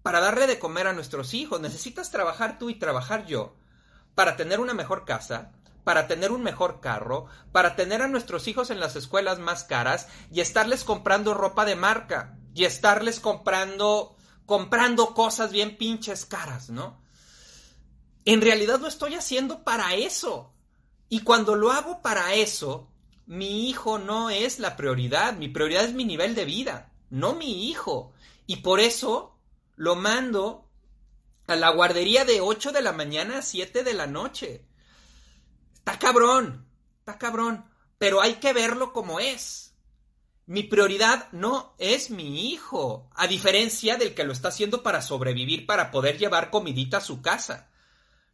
para 0.01 0.21
darle 0.21 0.47
de 0.47 0.59
comer 0.59 0.87
a 0.87 0.93
nuestros 0.93 1.33
hijos. 1.33 1.59
Necesitas 1.59 2.11
trabajar 2.11 2.57
tú 2.57 2.69
y 2.69 2.75
trabajar 2.75 3.25
yo 3.25 3.55
para 4.17 4.35
tener 4.35 4.59
una 4.59 4.73
mejor 4.73 5.05
casa, 5.05 5.51
para 5.83 6.07
tener 6.07 6.31
un 6.31 6.41
mejor 6.41 6.79
carro, 6.81 7.27
para 7.51 7.75
tener 7.75 8.01
a 8.01 8.07
nuestros 8.07 8.47
hijos 8.47 8.71
en 8.71 8.79
las 8.79 8.95
escuelas 8.95 9.37
más 9.37 9.63
caras 9.63 10.07
y 10.31 10.39
estarles 10.39 10.83
comprando 10.83 11.35
ropa 11.35 11.65
de 11.65 11.75
marca 11.75 12.35
y 12.55 12.63
estarles 12.65 13.19
comprando 13.19 14.15
comprando 14.47 15.13
cosas 15.13 15.51
bien 15.51 15.77
pinches 15.77 16.25
caras, 16.25 16.71
¿no? 16.71 16.99
En 18.25 18.41
realidad 18.41 18.79
lo 18.79 18.87
estoy 18.87 19.13
haciendo 19.13 19.63
para 19.63 19.93
eso. 19.93 20.51
Y 21.09 21.19
cuando 21.19 21.53
lo 21.53 21.71
hago 21.71 22.01
para 22.01 22.33
eso, 22.33 22.89
mi 23.27 23.69
hijo 23.69 23.99
no 23.99 24.31
es 24.31 24.57
la 24.57 24.75
prioridad, 24.77 25.37
mi 25.37 25.47
prioridad 25.47 25.85
es 25.85 25.93
mi 25.93 26.05
nivel 26.05 26.33
de 26.33 26.45
vida, 26.45 26.91
no 27.11 27.35
mi 27.35 27.69
hijo. 27.69 28.13
Y 28.47 28.57
por 28.57 28.79
eso 28.79 29.37
lo 29.75 29.95
mando 29.95 30.66
a 31.47 31.55
la 31.55 31.69
guardería 31.69 32.25
de 32.25 32.41
8 32.41 32.71
de 32.71 32.81
la 32.81 32.91
mañana 32.91 33.39
a 33.39 33.41
7 33.41 33.83
de 33.83 33.93
la 33.93 34.05
noche. 34.05 34.65
Está 35.73 35.97
cabrón, 35.97 36.67
está 36.99 37.17
cabrón, 37.17 37.65
pero 37.97 38.21
hay 38.21 38.35
que 38.35 38.53
verlo 38.53 38.91
como 38.91 39.19
es. 39.19 39.73
Mi 40.45 40.63
prioridad 40.63 41.29
no 41.31 41.75
es 41.77 42.09
mi 42.09 42.51
hijo, 42.51 43.09
a 43.15 43.27
diferencia 43.27 43.97
del 43.97 44.13
que 44.13 44.23
lo 44.23 44.33
está 44.33 44.49
haciendo 44.49 44.83
para 44.83 45.01
sobrevivir, 45.01 45.65
para 45.65 45.91
poder 45.91 46.17
llevar 46.17 46.51
comidita 46.51 46.97
a 46.97 47.01
su 47.01 47.21
casa. 47.21 47.69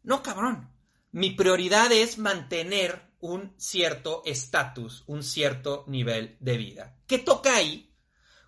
No, 0.04 0.22
cabrón. 0.22 0.72
Mi 1.12 1.32
prioridad 1.32 1.92
es 1.92 2.18
mantener 2.18 3.14
un 3.20 3.54
cierto 3.58 4.24
estatus, 4.26 5.04
un 5.06 5.24
cierto 5.24 5.86
nivel 5.88 6.38
de 6.40 6.58
vida. 6.58 6.98
¿Qué 7.08 7.20
toca 7.20 7.56
ahí? 7.56 7.96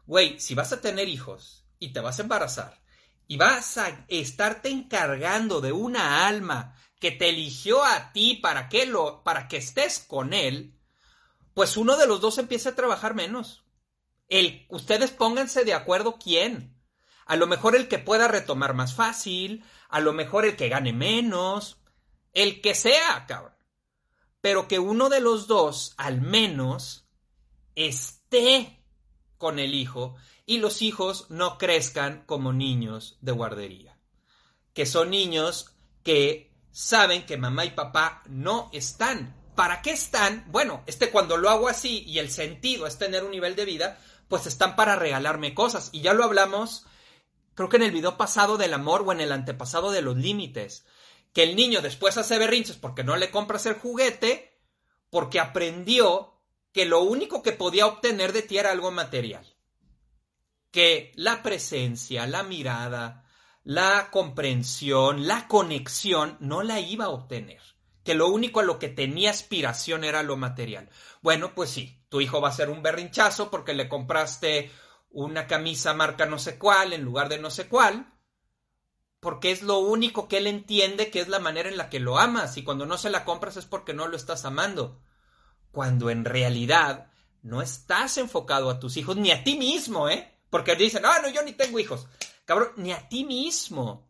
Güey, 0.08 0.40
si 0.40 0.56
vas 0.56 0.74
a 0.74 0.82
tener 0.82 1.08
hijos 1.08 1.66
y 1.80 1.94
te 1.94 2.00
vas 2.00 2.20
a 2.20 2.24
embarazar 2.24 2.85
y 3.28 3.38
vas 3.38 3.78
a 3.78 4.06
estarte 4.08 4.70
encargando 4.70 5.62
de 5.62 5.72
una 5.72 6.28
alma 6.28 6.76
que 7.00 7.12
te 7.12 7.30
eligió 7.30 7.84
a 7.84 8.12
ti 8.14 8.36
para 8.36 8.70
que 8.70 8.86
lo 8.86 9.24
para 9.24 9.48
que 9.48 9.58
estés 9.58 10.00
con 10.00 10.34
él, 10.34 10.80
pues 11.54 11.78
uno 11.78 11.98
de 11.98 12.08
los 12.08 12.22
dos 12.22 12.38
empieza 12.38 12.70
a 12.70 12.76
trabajar 12.76 13.16
menos. 13.16 13.64
El, 14.28 14.66
ustedes 14.70 15.12
pónganse 15.12 15.64
de 15.64 15.74
acuerdo 15.74 16.18
quién. 16.18 16.76
A 17.26 17.36
lo 17.36 17.48
mejor 17.48 17.76
el 17.76 17.88
que 17.88 18.00
pueda 18.00 18.28
retomar 18.28 18.74
más 18.74 18.94
fácil, 18.94 19.64
a 19.90 20.00
lo 20.00 20.14
mejor 20.14 20.46
el 20.46 20.56
que 20.56 20.70
gane 20.70 20.94
menos, 20.94 21.78
el 22.34 22.62
que 22.62 22.76
sea, 22.76 23.26
cabrón. 23.28 23.56
Pero 24.42 24.68
que 24.68 24.80
uno 24.80 25.10
de 25.10 25.22
los 25.22 25.48
dos, 25.48 25.96
al 25.98 26.22
menos, 26.22 27.08
esté 27.74 28.85
con 29.38 29.60
el 29.60 29.74
hijo 29.74 30.16
y 30.46 30.58
los 30.58 30.82
hijos 30.82 31.28
no 31.30 31.58
crezcan 31.58 32.24
como 32.26 32.54
niños 32.54 33.18
de 33.22 33.32
guardería. 33.32 33.98
Que 34.74 34.86
son 34.86 35.10
niños 35.10 35.76
que 36.04 36.54
saben 36.72 37.26
que 37.26 37.38
mamá 37.38 37.66
y 37.66 37.72
papá 37.72 38.22
no 38.28 38.70
están. 38.74 39.36
¿Para 39.56 39.82
qué 39.82 39.92
están? 39.92 40.46
Bueno, 40.52 40.84
este 40.86 41.10
cuando 41.10 41.38
lo 41.38 41.50
hago 41.50 41.70
así 41.70 42.04
y 42.06 42.20
el 42.20 42.30
sentido 42.30 42.86
es 42.86 42.98
tener 42.98 43.24
un 43.24 43.32
nivel 43.32 43.56
de 43.56 43.66
vida, 43.66 44.00
pues 44.28 44.46
están 44.46 44.76
para 44.76 44.96
regalarme 44.96 45.54
cosas. 45.54 45.90
Y 45.94 46.02
ya 46.02 46.14
lo 46.14 46.24
hablamos, 46.24 46.86
creo 47.54 47.70
que 47.70 47.78
en 47.78 47.84
el 47.84 47.92
video 47.92 48.18
pasado 48.18 48.58
del 48.58 48.74
amor 48.74 49.04
o 49.06 49.12
en 49.14 49.22
el 49.22 49.32
antepasado 49.32 49.92
de 49.92 50.02
los 50.02 50.18
límites. 50.18 50.86
Que 51.34 51.44
el 51.44 51.56
niño 51.56 51.82
después 51.82 52.18
hace 52.18 52.38
berrinches 52.38 52.76
porque 52.76 53.04
no 53.04 53.16
le 53.16 53.32
compras 53.32 53.66
el 53.66 53.76
juguete, 53.76 54.60
porque 55.10 55.40
aprendió 55.40 56.35
que 56.76 56.84
lo 56.84 57.04
único 57.04 57.42
que 57.42 57.54
podía 57.54 57.88
obtener 57.88 58.34
de 58.34 58.42
ti 58.42 58.58
era 58.58 58.72
algo 58.72 58.92
material. 58.92 59.48
Que 60.72 61.14
la 61.16 61.42
presencia, 61.42 62.28
la 62.28 62.44
mirada, 62.44 63.24
la 63.64 64.10
comprensión, 64.12 65.26
la 65.26 65.48
conexión, 65.48 66.36
no 66.42 66.64
la 66.64 66.82
iba 66.82 67.06
a 67.06 67.12
obtener. 67.12 67.62
Que 68.04 68.14
lo 68.14 68.28
único 68.28 68.60
a 68.60 68.64
lo 68.64 68.78
que 68.78 68.90
tenía 68.90 69.30
aspiración 69.30 70.04
era 70.04 70.22
lo 70.22 70.36
material. 70.36 70.90
Bueno, 71.22 71.56
pues 71.56 71.70
sí, 71.70 72.04
tu 72.10 72.20
hijo 72.20 72.42
va 72.42 72.50
a 72.50 72.52
ser 72.52 72.70
un 72.70 72.84
berrinchazo 72.84 73.50
porque 73.50 73.74
le 73.74 73.88
compraste 73.88 74.70
una 75.12 75.48
camisa 75.48 75.94
marca 75.94 76.26
no 76.26 76.38
sé 76.38 76.60
cuál 76.60 76.92
en 76.92 77.04
lugar 77.04 77.30
de 77.30 77.40
no 77.40 77.52
sé 77.52 77.70
cuál, 77.70 78.14
porque 79.22 79.52
es 79.52 79.62
lo 79.62 79.80
único 79.80 80.28
que 80.28 80.40
él 80.40 80.48
entiende 80.48 81.10
que 81.10 81.22
es 81.22 81.30
la 81.30 81.40
manera 81.40 81.70
en 81.70 81.78
la 81.78 81.90
que 81.90 82.02
lo 82.02 82.18
amas 82.20 82.58
y 82.58 82.66
cuando 82.66 82.86
no 82.86 82.98
se 82.98 83.10
la 83.10 83.24
compras 83.24 83.56
es 83.56 83.66
porque 83.66 83.94
no 83.94 84.10
lo 84.10 84.18
estás 84.18 84.44
amando. 84.44 85.05
Cuando 85.76 86.10
en 86.10 86.26
realidad 86.26 87.12
no 87.44 87.62
estás 87.62 88.18
enfocado 88.18 88.72
a 88.72 88.80
tus 88.80 88.98
hijos 88.98 89.16
ni 89.18 89.30
a 89.30 89.44
ti 89.44 89.58
mismo, 89.58 90.10
¿eh? 90.10 90.40
Porque 90.50 90.76
dicen, 90.76 91.06
ah, 91.06 91.20
no, 91.22 91.30
yo 91.30 91.44
ni 91.44 91.52
tengo 91.52 91.78
hijos 91.78 92.08
cabrón, 92.46 92.72
ni 92.78 92.94
a 92.94 93.10
ti 93.10 93.26
mismo. 93.26 94.08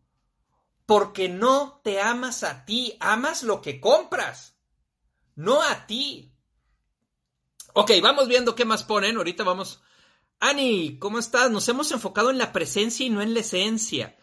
Porque 0.86 1.30
no 1.30 1.82
te 1.84 2.00
amas 2.00 2.44
a 2.44 2.66
ti, 2.66 2.96
amas 3.00 3.42
lo 3.42 3.62
que 3.62 3.82
compras, 3.82 4.56
no 5.34 5.64
a 5.64 5.88
ti. 5.88 6.32
Ok, 7.74 7.92
vamos 8.04 8.28
viendo 8.28 8.54
qué 8.54 8.66
más 8.66 8.84
ponen. 8.84 9.18
Ahorita 9.18 9.44
vamos. 9.44 9.82
Ani, 10.40 11.00
¿cómo 11.00 11.18
estás? 11.18 11.50
Nos 11.50 11.68
hemos 11.70 11.92
enfocado 11.92 12.30
en 12.30 12.38
la 12.38 12.54
presencia 12.54 13.06
y 13.06 13.10
no 13.10 13.22
en 13.22 13.34
la 13.34 13.40
esencia. 13.40 14.16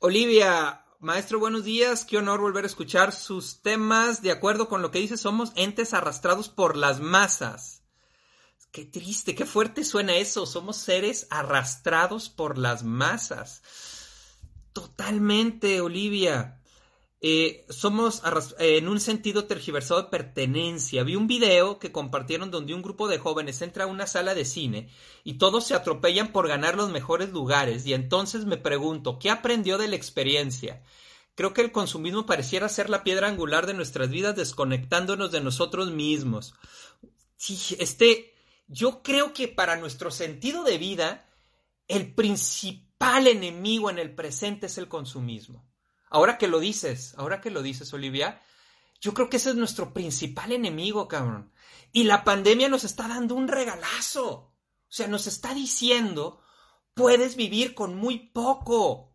Olivia, 0.00 0.84
maestro, 1.00 1.38
buenos 1.38 1.64
días. 1.64 2.04
Qué 2.04 2.18
honor 2.18 2.40
volver 2.40 2.64
a 2.64 2.66
escuchar 2.66 3.12
sus 3.12 3.62
temas. 3.62 4.22
De 4.22 4.30
acuerdo 4.30 4.68
con 4.68 4.82
lo 4.82 4.90
que 4.90 4.98
dice, 4.98 5.16
somos 5.16 5.52
entes 5.54 5.94
arrastrados 5.94 6.48
por 6.48 6.76
las 6.76 7.00
masas. 7.00 7.82
Qué 8.72 8.84
triste, 8.84 9.34
qué 9.34 9.46
fuerte 9.46 9.84
suena 9.84 10.16
eso. 10.16 10.44
Somos 10.44 10.76
seres 10.76 11.26
arrastrados 11.30 12.28
por 12.28 12.58
las 12.58 12.82
masas. 12.82 13.62
Totalmente, 14.72 15.80
Olivia. 15.80 16.57
Eh, 17.20 17.66
somos 17.68 18.22
en 18.60 18.86
un 18.86 19.00
sentido 19.00 19.46
tergiversado 19.46 20.02
de 20.02 20.08
pertenencia. 20.08 21.02
Vi 21.02 21.16
un 21.16 21.26
video 21.26 21.78
que 21.80 21.90
compartieron 21.90 22.50
donde 22.50 22.74
un 22.74 22.82
grupo 22.82 23.08
de 23.08 23.18
jóvenes 23.18 23.60
entra 23.60 23.84
a 23.84 23.88
una 23.88 24.06
sala 24.06 24.34
de 24.34 24.44
cine 24.44 24.88
y 25.24 25.34
todos 25.34 25.66
se 25.66 25.74
atropellan 25.74 26.30
por 26.30 26.46
ganar 26.46 26.76
los 26.76 26.90
mejores 26.90 27.30
lugares. 27.30 27.86
Y 27.86 27.94
entonces 27.94 28.44
me 28.44 28.56
pregunto, 28.56 29.18
¿qué 29.18 29.30
aprendió 29.30 29.78
de 29.78 29.88
la 29.88 29.96
experiencia? 29.96 30.82
Creo 31.34 31.54
que 31.54 31.60
el 31.60 31.72
consumismo 31.72 32.26
pareciera 32.26 32.68
ser 32.68 32.88
la 32.90 33.02
piedra 33.04 33.28
angular 33.28 33.66
de 33.66 33.74
nuestras 33.74 34.10
vidas, 34.10 34.36
desconectándonos 34.36 35.32
de 35.32 35.40
nosotros 35.40 35.90
mismos. 35.90 36.54
Sí, 37.36 37.76
este, 37.78 38.34
yo 38.68 39.02
creo 39.02 39.32
que 39.32 39.48
para 39.48 39.76
nuestro 39.76 40.10
sentido 40.10 40.62
de 40.62 40.78
vida, 40.78 41.26
el 41.88 42.14
principal 42.14 43.26
enemigo 43.26 43.90
en 43.90 43.98
el 43.98 44.14
presente 44.14 44.66
es 44.66 44.78
el 44.78 44.88
consumismo. 44.88 45.64
Ahora 46.10 46.38
que 46.38 46.48
lo 46.48 46.60
dices, 46.60 47.14
ahora 47.16 47.40
que 47.40 47.50
lo 47.50 47.62
dices, 47.62 47.92
Olivia, 47.92 48.42
yo 49.00 49.14
creo 49.14 49.28
que 49.28 49.36
ese 49.36 49.50
es 49.50 49.56
nuestro 49.56 49.92
principal 49.92 50.52
enemigo, 50.52 51.08
cabrón. 51.08 51.52
Y 51.92 52.04
la 52.04 52.24
pandemia 52.24 52.68
nos 52.68 52.84
está 52.84 53.08
dando 53.08 53.34
un 53.34 53.48
regalazo. 53.48 54.30
O 54.30 54.90
sea, 54.90 55.06
nos 55.06 55.26
está 55.26 55.54
diciendo, 55.54 56.42
puedes 56.94 57.36
vivir 57.36 57.74
con 57.74 57.94
muy 57.94 58.18
poco. 58.18 59.14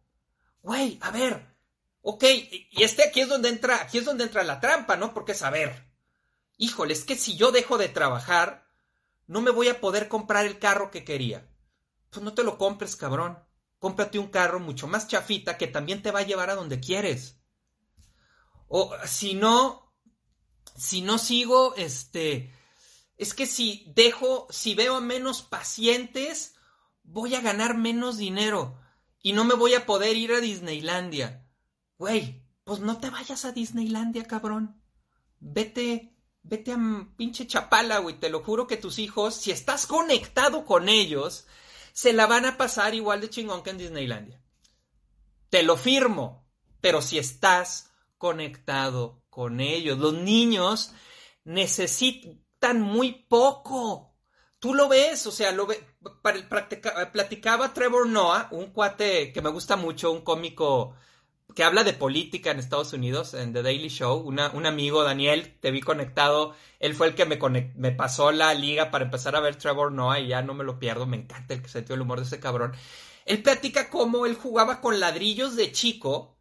Güey, 0.62 0.98
a 1.02 1.12
ver. 1.12 1.54
Ok, 2.02 2.24
y 2.24 2.84
este 2.84 3.04
aquí 3.04 3.22
es 3.22 3.30
donde 3.30 3.50
entra, 3.50 3.82
aquí 3.82 3.98
es 3.98 4.06
donde 4.06 4.26
entra 4.26 4.44
la 4.44 4.60
trampa, 4.60 4.98
¿no? 4.98 5.14
Porque 5.14 5.32
es, 5.32 5.42
a 5.42 5.50
ver, 5.50 5.90
híjole, 6.58 6.94
es 6.94 7.06
que 7.06 7.16
si 7.16 7.38
yo 7.38 7.52
dejo 7.52 7.78
de 7.78 7.88
trabajar, 7.88 8.70
no 9.26 9.42
me 9.42 9.52
voy 9.52 9.70
a 9.70 9.80
poder 9.80 10.10
comprar 10.10 10.46
el 10.46 10.60
carro 10.60 10.92
que 10.92 11.06
quería. 11.06 11.50
Pues 12.10 12.24
no 12.24 12.34
te 12.34 12.44
lo 12.44 12.58
compres, 12.58 12.96
cabrón. 12.96 13.40
Cómprate 13.84 14.18
un 14.18 14.28
carro 14.28 14.62
mucho 14.62 14.88
más 14.88 15.10
chafita 15.10 15.58
que 15.58 15.68
también 15.68 16.02
te 16.02 16.12
va 16.12 16.20
a 16.20 16.26
llevar 16.26 16.50
a 16.50 16.56
donde 16.56 16.80
quieres. 16.80 17.42
O 18.70 18.96
si 19.06 19.34
no, 19.34 19.94
si 20.78 21.02
no 21.02 21.18
sigo, 21.18 21.76
este, 21.76 22.56
es 23.18 23.34
que 23.34 23.46
si 23.46 23.92
dejo, 23.94 24.48
si 24.50 24.74
veo 24.74 25.02
menos 25.02 25.42
pacientes, 25.42 26.56
voy 27.04 27.36
a 27.36 27.42
ganar 27.42 27.76
menos 27.78 28.16
dinero 28.16 28.80
y 29.22 29.34
no 29.34 29.44
me 29.44 29.54
voy 29.54 29.74
a 29.74 29.86
poder 29.86 30.16
ir 30.16 30.32
a 30.32 30.40
Disneylandia. 30.40 31.46
Güey, 31.98 32.48
pues 32.64 32.80
no 32.80 33.02
te 33.02 33.10
vayas 33.10 33.44
a 33.44 33.52
Disneylandia, 33.52 34.24
cabrón. 34.24 34.82
Vete, 35.42 36.16
vete 36.42 36.72
a 36.72 36.80
pinche 37.18 37.48
Chapala, 37.48 37.98
güey. 37.98 38.18
Te 38.18 38.30
lo 38.30 38.44
juro 38.44 38.66
que 38.66 38.78
tus 38.78 38.98
hijos, 38.98 39.36
si 39.36 39.52
estás 39.52 39.88
conectado 39.88 40.66
con 40.66 40.88
ellos, 40.88 41.48
se 41.94 42.12
la 42.12 42.28
van 42.28 42.46
a 42.46 42.58
pasar 42.58 42.94
igual 42.94 43.22
de 43.22 43.30
chingón 43.30 43.64
que 43.64 43.70
en 43.70 43.78
Disneylandia. 43.78 44.42
Te 45.50 45.64
lo 45.64 45.78
firmo. 45.78 46.44
Pero 46.82 47.02
si 47.02 47.18
estás 47.18 47.92
conectado 48.18 49.24
con 49.30 49.62
ellos, 49.62 49.98
los 49.98 50.14
niños 50.14 50.92
necesitan 51.46 52.82
muy 52.82 53.14
poco. 53.30 54.18
Tú 54.60 54.74
lo 54.74 54.90
ves, 54.90 55.26
o 55.28 55.32
sea, 55.32 55.54
lo 55.54 55.66
ve, 55.66 55.82
platicaba 57.14 57.74
Trevor 57.74 58.08
Noah, 58.08 58.50
un 58.52 58.72
cuate 58.72 59.32
que 59.32 59.42
me 59.42 59.50
gusta 59.50 59.78
mucho, 59.78 60.12
un 60.12 60.22
cómico 60.22 60.96
que 61.56 61.64
habla 61.64 61.84
de 61.84 61.94
política 61.94 62.52
en 62.52 62.60
Estados 62.60 62.94
Unidos, 62.94 63.34
en 63.34 63.54
The 63.54 63.62
Daily 63.62 63.90
Show. 63.90 64.20
un 64.20 64.40
amigo, 64.40 65.04
Daniel, 65.04 65.58
te 65.60 65.72
vi 65.72 65.82
conectado. 65.82 66.56
Él 66.80 66.96
fue 66.96 67.08
el 67.08 67.16
que 67.16 67.26
me, 67.26 67.92
pasó 67.92 68.32
la 68.32 68.54
liga 68.54 68.92
para 68.92 69.06
empezar 69.06 69.36
a 69.36 69.40
ver 69.40 69.56
Trevor 69.58 69.92
Noah 69.92 70.20
y 70.20 70.28
ya 70.30 70.42
no 70.42 70.54
me 70.54 70.64
lo 70.64 70.80
pierdo. 70.80 71.06
Me 71.06 71.18
encanta 71.18 71.54
el 71.54 71.66
sentido 71.68 71.96
del 71.96 72.02
humor 72.02 72.20
de 72.20 72.26
ese 72.26 72.40
cabrón. 72.40 72.74
Él 73.26 73.42
platica 73.44 73.90
cómo 73.90 74.26
él 74.26 74.36
jugaba 74.36 74.82
con 74.82 75.00
ladrillos 75.00 75.56
de 75.56 75.72
chico 75.72 76.38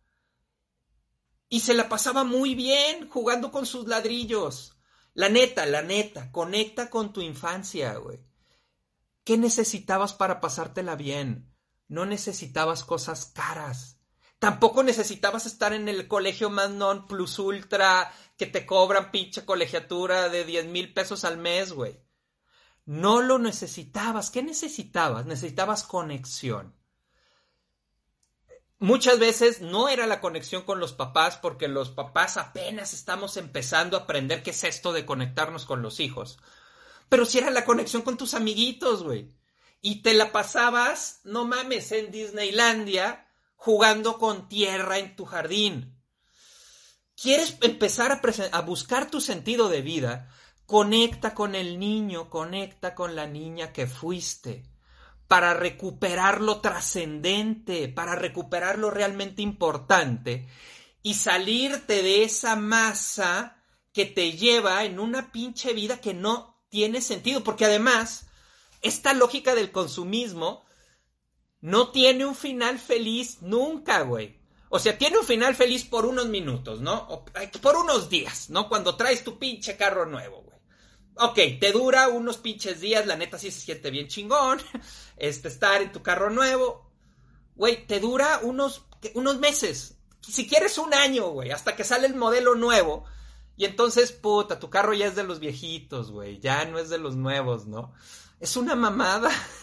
y 1.49 1.61
se 1.61 1.75
la 1.75 1.89
pasaba 1.89 2.25
muy 2.25 2.55
bien 2.55 3.09
jugando 3.09 3.53
con 3.53 3.67
sus 3.67 3.87
ladrillos. 3.87 4.79
La 5.15 5.29
neta, 5.29 5.67
la 5.67 5.83
neta, 5.83 6.33
conecta 6.33 6.89
con 6.89 7.13
tu 7.13 7.21
infancia, 7.21 7.95
güey. 7.97 8.25
¿Qué 9.25 9.37
necesitabas 9.37 10.15
para 10.15 10.41
pasártela 10.41 10.97
bien? 10.97 11.55
No 11.87 12.07
necesitabas 12.07 12.85
cosas 12.85 13.27
caras. 13.27 14.02
Tampoco 14.43 14.83
necesitabas 14.83 15.47
estar 15.47 15.73
en 15.73 15.89
el 15.89 16.09
colegio 16.09 16.51
más 16.51 16.69
non 16.69 17.07
plus 17.07 17.39
ultra 17.39 18.11
que 18.37 18.51
te 18.51 18.67
cobran 18.67 19.13
pinche 19.13 19.45
colegiatura 19.45 20.29
de 20.29 20.43
10 20.43 20.67
mil 20.67 20.93
pesos 20.93 21.23
al 21.23 21.39
mes, 21.39 21.71
güey. 21.71 22.03
No 22.85 23.23
lo 23.23 23.39
necesitabas. 23.39 24.33
¿Qué 24.33 24.43
necesitabas? 24.43 25.27
Necesitabas 25.27 25.85
conexión. 25.85 26.75
Muchas 28.81 29.21
veces 29.21 29.61
no 29.61 29.89
era 29.89 30.09
la 30.09 30.21
conexión 30.21 30.63
con 30.63 30.81
los 30.81 30.93
papás 30.93 31.37
porque 31.37 31.69
los 31.69 31.91
papás 31.91 32.37
apenas 32.37 32.95
estamos 32.95 33.37
empezando 33.37 33.97
a 33.97 34.01
aprender 34.01 34.43
qué 34.43 34.51
es 34.51 34.65
esto 34.65 34.93
de 34.93 35.07
conectarnos 35.07 35.67
con 35.67 35.83
los 35.83 36.01
hijos. 36.01 36.41
Pero 37.09 37.27
si 37.27 37.39
era 37.39 37.51
la 37.53 37.65
conexión 37.65 38.03
con 38.03 38.17
tus 38.17 38.35
amiguitos, 38.35 39.05
güey. 39.05 39.37
Y 39.81 40.03
te 40.03 40.15
la 40.15 40.33
pasabas, 40.33 41.21
no 41.23 41.45
mames, 41.45 41.93
en 41.93 42.11
Disneylandia 42.11 43.29
jugando 43.65 44.19
con 44.19 44.49
tierra 44.49 44.99
en 44.99 45.15
tu 45.15 45.25
jardín. 45.25 45.97
¿Quieres 47.15 47.57
empezar 47.61 48.21
a, 48.51 48.61
buscar 48.63 49.09
tu 49.09 49.21
sentido 49.21 49.69
de 49.69 49.83
vida? 49.83 50.29
Conecta 50.67 51.33
con 51.33 51.55
el 51.55 51.79
niño, 51.79 52.29
conecta 52.29 52.97
con 52.97 53.15
la 53.15 53.29
niña 53.29 53.73
que 53.73 53.87
fuiste, 53.87 54.65
para 55.29 55.55
recuperar 55.55 56.41
lo 56.41 56.61
trascendente, 56.61 57.87
para 57.87 58.17
recuperar 58.17 58.81
lo 58.81 58.91
realmente 58.91 59.43
importante 59.43 60.49
y 61.05 61.15
salirte 61.15 62.03
de 62.03 62.25
esa 62.25 62.57
masa 62.57 63.63
que 63.93 64.07
te 64.07 64.33
lleva 64.33 64.83
en 64.83 64.99
una 64.99 65.31
pinche 65.31 65.73
vida 65.73 66.01
que 66.01 66.15
no 66.15 66.61
tiene 66.69 67.01
sentido, 67.01 67.45
porque 67.45 67.67
además, 67.67 68.27
esta 68.81 69.15
lógica 69.15 69.55
del 69.55 69.71
consumismo 69.71 70.65
no 71.63 71.91
tiene 71.91 72.27
un 72.27 72.35
final 72.35 72.79
feliz 72.79 73.39
nunca, 73.41 74.03
güey. 74.03 74.37
O 74.69 74.79
sea, 74.79 74.99
tiene 74.99 75.19
un 75.19 75.25
final 75.25 75.55
feliz 75.55 75.85
por 75.85 76.05
unos 76.07 76.27
minutos, 76.27 76.81
¿no? 76.81 77.25
por 77.61 77.77
unos 77.77 78.09
días, 78.11 78.51
¿no? 78.51 78.69
Cuando 78.69 78.97
traes 78.97 79.23
tu 79.23 79.39
pinche 79.39 79.77
carro 79.77 80.07
nuevo, 80.07 80.43
güey. 80.43 80.59
Ok, 81.17 81.61
te 81.61 81.73
dura 81.73 82.09
unos 82.09 82.39
pinches 82.39 82.81
días, 82.81 83.07
la 83.07 83.17
neta 83.17 83.39
sí 83.39 83.51
se 83.51 83.61
siente 83.61 83.91
bien 83.91 84.09
chingón. 84.09 84.61
Este, 85.17 85.47
estar 85.47 85.81
en 85.81 85.93
tu 85.93 86.03
carro 86.03 86.31
nuevo. 86.31 86.91
Güey, 87.55 87.87
te 87.87 88.01
dura 88.01 88.41
unos, 88.43 88.87
unos 89.15 89.39
meses. 89.39 89.99
Si 90.21 90.49
quieres 90.49 90.79
un 90.79 90.93
año, 90.95 91.29
güey, 91.29 91.53
hasta 91.53 91.77
que 91.77 91.85
sale 91.85 92.09
el 92.09 92.17
modelo 92.17 92.57
nuevo. 92.57 93.05
Y 93.57 93.67
entonces, 93.67 94.11
puta, 94.11 94.59
tu 94.59 94.69
carro 94.69 94.95
ya 94.95 95.07
es 95.07 95.15
de 95.15 95.23
los 95.23 95.39
viejitos, 95.39 96.11
güey. 96.11 96.41
Ya 96.41 96.65
no 96.65 96.81
es 96.81 96.89
de 96.89 96.99
los 96.99 97.15
nuevos, 97.15 97.67
¿no? 97.67 97.93
Es 98.41 98.57
una 98.57 98.75
mamada. 98.75 99.31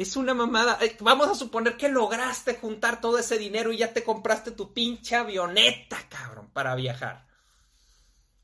Es 0.00 0.16
una 0.16 0.32
mamada. 0.32 0.78
Vamos 1.00 1.28
a 1.28 1.34
suponer 1.34 1.76
que 1.76 1.90
lograste 1.90 2.54
juntar 2.54 3.02
todo 3.02 3.18
ese 3.18 3.36
dinero 3.36 3.70
y 3.70 3.76
ya 3.76 3.92
te 3.92 4.02
compraste 4.02 4.50
tu 4.52 4.72
pinche 4.72 5.14
avioneta, 5.14 5.98
cabrón, 6.08 6.48
para 6.54 6.74
viajar. 6.74 7.26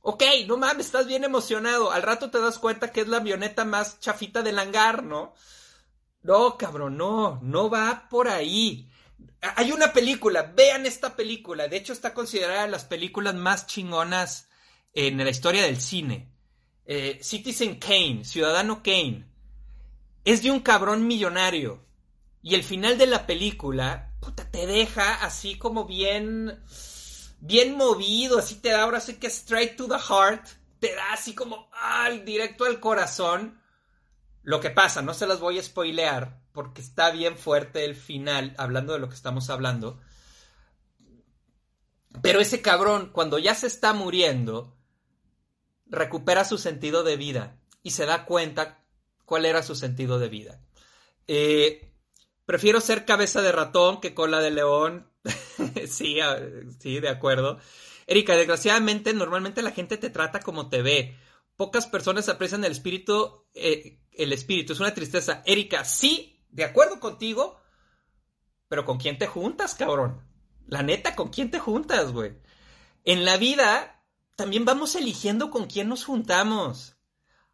Ok, 0.02 0.22
no 0.46 0.58
mames, 0.58 0.84
estás 0.84 1.06
bien 1.06 1.24
emocionado. 1.24 1.90
Al 1.90 2.02
rato 2.02 2.30
te 2.30 2.40
das 2.40 2.58
cuenta 2.58 2.92
que 2.92 3.00
es 3.00 3.08
la 3.08 3.16
avioneta 3.16 3.64
más 3.64 4.00
chafita 4.00 4.42
del 4.42 4.58
hangar, 4.58 5.02
¿no? 5.02 5.32
No, 6.20 6.58
cabrón, 6.58 6.98
no, 6.98 7.40
no 7.40 7.70
va 7.70 8.06
por 8.10 8.28
ahí. 8.28 8.90
Hay 9.40 9.72
una 9.72 9.94
película, 9.94 10.52
vean 10.54 10.84
esta 10.84 11.16
película. 11.16 11.68
De 11.68 11.78
hecho, 11.78 11.94
está 11.94 12.12
considerada 12.12 12.64
de 12.64 12.68
las 12.68 12.84
películas 12.84 13.34
más 13.34 13.66
chingonas 13.66 14.50
en 14.92 15.16
la 15.16 15.30
historia 15.30 15.62
del 15.62 15.80
cine. 15.80 16.30
Eh, 16.84 17.18
Citizen 17.22 17.78
Kane, 17.78 18.26
Ciudadano 18.26 18.82
Kane 18.82 19.35
es 20.26 20.42
de 20.42 20.50
un 20.50 20.60
cabrón 20.60 21.06
millonario. 21.06 21.86
Y 22.42 22.56
el 22.56 22.64
final 22.64 22.98
de 22.98 23.06
la 23.06 23.26
película, 23.26 24.12
puta, 24.20 24.50
te 24.50 24.66
deja 24.66 25.24
así 25.24 25.56
como 25.56 25.84
bien, 25.86 26.62
bien 27.38 27.76
movido, 27.76 28.38
así 28.38 28.56
te 28.56 28.70
da 28.70 28.82
ahora 28.82 29.00
sí 29.00 29.14
que 29.14 29.28
straight 29.28 29.76
to 29.76 29.86
the 29.86 29.94
heart, 29.94 30.44
te 30.80 30.94
da 30.94 31.12
así 31.12 31.32
como, 31.32 31.70
al 31.72 32.24
directo 32.24 32.64
al 32.64 32.80
corazón. 32.80 33.62
Lo 34.42 34.60
que 34.60 34.70
pasa, 34.70 35.00
no 35.00 35.14
se 35.14 35.28
las 35.28 35.38
voy 35.38 35.60
a 35.60 35.62
spoilear, 35.62 36.40
porque 36.52 36.82
está 36.82 37.10
bien 37.12 37.38
fuerte 37.38 37.84
el 37.84 37.94
final, 37.94 38.52
hablando 38.58 38.94
de 38.94 38.98
lo 38.98 39.08
que 39.08 39.14
estamos 39.14 39.48
hablando. 39.48 40.00
Pero 42.20 42.40
ese 42.40 42.62
cabrón, 42.62 43.10
cuando 43.12 43.38
ya 43.38 43.54
se 43.54 43.68
está 43.68 43.92
muriendo, 43.92 44.76
recupera 45.86 46.44
su 46.44 46.58
sentido 46.58 47.04
de 47.04 47.16
vida 47.16 47.60
y 47.84 47.92
se 47.92 48.06
da 48.06 48.24
cuenta 48.24 48.85
cuál 49.26 49.44
era 49.44 49.62
su 49.62 49.74
sentido 49.74 50.18
de 50.18 50.28
vida. 50.30 50.62
Eh, 51.26 51.92
prefiero 52.46 52.80
ser 52.80 53.04
cabeza 53.04 53.42
de 53.42 53.52
ratón 53.52 54.00
que 54.00 54.14
cola 54.14 54.40
de 54.40 54.52
león. 54.52 55.12
sí, 55.88 56.18
sí, 56.78 57.00
de 57.00 57.08
acuerdo. 57.08 57.58
Erika, 58.06 58.34
desgraciadamente, 58.34 59.12
normalmente 59.12 59.62
la 59.62 59.72
gente 59.72 59.98
te 59.98 60.08
trata 60.08 60.40
como 60.40 60.70
te 60.70 60.80
ve. 60.80 61.18
Pocas 61.56 61.86
personas 61.86 62.28
aprecian 62.28 62.64
el 62.64 62.72
espíritu. 62.72 63.46
Eh, 63.52 64.00
el 64.12 64.32
espíritu 64.32 64.72
es 64.72 64.80
una 64.80 64.94
tristeza. 64.94 65.42
Erika, 65.44 65.84
sí, 65.84 66.46
de 66.48 66.64
acuerdo 66.64 67.00
contigo. 67.00 67.60
Pero 68.68 68.84
¿con 68.84 68.98
quién 68.98 69.18
te 69.18 69.26
juntas, 69.26 69.74
cabrón? 69.74 70.22
La 70.66 70.82
neta, 70.82 71.14
¿con 71.14 71.28
quién 71.28 71.50
te 71.50 71.58
juntas, 71.58 72.12
güey? 72.12 72.38
En 73.04 73.24
la 73.24 73.36
vida 73.36 74.04
también 74.34 74.64
vamos 74.64 74.94
eligiendo 74.96 75.50
con 75.50 75.66
quién 75.66 75.88
nos 75.88 76.04
juntamos. 76.04 76.96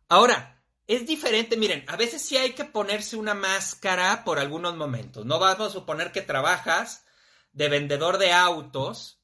Ahora, 0.09 0.62
es 0.87 1.07
diferente, 1.07 1.57
miren, 1.57 1.85
a 1.89 1.97
veces 1.97 2.23
sí 2.23 2.37
hay 2.37 2.53
que 2.53 2.65
ponerse 2.65 3.17
una 3.17 3.35
máscara 3.35 4.25
por 4.25 4.39
algunos 4.39 4.77
momentos. 4.77 5.25
No 5.25 5.39
vamos 5.39 5.69
a 5.69 5.73
suponer 5.73 6.13
que 6.13 6.23
trabajas 6.23 7.05
de 7.53 7.69
vendedor 7.69 8.19
de 8.19 8.33
autos. 8.33 9.23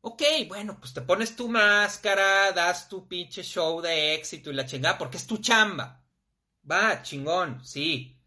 Ok, 0.00 0.22
bueno, 0.48 0.78
pues 0.80 0.92
te 0.92 1.02
pones 1.02 1.36
tu 1.36 1.48
máscara, 1.48 2.52
das 2.52 2.88
tu 2.88 3.06
pinche 3.06 3.42
show 3.42 3.80
de 3.80 4.14
éxito 4.14 4.50
y 4.50 4.54
la 4.54 4.66
chingada, 4.66 4.98
porque 4.98 5.18
es 5.18 5.26
tu 5.26 5.38
chamba. 5.38 6.02
Va, 6.68 7.02
chingón, 7.02 7.64
sí. 7.64 8.18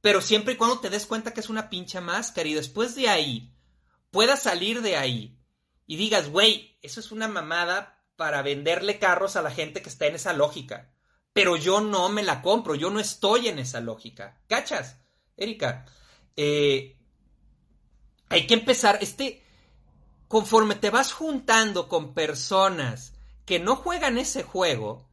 Pero 0.00 0.20
siempre 0.20 0.54
y 0.54 0.56
cuando 0.56 0.80
te 0.80 0.90
des 0.90 1.06
cuenta 1.06 1.32
que 1.32 1.40
es 1.40 1.48
una 1.48 1.70
pinche 1.70 2.00
máscara 2.00 2.48
y 2.48 2.54
después 2.54 2.94
de 2.94 3.08
ahí 3.08 3.54
puedas 4.10 4.42
salir 4.42 4.82
de 4.82 4.96
ahí 4.96 5.40
y 5.86 5.96
digas, 5.96 6.28
güey, 6.28 6.78
eso 6.82 7.00
es 7.00 7.10
una 7.10 7.26
mamada 7.26 8.04
para 8.16 8.42
venderle 8.42 8.98
carros 8.98 9.36
a 9.36 9.42
la 9.42 9.50
gente 9.50 9.82
que 9.82 9.88
está 9.88 10.06
en 10.06 10.16
esa 10.16 10.32
lógica 10.32 10.92
pero 11.36 11.54
yo 11.54 11.82
no 11.82 12.08
me 12.08 12.22
la 12.22 12.40
compro, 12.40 12.74
yo 12.74 12.88
no 12.88 12.98
estoy 12.98 13.48
en 13.48 13.58
esa 13.58 13.80
lógica. 13.80 14.40
¿Cachas, 14.48 14.96
Erika? 15.36 15.84
Eh, 16.34 16.96
hay 18.30 18.46
que 18.46 18.54
empezar, 18.54 18.96
este, 19.02 19.44
conforme 20.28 20.76
te 20.76 20.88
vas 20.88 21.12
juntando 21.12 21.88
con 21.88 22.14
personas 22.14 23.12
que 23.44 23.58
no 23.58 23.76
juegan 23.76 24.16
ese 24.16 24.44
juego, 24.44 25.10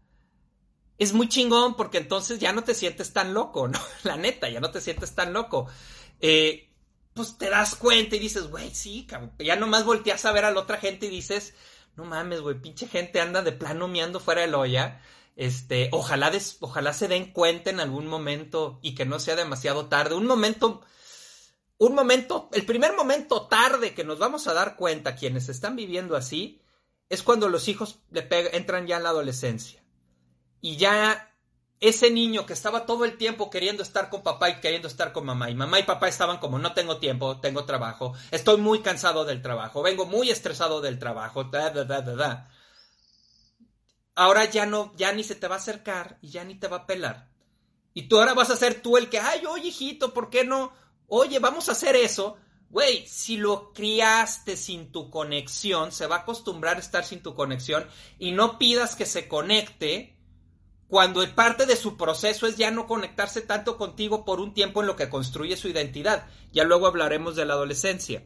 es 0.98 1.12
muy 1.12 1.28
chingón 1.28 1.76
porque 1.76 1.98
entonces 1.98 2.40
ya 2.40 2.54
no 2.54 2.64
te 2.64 2.74
sientes 2.74 3.12
tan 3.12 3.34
loco, 3.34 3.68
¿no? 3.68 3.82
La 4.04 4.16
neta, 4.16 4.48
ya 4.48 4.62
no 4.62 4.72
te 4.72 4.80
sientes 4.80 5.14
tan 5.14 5.34
loco. 5.34 5.68
Eh, 6.22 6.72
pues 7.14 7.38
te 7.38 7.50
das 7.50 7.76
cuenta 7.76 8.16
y 8.16 8.20
dices, 8.20 8.48
güey, 8.48 8.74
sí, 8.74 9.06
cabrón. 9.06 9.34
Ya 9.40 9.58
nomás 9.58 9.84
volteas 9.84 10.24
a 10.24 10.32
ver 10.32 10.46
a 10.46 10.52
la 10.52 10.62
otra 10.62 10.78
gente 10.78 11.08
y 11.08 11.10
dices, 11.10 11.54
no 11.98 12.06
mames, 12.06 12.40
güey, 12.40 12.62
pinche 12.62 12.88
gente 12.88 13.20
anda 13.20 13.42
de 13.42 13.52
plano 13.52 13.90
miando 13.90 14.22
fuera 14.22 14.40
de 14.40 14.48
la 14.48 14.60
olla. 14.60 15.02
Este, 15.36 15.90
ojalá, 15.92 16.32
ojalá 16.60 16.94
se 16.94 17.08
den 17.08 17.32
cuenta 17.32 17.70
en 17.70 17.80
algún 17.80 18.08
momento 18.08 18.80
y 18.82 18.96
que 18.96 19.06
no 19.06 19.20
sea 19.20 19.36
demasiado 19.36 19.88
tarde. 19.88 20.16
Un 20.16 20.28
momento, 20.28 20.82
un 21.78 21.96
momento, 21.96 22.50
el 22.54 22.66
primer 22.66 22.94
momento 22.94 23.48
tarde 23.48 23.94
que 23.94 24.04
nos 24.04 24.20
vamos 24.20 24.48
a 24.48 24.54
dar 24.54 24.76
cuenta 24.76 25.16
quienes 25.16 25.50
están 25.50 25.76
viviendo 25.76 26.16
así 26.16 26.62
es 27.10 27.24
cuando 27.24 27.50
los 27.50 27.68
hijos 27.68 28.00
le 28.12 28.28
entran 28.56 28.88
ya 28.88 28.98
en 28.98 29.04
la 29.04 29.10
adolescencia. 29.10 29.84
Y 30.62 30.78
ya 30.78 31.34
ese 31.80 32.10
niño 32.10 32.46
que 32.46 32.54
estaba 32.54 32.86
todo 32.86 33.04
el 33.04 33.18
tiempo 33.18 33.50
queriendo 33.50 33.84
estar 33.84 34.10
con 34.10 34.24
papá 34.24 34.50
y 34.50 34.62
queriendo 34.62 34.88
estar 34.88 35.12
con 35.12 35.26
mamá, 35.26 35.50
y 35.50 35.56
mamá 35.56 35.80
y 35.80 35.84
papá 35.84 36.08
estaban 36.08 36.38
como 36.38 36.58
no 36.58 36.74
tengo 36.74 36.98
tiempo, 36.98 37.42
tengo 37.42 37.66
trabajo, 37.66 38.14
estoy 38.32 38.56
muy 38.56 38.80
cansado 38.80 39.26
del 39.26 39.42
trabajo, 39.42 39.82
vengo 39.82 40.06
muy 40.06 40.30
estresado 40.30 40.80
del 40.80 40.98
trabajo, 40.98 41.44
da, 41.44 41.72
da, 41.72 41.84
da, 41.84 42.02
da, 42.02 42.50
Ahora 44.16 44.46
ya 44.46 44.66
no, 44.66 44.94
ya 44.96 45.12
ni 45.12 45.24
se 45.24 45.36
te 45.36 45.48
va 45.48 45.56
a 45.56 45.58
acercar 45.60 46.18
y 46.22 46.30
ya 46.30 46.44
ni 46.44 46.56
te 46.56 46.68
va 46.68 46.78
a 46.78 46.86
pelar. 46.86 47.30
Y 47.94 48.04
tú 48.04 48.20
ahora 48.20 48.34
vas 48.34 48.50
a 48.50 48.56
ser 48.56 48.82
tú 48.82 48.98
el 48.98 49.10
que, 49.10 49.20
ay, 49.20 49.46
oye, 49.46 49.70
hijito, 49.70 50.14
¿por 50.14 50.30
qué 50.30 50.44
no? 50.44 50.72
Oye, 51.08 51.40
vamos 51.40 51.70
a 51.70 51.74
hacer 51.74 51.96
eso. 51.96 52.38
Güey, 52.70 53.06
si 53.08 53.38
lo 53.38 53.72
criaste 53.72 54.58
sin 54.58 54.92
tu 54.92 55.12
conexión, 55.12 55.92
se 55.92 56.08
va 56.08 56.18
a 56.18 56.20
acostumbrar 56.20 56.78
a 56.78 56.80
estar 56.80 57.06
sin 57.06 57.22
tu 57.22 57.36
conexión 57.36 57.88
y 58.18 58.32
no 58.32 58.58
pidas 58.58 58.96
que 58.96 59.06
se 59.06 59.28
conecte 59.28 60.18
cuando 60.88 61.28
parte 61.36 61.66
de 61.66 61.76
su 61.76 61.98
proceso 61.98 62.48
es 62.48 62.58
ya 62.58 62.72
no 62.72 62.88
conectarse 62.88 63.42
tanto 63.42 63.78
contigo 63.78 64.26
por 64.26 64.40
un 64.40 64.54
tiempo 64.54 64.82
en 64.82 64.88
lo 64.88 64.96
que 64.96 65.10
construye 65.10 65.58
su 65.58 65.68
identidad. 65.68 66.28
Ya 66.52 66.64
luego 66.64 66.88
hablaremos 66.88 67.36
de 67.36 67.46
la 67.46 67.54
adolescencia. 67.54 68.24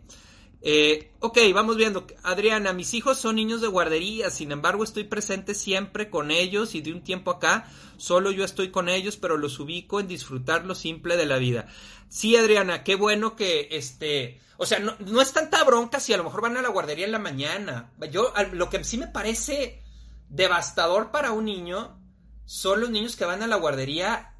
Eh, 0.61 1.11
ok, 1.19 1.37
vamos 1.53 1.77
viendo. 1.77 2.07
Adriana, 2.23 2.73
mis 2.73 2.93
hijos 2.93 3.19
son 3.19 3.35
niños 3.35 3.61
de 3.61 3.67
guardería, 3.67 4.29
sin 4.29 4.51
embargo 4.51 4.83
estoy 4.83 5.03
presente 5.03 5.53
siempre 5.53 6.09
con 6.09 6.31
ellos 6.31 6.75
y 6.75 6.81
de 6.81 6.91
un 6.91 7.03
tiempo 7.03 7.31
acá 7.31 7.69
solo 7.97 8.31
yo 8.31 8.43
estoy 8.43 8.69
con 8.69 8.89
ellos, 8.89 9.17
pero 9.17 9.37
los 9.37 9.59
ubico 9.59 9.99
en 9.99 10.07
disfrutar 10.07 10.65
lo 10.65 10.75
simple 10.75 11.17
de 11.17 11.25
la 11.25 11.37
vida. 11.37 11.67
Sí, 12.09 12.35
Adriana, 12.35 12.83
qué 12.83 12.95
bueno 12.95 13.35
que 13.35 13.69
este... 13.71 14.39
O 14.59 14.65
sea, 14.65 14.79
no, 14.79 14.95
no 14.99 15.21
es 15.21 15.33
tanta 15.33 15.63
bronca 15.63 15.99
si 15.99 16.13
a 16.13 16.17
lo 16.17 16.23
mejor 16.23 16.41
van 16.41 16.57
a 16.57 16.61
la 16.61 16.69
guardería 16.69 17.05
en 17.05 17.11
la 17.11 17.19
mañana. 17.19 17.91
Yo, 18.11 18.33
lo 18.53 18.69
que 18.69 18.83
sí 18.83 18.97
me 18.97 19.07
parece 19.07 19.83
devastador 20.29 21.11
para 21.11 21.31
un 21.31 21.45
niño 21.45 21.99
son 22.45 22.81
los 22.81 22.89
niños 22.89 23.15
que 23.15 23.25
van 23.25 23.43
a 23.43 23.47
la 23.47 23.57
guardería 23.57 24.33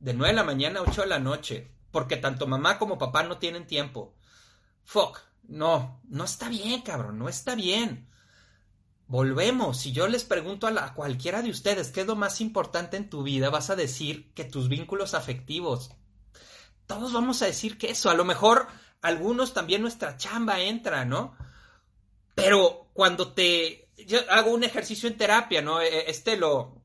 de 0.00 0.14
9 0.14 0.32
de 0.32 0.36
la 0.36 0.44
mañana 0.44 0.80
a 0.80 0.82
8 0.82 1.02
de 1.02 1.06
la 1.06 1.18
noche, 1.20 1.70
porque 1.92 2.16
tanto 2.16 2.46
mamá 2.46 2.78
como 2.78 2.98
papá 2.98 3.22
no 3.22 3.38
tienen 3.38 3.66
tiempo. 3.66 4.14
Fuck, 4.84 5.20
no, 5.50 6.00
no 6.08 6.24
está 6.24 6.48
bien, 6.48 6.80
cabrón, 6.82 7.18
no 7.18 7.28
está 7.28 7.54
bien. 7.54 8.08
Volvemos, 9.06 9.78
si 9.78 9.90
yo 9.90 10.06
les 10.06 10.22
pregunto 10.24 10.68
a, 10.68 10.94
cualquiera 10.94 11.42
de 11.42 11.50
ustedes 11.50 11.90
qué 11.90 12.02
es 12.02 12.06
lo 12.06 12.14
más 12.14 12.40
importante 12.40 12.96
en 12.96 13.10
tu 13.10 13.24
vida, 13.24 13.50
vas 13.50 13.68
a 13.68 13.76
decir 13.76 14.32
que 14.34 14.44
tus 14.44 14.68
vínculos 14.68 15.14
afectivos. 15.14 15.90
Todos 16.86 17.12
vamos 17.12 17.42
a 17.42 17.46
decir 17.46 17.76
que 17.76 17.90
eso, 17.90 18.08
a 18.08 18.14
lo 18.14 18.24
mejor 18.24 18.68
algunos 19.02 19.52
también 19.52 19.82
nuestra 19.82 20.16
chamba 20.16 20.60
entra, 20.60 21.04
¿no? 21.04 21.36
Pero 22.36 22.88
cuando 22.92 23.32
te... 23.32 23.88
Yo 24.06 24.20
hago 24.30 24.52
un 24.52 24.62
ejercicio 24.62 25.08
en 25.08 25.16
terapia, 25.16 25.60
¿no? 25.60 25.80
E, 25.80 26.08
este 26.08 26.36
lo, 26.36 26.80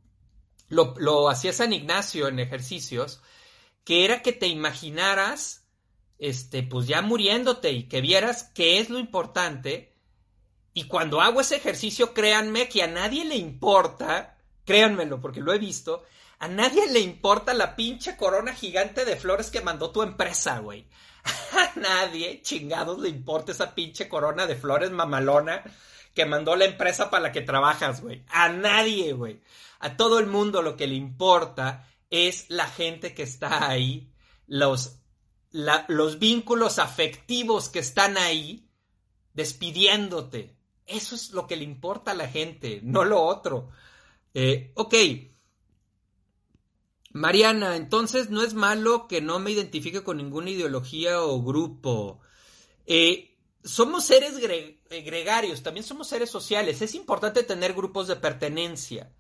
lo, 0.70 1.30
hacía 1.30 1.54
San 1.54 1.72
Ignacio 1.72 2.28
en 2.28 2.40
ejercicios, 2.40 3.22
que 3.84 4.04
era 4.04 4.24
que 4.24 4.34
te 4.34 4.48
imaginaras, 4.48 5.65
este, 6.18 6.64
pues 6.64 6.88
ya 6.88 7.02
muriéndote 7.02 7.72
y 7.72 7.84
que 7.84 8.02
vieras 8.02 8.52
qué 8.54 8.80
es 8.80 8.90
lo 8.90 9.00
importante. 9.00 9.94
Y 10.74 10.86
cuando 10.86 11.22
hago 11.22 11.42
ese 11.42 11.56
ejercicio, 11.56 12.14
créanme 12.14 12.68
que 12.68 12.84
a 12.84 12.88
nadie 12.88 13.26
le 13.26 13.36
importa, 13.36 14.38
créanmelo 14.66 15.22
porque 15.22 15.42
lo 15.42 15.54
he 15.54 15.60
visto, 15.60 16.04
a 16.40 16.48
nadie 16.48 16.88
le 16.92 17.00
importa 17.00 17.54
la 17.54 17.76
pinche 17.76 18.18
corona 18.18 18.54
gigante 18.54 19.06
de 19.06 19.16
flores 19.16 19.50
que 19.50 19.62
mandó 19.62 19.92
tu 19.92 20.04
empresa, 20.04 20.60
güey. 20.60 20.88
A 21.54 21.80
nadie, 21.80 22.42
chingados, 22.44 23.00
le 23.00 23.10
importa 23.10 23.52
esa 23.52 23.74
pinche 23.74 24.08
corona 24.08 24.46
de 24.46 24.56
flores 24.56 24.92
mamalona 24.92 25.64
que 26.14 26.26
mandó 26.26 26.56
la 26.56 26.66
empresa 26.66 27.10
para 27.10 27.24
la 27.24 27.32
que 27.32 27.42
trabajas, 27.42 28.02
güey. 28.02 28.24
A 28.30 28.50
nadie, 28.50 29.14
güey. 29.14 29.42
A 29.80 29.98
todo 29.98 30.20
el 30.20 30.28
mundo 30.28 30.62
lo 30.62 30.78
que 30.78 30.88
le 30.88 30.96
importa 30.96 31.88
es 32.10 32.46
la 32.50 32.68
gente 32.68 33.14
que 33.14 33.24
está 33.24 33.68
ahí, 33.68 34.12
los, 34.48 35.00
los 35.88 36.20
vínculos 36.20 36.80
afectivos 36.80 37.70
que 37.70 37.80
están 37.80 38.18
ahí, 38.18 38.68
despidiéndote. 39.34 40.58
Eso 40.86 41.16
es 41.16 41.32
lo 41.32 41.48
que 41.48 41.56
le 41.56 41.64
importa 41.64 42.12
a 42.12 42.16
la 42.16 42.28
gente, 42.28 42.82
no 42.84 43.06
lo 43.06 43.22
otro. 43.22 43.70
Eh, 44.34 44.72
ok. 44.76 44.96
Mariana, 47.12 47.78
entonces 47.78 48.30
no 48.30 48.44
es 48.44 48.54
malo 48.54 49.08
que 49.08 49.22
no 49.22 49.40
me 49.40 49.52
identifique 49.52 50.04
con 50.04 50.18
ninguna 50.18 50.50
ideología 50.50 51.22
o 51.22 51.42
grupo. 51.42 52.20
Eh, 52.86 53.38
somos 53.64 54.04
seres 54.04 54.38
gregarios, 54.38 55.64
también 55.64 55.86
somos 55.86 56.10
seres 56.10 56.30
sociales. 56.30 56.82
Es 56.82 56.94
importante 56.94 57.44
tener 57.44 57.74
grupos 57.74 58.08
de 58.08 58.18
pertenencia. 58.18 59.14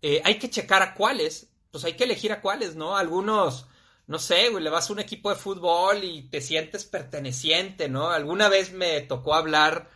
Eh, 0.00 0.22
hay 0.24 0.38
que 0.38 0.48
checar 0.48 0.82
a 0.82 0.94
cuáles, 0.94 1.52
pues 1.72 1.84
hay 1.84 1.94
que 1.94 2.04
elegir 2.04 2.30
a 2.30 2.40
cuáles, 2.40 2.76
¿no? 2.76 2.96
Algunos, 2.96 3.66
no 4.12 4.18
sé, 4.18 4.50
güey, 4.50 4.62
le 4.62 4.68
vas 4.68 4.90
a 4.90 4.92
un 4.92 4.98
equipo 4.98 5.30
de 5.30 5.36
fútbol 5.36 6.04
y 6.04 6.24
te 6.24 6.42
sientes 6.42 6.84
perteneciente, 6.84 7.88
¿no? 7.88 8.10
Alguna 8.10 8.50
vez 8.50 8.70
me 8.70 9.00
tocó 9.00 9.34
hablar 9.34 9.88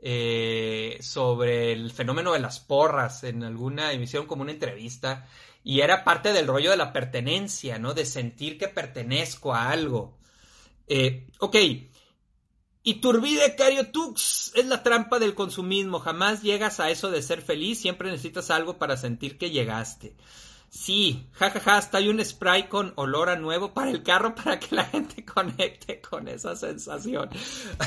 eh, 0.00 0.98
sobre 1.00 1.72
el 1.72 1.92
fenómeno 1.92 2.32
de 2.32 2.40
las 2.40 2.58
porras 2.58 3.22
en 3.22 3.44
alguna 3.44 3.92
emisión 3.92 4.26
como 4.26 4.42
una 4.42 4.50
entrevista 4.50 5.28
y 5.62 5.80
era 5.80 6.02
parte 6.02 6.32
del 6.32 6.48
rollo 6.48 6.72
de 6.72 6.76
la 6.76 6.92
pertenencia, 6.92 7.78
¿no? 7.78 7.94
De 7.94 8.04
sentir 8.04 8.58
que 8.58 8.66
pertenezco 8.66 9.54
a 9.54 9.70
algo. 9.70 10.18
Eh, 10.88 11.28
ok, 11.38 11.56
Iturbide 12.82 13.54
Cariotux 13.54 14.56
es 14.56 14.66
la 14.66 14.82
trampa 14.82 15.20
del 15.20 15.36
consumismo. 15.36 16.00
Jamás 16.00 16.42
llegas 16.42 16.80
a 16.80 16.90
eso 16.90 17.12
de 17.12 17.22
ser 17.22 17.42
feliz. 17.42 17.80
Siempre 17.80 18.10
necesitas 18.10 18.50
algo 18.50 18.76
para 18.76 18.96
sentir 18.96 19.38
que 19.38 19.50
llegaste. 19.50 20.16
Sí, 20.74 21.28
jajaja, 21.34 21.60
ja, 21.60 21.72
ja, 21.72 21.76
hasta 21.76 21.98
hay 21.98 22.08
un 22.08 22.24
spray 22.24 22.66
con 22.66 22.94
olor 22.96 23.28
a 23.28 23.36
nuevo 23.36 23.74
para 23.74 23.90
el 23.90 24.02
carro 24.02 24.34
para 24.42 24.58
que 24.58 24.74
la 24.74 24.84
gente 24.86 25.22
conecte 25.22 26.00
con 26.00 26.28
esa 26.28 26.56
sensación. 26.56 27.28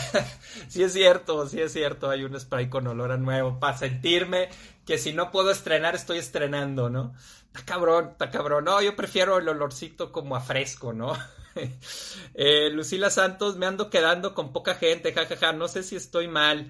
sí 0.67 0.84
es 0.84 0.93
cierto, 0.93 1.48
sí 1.48 1.60
es 1.62 1.74
cierto, 1.74 2.12
hay 2.12 2.24
un 2.24 2.39
spray 2.39 2.69
con 2.69 2.86
olor 2.86 3.12
a 3.12 3.17
nuevo 3.17 3.60
para 3.60 3.76
sentirme 3.76 4.50
que 4.86 5.00
si 5.00 5.13
no 5.13 5.32
puedo 5.32 5.50
estrenar 5.50 5.95
estoy 5.95 6.19
estrenando, 6.19 6.91
¿no? 6.91 7.15
Está 7.48 7.65
cabrón, 7.65 8.10
está 8.12 8.30
cabrón. 8.30 8.65
No, 8.65 8.80
yo 8.80 8.95
prefiero 8.95 9.39
el 9.39 9.50
olorcito 9.50 10.12
como 10.12 10.36
a 10.36 10.41
fresco, 10.41 10.93
¿no? 10.93 11.13
Eh, 12.34 12.69
Lucila 12.69 13.10
Santos, 13.10 13.56
me 13.56 13.65
ando 13.65 13.89
quedando 13.89 14.34
con 14.34 14.52
poca 14.52 14.76
gente, 14.76 15.13
jajaja, 15.13 15.54
no 15.54 15.69
sé 15.69 15.84
si 15.84 15.95
estoy 15.95 16.28
mal. 16.28 16.69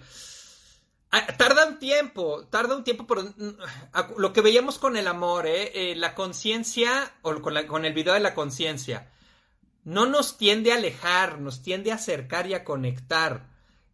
Ah, 1.18 1.28
tarda 1.38 1.66
un 1.66 1.80
tiempo, 1.80 2.46
tarda 2.48 2.76
un 2.76 2.84
tiempo, 2.84 3.08
pero 3.08 3.24
mm, 3.24 4.18
lo 4.18 4.34
que 4.34 4.42
veíamos 4.42 4.78
con 4.78 4.98
el 4.98 5.08
amor, 5.08 5.48
¿eh? 5.48 5.92
eh 5.92 5.96
la 5.96 6.14
conciencia, 6.14 7.10
o 7.22 7.42
con, 7.42 7.86
el 7.86 7.94
video 7.94 8.16
de 8.16 8.20
la 8.20 8.34
conciencia, 8.34 9.10
no 9.86 10.08
nos 10.08 10.38
tiende 10.38 10.74
a 10.74 10.76
alejar, 10.76 11.40
nos 11.40 11.62
tiende 11.62 11.94
a 11.94 11.96
acercar 11.96 12.48
y 12.48 12.54
a 12.54 12.66
conectar. 12.66 13.48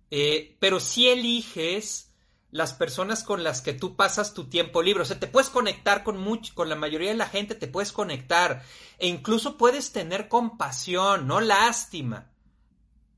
Eh, 0.10 0.57
pero 0.60 0.79
si 0.79 1.10
eliges 1.10 2.12
las 2.49 2.73
personas 2.73 3.23
con 3.23 3.43
las 3.43 3.62
que 3.62 3.73
tú 3.73 3.95
pasas 3.95 4.34
tu 4.34 4.45
tiempo 4.49 4.81
libre. 4.81 5.03
O 5.03 5.05
sea, 5.05 5.19
te 5.19 5.27
puedes 5.27 5.51
conectar 5.51 6.03
con 6.03 6.17
mucho, 6.17 6.55
con 6.55 6.69
la 6.69 6.75
mayoría 6.75 7.10
de 7.10 7.17
la 7.17 7.29
gente, 7.29 7.53
te 7.53 7.67
puedes 7.67 7.91
conectar. 7.91 8.63
E 8.97 9.07
incluso 9.07 9.57
puedes 9.57 9.91
tener 9.91 10.27
compasión, 10.27 11.27
no 11.27 11.39
lástima. 11.39 12.31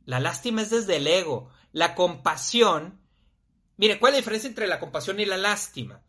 La 0.05 0.19
lástima 0.19 0.61
es 0.61 0.71
desde 0.71 0.97
el 0.97 1.07
ego. 1.07 1.49
La 1.71 1.95
compasión. 1.95 2.99
Mire, 3.77 3.99
¿cuál 3.99 4.11
es 4.11 4.15
la 4.15 4.21
diferencia 4.21 4.47
entre 4.47 4.67
la 4.67 4.79
compasión 4.79 5.19
y 5.19 5.25
la 5.25 5.37
lástima? 5.37 6.01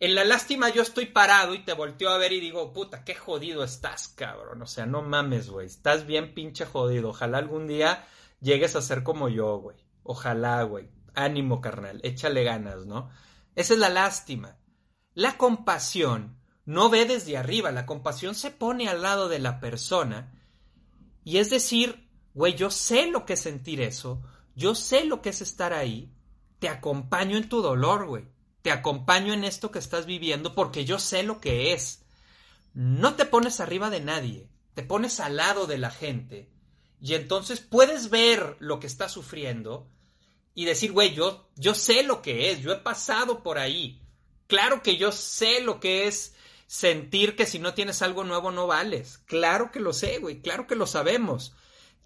En 0.00 0.14
la 0.14 0.24
lástima 0.24 0.68
yo 0.68 0.82
estoy 0.82 1.06
parado 1.06 1.54
y 1.54 1.64
te 1.64 1.72
volteo 1.72 2.10
a 2.10 2.18
ver 2.18 2.32
y 2.32 2.40
digo, 2.40 2.72
puta, 2.72 3.04
qué 3.04 3.14
jodido 3.14 3.64
estás, 3.64 4.08
cabrón. 4.08 4.60
O 4.62 4.66
sea, 4.66 4.86
no 4.86 5.02
mames, 5.02 5.48
güey. 5.48 5.66
Estás 5.66 6.06
bien 6.06 6.34
pinche 6.34 6.66
jodido. 6.66 7.10
Ojalá 7.10 7.38
algún 7.38 7.66
día 7.66 8.06
llegues 8.40 8.76
a 8.76 8.82
ser 8.82 9.02
como 9.02 9.28
yo, 9.28 9.58
güey. 9.58 9.76
Ojalá, 10.02 10.62
güey 10.64 10.90
ánimo 11.14 11.60
carnal, 11.60 12.00
échale 12.02 12.44
ganas, 12.44 12.86
¿no? 12.86 13.10
Esa 13.54 13.74
es 13.74 13.80
la 13.80 13.88
lástima. 13.88 14.58
La 15.14 15.38
compasión 15.38 16.38
no 16.64 16.90
ve 16.90 17.04
desde 17.04 17.36
arriba, 17.36 17.70
la 17.70 17.86
compasión 17.86 18.34
se 18.34 18.50
pone 18.50 18.88
al 18.88 19.02
lado 19.02 19.28
de 19.28 19.38
la 19.38 19.60
persona 19.60 20.32
y 21.22 21.38
es 21.38 21.50
decir, 21.50 22.10
güey, 22.34 22.54
yo 22.54 22.70
sé 22.70 23.06
lo 23.06 23.24
que 23.24 23.34
es 23.34 23.40
sentir 23.40 23.80
eso, 23.80 24.22
yo 24.54 24.74
sé 24.74 25.04
lo 25.04 25.22
que 25.22 25.30
es 25.30 25.40
estar 25.40 25.72
ahí, 25.72 26.13
te 26.64 26.70
acompaño 26.70 27.36
en 27.36 27.50
tu 27.50 27.60
dolor, 27.60 28.06
güey, 28.06 28.24
te 28.62 28.72
acompaño 28.72 29.34
en 29.34 29.44
esto 29.44 29.70
que 29.70 29.78
estás 29.78 30.06
viviendo 30.06 30.54
porque 30.54 30.86
yo 30.86 30.98
sé 30.98 31.22
lo 31.22 31.38
que 31.38 31.74
es. 31.74 32.06
No 32.72 33.16
te 33.16 33.26
pones 33.26 33.60
arriba 33.60 33.90
de 33.90 34.00
nadie, 34.00 34.48
te 34.72 34.82
pones 34.82 35.20
al 35.20 35.36
lado 35.36 35.66
de 35.66 35.76
la 35.76 35.90
gente 35.90 36.48
y 37.02 37.16
entonces 37.16 37.60
puedes 37.60 38.08
ver 38.08 38.56
lo 38.60 38.80
que 38.80 38.86
está 38.86 39.10
sufriendo 39.10 39.90
y 40.54 40.64
decir, 40.64 40.92
güey, 40.92 41.14
yo, 41.14 41.50
yo 41.56 41.74
sé 41.74 42.02
lo 42.02 42.22
que 42.22 42.50
es, 42.50 42.62
yo 42.62 42.72
he 42.72 42.78
pasado 42.78 43.42
por 43.42 43.58
ahí. 43.58 44.00
Claro 44.46 44.82
que 44.82 44.96
yo 44.96 45.12
sé 45.12 45.60
lo 45.60 45.80
que 45.80 46.06
es 46.06 46.34
sentir 46.66 47.36
que 47.36 47.44
si 47.44 47.58
no 47.58 47.74
tienes 47.74 48.00
algo 48.00 48.24
nuevo 48.24 48.52
no 48.52 48.66
vales. 48.66 49.18
Claro 49.26 49.70
que 49.70 49.80
lo 49.80 49.92
sé, 49.92 50.16
güey, 50.16 50.40
claro 50.40 50.66
que 50.66 50.76
lo 50.76 50.86
sabemos. 50.86 51.52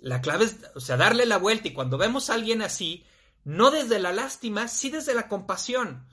La 0.01 0.21
clave 0.21 0.47
es, 0.47 0.57
o 0.75 0.81
sea, 0.81 0.97
darle 0.97 1.27
la 1.27 1.39
vuelta 1.39 1.69
y 1.69 1.75
cuando 1.75 1.97
vemos 1.97 2.29
a 2.29 2.35
alguien 2.35 2.61
así, 2.61 3.05
no 3.45 3.71
desde 3.71 3.99
la 3.99 4.13
lástima, 4.13 4.69
sí 4.69 4.91
desde 4.91 5.15
la 5.15 5.29
compasión. 5.29 6.05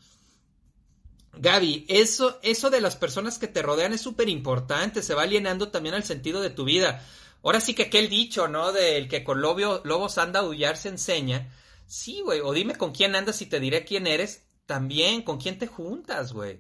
Gaby, 1.38 1.86
eso, 1.90 2.40
eso 2.44 2.70
de 2.70 2.82
las 2.82 2.96
personas 2.96 3.38
que 3.40 3.48
te 3.48 3.62
rodean 3.62 3.94
es 3.94 4.02
súper 4.02 4.30
importante, 4.30 5.04
se 5.04 5.14
va 5.14 5.24
alienando 5.24 5.70
también 5.70 5.96
al 5.96 6.04
sentido 6.04 6.42
de 6.42 6.50
tu 6.50 6.64
vida. 6.64 7.06
Ahora 7.44 7.60
sí 7.60 7.74
que 7.74 7.84
aquel 7.84 8.10
dicho, 8.10 8.48
¿no? 8.48 8.72
Del 8.72 9.08
que 9.08 9.24
con 9.24 9.42
lobos 9.42 10.18
anda 10.18 10.40
a 10.40 10.44
aullar 10.44 10.78
se 10.78 10.90
enseña. 10.90 11.54
Sí, 11.86 12.22
güey, 12.22 12.40
o 12.40 12.54
dime 12.54 12.76
con 12.76 12.92
quién 12.92 13.16
andas 13.16 13.42
y 13.42 13.46
te 13.46 13.60
diré 13.60 13.86
quién 13.86 14.08
eres. 14.08 14.44
También, 14.66 15.22
con 15.22 15.38
quién 15.38 15.60
te 15.60 15.68
juntas, 15.68 16.34
güey. 16.34 16.60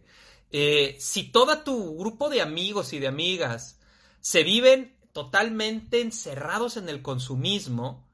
Eh, 0.51 0.95
si 0.99 1.23
todo 1.31 1.57
tu 1.63 1.97
grupo 1.97 2.29
de 2.29 2.41
amigos 2.41 2.93
y 2.93 2.99
de 2.99 3.07
amigas 3.07 3.79
se 4.21 4.43
viven 4.43 4.95
totalmente 5.11 6.01
encerrados 6.01 6.77
en 6.77 6.87
el 6.87 7.01
consumismo, 7.01 8.04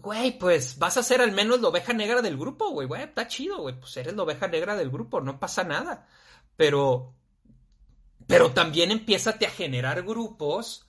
güey, 0.00 0.38
pues 0.38 0.78
vas 0.78 0.96
a 0.96 1.02
ser 1.02 1.20
al 1.20 1.32
menos 1.32 1.60
la 1.60 1.68
oveja 1.68 1.92
negra 1.92 2.22
del 2.22 2.36
grupo, 2.36 2.70
güey, 2.70 2.86
güey, 2.86 3.02
está 3.02 3.28
chido, 3.28 3.58
güey, 3.58 3.78
pues 3.78 3.96
eres 3.96 4.14
la 4.14 4.22
oveja 4.22 4.48
negra 4.48 4.76
del 4.76 4.90
grupo, 4.90 5.20
no 5.20 5.38
pasa 5.38 5.64
nada. 5.64 6.06
Pero, 6.56 7.14
pero 8.26 8.52
también 8.52 8.90
empiezate 8.90 9.46
a 9.46 9.50
generar 9.50 10.02
grupos 10.02 10.86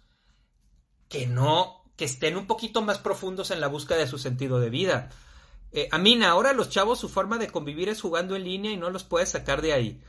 que 1.08 1.28
no, 1.28 1.84
que 1.96 2.06
estén 2.06 2.38
un 2.38 2.48
poquito 2.48 2.82
más 2.82 2.98
profundos 2.98 3.52
en 3.52 3.62
la 3.62 3.68
búsqueda 3.68 4.00
de 4.00 4.08
su 4.08 4.18
sentido 4.18 4.60
de 4.60 4.70
vida. 4.70 5.10
Eh, 5.72 5.88
Amina, 5.92 6.30
ahora 6.30 6.54
los 6.54 6.70
chavos 6.70 7.00
su 7.00 7.10
forma 7.10 7.38
de 7.38 7.50
convivir 7.50 7.90
es 7.90 8.02
jugando 8.02 8.36
en 8.36 8.44
línea 8.44 8.72
y 8.72 8.78
no 8.78 8.90
los 8.90 9.04
puedes 9.04 9.30
sacar 9.30 9.62
de 9.62 9.74
ahí. 9.74 10.02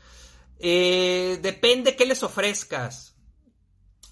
Eh, 0.58 1.38
depende 1.42 1.96
qué 1.96 2.06
les 2.06 2.22
ofrezcas. 2.22 3.16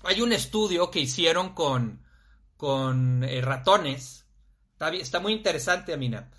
Hay 0.02 0.20
un 0.20 0.32
estudio 0.32 0.90
que 0.90 1.00
hicieron 1.00 1.54
con, 1.54 2.04
con 2.56 3.24
eh, 3.24 3.40
ratones. 3.40 4.19
Está, 4.80 5.20
muy 5.20 5.32
interesante, 5.32 5.92
Amina. 5.92 6.30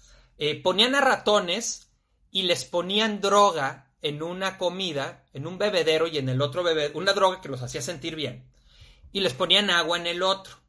ponían 0.63 0.95
a 0.95 1.01
ratones 1.01 1.91
y 2.31 2.43
les 2.43 2.65
ponían 2.65 3.21
droga 3.21 3.91
en 4.01 4.23
una 4.23 4.57
comida, 4.57 5.25
en 5.33 5.45
un 5.45 5.57
bebedero 5.57 6.07
y 6.07 6.17
en 6.17 6.29
el 6.29 6.41
otro 6.41 6.63
bebedero, 6.63 6.97
una 6.97 7.13
droga 7.13 7.41
que 7.41 7.49
los 7.49 7.61
hacía 7.61 7.81
sentir 7.81 8.15
bien. 8.15 8.45
Y 9.11 9.19
les 9.19 9.33
ponían 9.33 9.69
agua 9.69 9.97
en 9.97 10.07
el 10.07 10.23
otro 10.23 10.61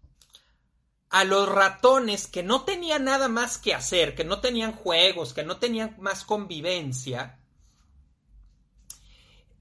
a 1.12 1.24
los 1.24 1.46
ratones 1.46 2.26
que 2.26 2.42
no 2.42 2.64
tenían 2.64 3.04
nada 3.04 3.28
más 3.28 3.58
que 3.58 3.74
hacer, 3.74 4.14
que 4.14 4.24
no 4.24 4.40
tenían 4.40 4.72
juegos, 4.72 5.34
que 5.34 5.44
no 5.44 5.58
tenían 5.58 5.94
más 6.00 6.24
convivencia, 6.24 7.38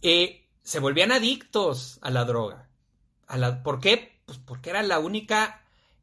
eh, 0.02 0.48
se 0.64 0.80
volvían 0.80 1.12
adictos 1.12 2.00
a 2.02 2.10
la 2.10 2.24
droga. 2.24 2.70
A 3.28 3.38
la, 3.38 3.64
¿Por 3.64 3.82
qué? 3.82 4.22
Pues 4.26 4.38
porque 4.38 4.70
era 4.70 4.82
la 4.82 5.00
única, 5.00 5.62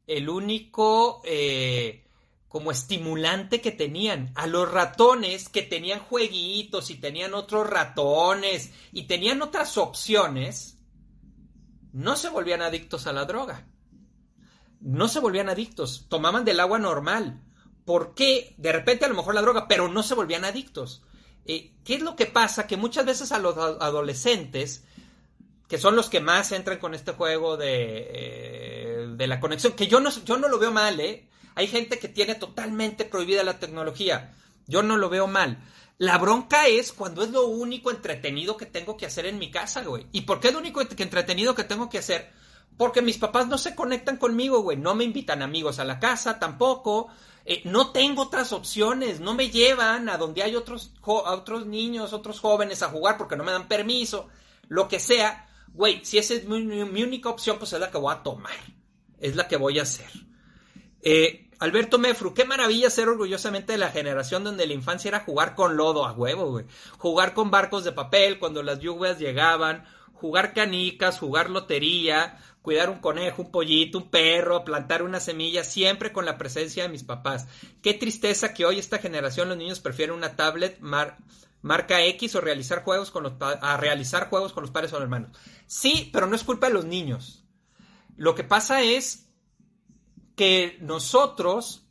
el 0.09 0.29
único 0.29 1.21
eh, 1.23 2.05
como 2.47 2.71
estimulante 2.71 3.61
que 3.61 3.71
tenían. 3.71 4.31
A 4.35 4.47
los 4.47 4.71
ratones 4.71 5.49
que 5.49 5.61
tenían 5.61 5.99
jueguitos 5.99 6.89
y 6.89 6.95
tenían 6.95 7.33
otros 7.33 7.69
ratones 7.69 8.71
y 8.91 9.03
tenían 9.03 9.41
otras 9.41 9.77
opciones, 9.77 10.77
no 11.93 12.15
se 12.15 12.29
volvían 12.29 12.61
adictos 12.61 13.07
a 13.07 13.13
la 13.13 13.25
droga 13.25 13.65
no 14.81 15.07
se 15.07 15.19
volvían 15.19 15.49
adictos, 15.49 16.05
tomaban 16.09 16.45
del 16.45 16.59
agua 16.59 16.79
normal. 16.79 17.41
¿Por 17.85 18.13
qué? 18.13 18.53
De 18.57 18.71
repente 18.71 19.05
a 19.05 19.09
lo 19.09 19.15
mejor 19.15 19.35
la 19.35 19.41
droga, 19.41 19.67
pero 19.67 19.87
no 19.87 20.03
se 20.03 20.15
volvían 20.15 20.45
adictos. 20.45 21.03
Eh, 21.45 21.73
¿Qué 21.83 21.95
es 21.95 22.01
lo 22.01 22.15
que 22.15 22.27
pasa? 22.27 22.67
Que 22.67 22.77
muchas 22.77 23.05
veces 23.05 23.31
a 23.31 23.39
los 23.39 23.57
adolescentes, 23.57 24.85
que 25.67 25.77
son 25.77 25.95
los 25.95 26.09
que 26.09 26.19
más 26.19 26.51
entran 26.51 26.79
con 26.79 26.93
este 26.93 27.13
juego 27.13 27.57
de, 27.57 28.07
eh, 28.09 28.78
de 29.19 29.27
la 29.27 29.41
conexión, 29.41 29.73
que 29.73 29.87
yo 29.87 29.99
no, 29.99 30.09
yo 30.23 30.37
no 30.37 30.47
lo 30.47 30.57
veo 30.57 30.71
mal, 30.71 30.97
¿eh? 31.01 31.27
Hay 31.53 31.67
gente 31.67 31.99
que 31.99 32.07
tiene 32.07 32.35
totalmente 32.35 33.03
prohibida 33.03 33.43
la 33.43 33.59
tecnología. 33.59 34.33
Yo 34.65 34.81
no 34.81 34.95
lo 34.95 35.09
veo 35.09 35.27
mal. 35.27 35.61
La 35.97 36.17
bronca 36.17 36.67
es 36.67 36.93
cuando 36.93 37.21
es 37.21 37.29
lo 37.29 37.45
único 37.45 37.91
entretenido 37.91 38.55
que 38.55 38.65
tengo 38.65 38.95
que 38.95 39.05
hacer 39.05 39.25
en 39.25 39.37
mi 39.37 39.51
casa, 39.51 39.83
güey. 39.83 40.07
¿Y 40.13 40.21
por 40.21 40.39
qué 40.39 40.47
es 40.47 40.53
lo 40.53 40.61
único 40.61 40.79
entretenido 40.79 41.53
que 41.53 41.65
tengo 41.65 41.89
que 41.89 41.97
hacer? 41.97 42.31
Porque 42.77 43.01
mis 43.01 43.17
papás 43.17 43.49
no 43.49 43.57
se 43.57 43.75
conectan 43.75 44.15
conmigo, 44.15 44.61
güey. 44.61 44.77
No 44.77 44.95
me 44.95 45.03
invitan 45.03 45.41
amigos 45.41 45.79
a 45.79 45.83
la 45.83 45.99
casa 45.99 46.39
tampoco. 46.39 47.09
Eh, 47.43 47.61
no 47.65 47.91
tengo 47.91 48.21
otras 48.21 48.53
opciones. 48.53 49.19
No 49.19 49.33
me 49.33 49.49
llevan 49.49 50.07
a 50.07 50.17
donde 50.17 50.43
hay 50.43 50.55
otros, 50.55 50.93
otros 51.03 51.65
niños, 51.65 52.13
otros 52.13 52.39
jóvenes 52.39 52.83
a 52.83 52.89
jugar 52.89 53.17
porque 53.17 53.35
no 53.35 53.43
me 53.43 53.51
dan 53.51 53.67
permiso. 53.67 54.29
Lo 54.69 54.87
que 54.87 55.01
sea. 55.01 55.49
Güey, 55.73 56.05
si 56.05 56.17
esa 56.19 56.35
es 56.35 56.45
mi, 56.47 57.03
única 57.03 57.27
opción, 57.27 57.57
pues 57.59 57.73
es 57.73 57.81
la 57.81 57.91
que 57.91 57.97
voy 57.97 58.13
a 58.13 58.23
tomar. 58.23 58.78
Es 59.19 59.35
la 59.35 59.47
que 59.47 59.57
voy 59.57 59.79
a 59.79 59.83
hacer. 59.83 60.09
Eh, 61.01 61.49
Alberto 61.59 61.99
Mefru, 61.99 62.33
qué 62.33 62.45
maravilla 62.45 62.89
ser 62.89 63.09
orgullosamente 63.09 63.73
de 63.73 63.77
la 63.77 63.91
generación 63.91 64.45
donde 64.45 64.65
la 64.65 64.73
infancia 64.73 65.09
era 65.09 65.19
jugar 65.19 65.55
con 65.55 65.75
lodo 65.75 66.05
a 66.05 66.13
huevo, 66.13 66.51
güey. 66.51 66.65
Jugar 66.97 67.33
con 67.33 67.51
barcos 67.51 67.83
de 67.83 67.91
papel 67.91 68.39
cuando 68.39 68.63
las 68.63 68.79
lluvias 68.79 69.19
llegaban, 69.19 69.83
jugar 70.13 70.53
canicas, 70.53 71.19
jugar 71.19 71.49
lotería, 71.49 72.37
cuidar 72.61 72.89
un 72.89 72.99
conejo, 72.99 73.41
un 73.41 73.51
pollito, 73.51 73.97
un 73.97 74.09
perro, 74.09 74.63
plantar 74.63 75.03
una 75.03 75.19
semilla, 75.19 75.65
siempre 75.65 76.13
con 76.13 76.25
la 76.25 76.37
presencia 76.37 76.83
de 76.83 76.89
mis 76.89 77.03
papás. 77.03 77.47
Qué 77.81 77.93
tristeza 77.93 78.53
que 78.53 78.65
hoy 78.65 78.79
esta 78.79 78.99
generación 78.99 79.49
los 79.49 79.57
niños 79.57 79.81
prefieren 79.81 80.15
una 80.15 80.35
tablet 80.35 80.79
marca 80.79 82.03
X 82.05 82.35
o 82.35 82.41
realizar 82.41 82.83
juegos 82.83 83.11
con 83.11 83.23
los 83.23 83.33
a 83.39 83.75
realizar 83.75 84.29
juegos 84.29 84.53
con 84.53 84.63
los 84.63 84.71
padres 84.71 84.93
o 84.93 85.01
hermanos. 85.01 85.31
Sí, 85.67 86.09
pero 86.13 86.27
no 86.27 86.35
es 86.35 86.43
culpa 86.43 86.67
de 86.67 86.73
los 86.73 86.85
niños. 86.85 87.38
Lo 88.19 88.35
que 88.35 88.43
pasa 88.43 88.81
es 88.81 89.29
que 90.35 90.77
nosotros 90.81 91.87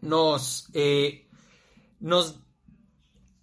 nos, 0.00 0.68
eh, 0.72 1.28
nos 1.98 2.38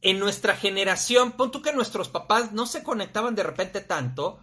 en 0.02 0.18
nuestra 0.18 0.56
generación, 0.56 1.34
pon 1.34 1.52
tú 1.52 1.62
que 1.62 1.74
nuestros 1.74 2.08
papás 2.08 2.54
no 2.54 2.68
se 2.68 2.84
conectaban 2.84 3.36
de 3.36 3.44
repente 3.44 3.82
tanto, 3.82 4.40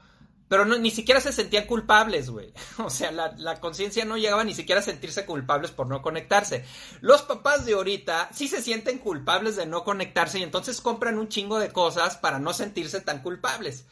pero 0.49 0.66
ni 0.66 0.91
siquiera 0.91 1.18
se 1.18 1.32
sentían 1.32 1.64
culpables, 1.64 2.28
güey. 2.28 2.53
O 2.84 2.91
sea, 2.91 3.11
la, 3.11 3.59
conciencia 3.59 4.05
no 4.05 4.18
llegaba 4.18 4.45
ni 4.45 4.53
siquiera 4.53 4.82
a 4.82 4.84
sentirse 4.84 5.24
culpables 5.24 5.70
por 5.70 5.86
no 5.86 6.03
conectarse. 6.03 6.66
Los 7.01 7.22
papás 7.22 7.64
de 7.64 7.72
ahorita 7.72 8.28
sí 8.34 8.49
se 8.49 8.61
sienten 8.61 8.99
culpables 8.99 9.57
de 9.57 9.64
no 9.64 9.82
conectarse 9.82 10.41
y 10.41 10.43
entonces 10.43 10.82
compran 10.82 11.18
un 11.18 11.28
chingo 11.28 11.59
de 11.59 11.72
cosas 11.72 12.18
para 12.18 12.38
no 12.38 12.53
sentirse 12.53 13.01
tan 13.01 13.22
culpables. 13.22 13.86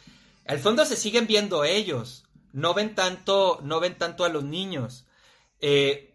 Al 0.46 0.59
fondo 0.59 0.84
se 0.84 0.96
siguen 0.96 1.26
viendo 1.26 1.64
ellos. 1.64 2.28
No 2.59 2.75
ven 2.75 2.97
tanto, 2.97 3.61
no 3.63 3.79
ven 3.79 3.97
tanto 3.97 4.25
a 4.25 4.29
los 4.29 4.43
niños. 4.43 5.07
Eh, 5.61 6.13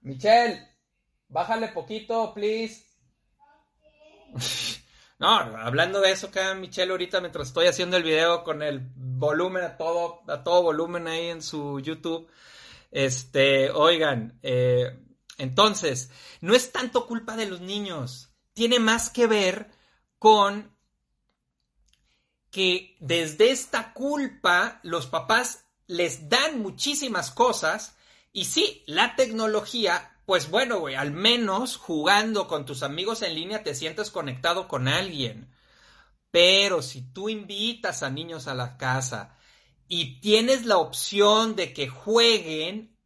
Michelle, 0.00 0.66
bájale 1.28 1.68
poquito, 1.68 2.32
please. 2.32 2.86
No, 5.16 5.28
hablando 5.28 6.00
de 6.00 6.10
eso, 6.10 6.26
acá 6.26 6.54
Michelle 6.56 6.90
ahorita 6.90 7.20
mientras 7.20 7.46
estoy 7.46 7.68
haciendo 7.68 7.96
el 7.96 8.02
video 8.02 8.42
con 8.42 8.62
el 8.62 8.80
volumen 8.96 9.62
a 9.62 9.76
todo, 9.76 10.22
a 10.26 10.42
todo 10.42 10.64
volumen 10.64 11.06
ahí 11.06 11.28
en 11.28 11.40
su 11.40 11.78
YouTube. 11.78 12.28
Este, 12.90 13.70
oigan, 13.70 14.40
eh, 14.42 14.98
entonces, 15.38 16.10
no 16.40 16.52
es 16.54 16.72
tanto 16.72 17.06
culpa 17.06 17.36
de 17.36 17.46
los 17.46 17.60
niños, 17.60 18.34
tiene 18.54 18.80
más 18.80 19.08
que 19.08 19.28
ver 19.28 19.70
con 20.18 20.73
que 22.54 22.96
desde 23.00 23.50
esta 23.50 23.92
culpa 23.92 24.78
los 24.84 25.08
papás 25.08 25.64
les 25.88 26.28
dan 26.28 26.62
muchísimas 26.62 27.32
cosas 27.32 27.96
y 28.32 28.44
sí, 28.44 28.84
la 28.86 29.16
tecnología 29.16 30.12
pues 30.24 30.48
bueno, 30.48 30.78
güey, 30.78 30.94
al 30.94 31.10
menos 31.10 31.76
jugando 31.76 32.46
con 32.46 32.64
tus 32.64 32.84
amigos 32.84 33.22
en 33.22 33.34
línea 33.34 33.64
te 33.64 33.74
sientes 33.74 34.12
conectado 34.12 34.68
con 34.68 34.86
alguien. 34.86 35.52
Pero 36.30 36.80
si 36.80 37.02
tú 37.02 37.28
invitas 37.28 38.04
a 38.04 38.10
niños 38.10 38.46
a 38.46 38.54
la 38.54 38.76
casa 38.76 39.36
y 39.88 40.20
tienes 40.20 40.64
la 40.64 40.78
opción 40.78 41.56
de 41.56 41.74
que 41.74 41.88
jueguen, 41.88 42.96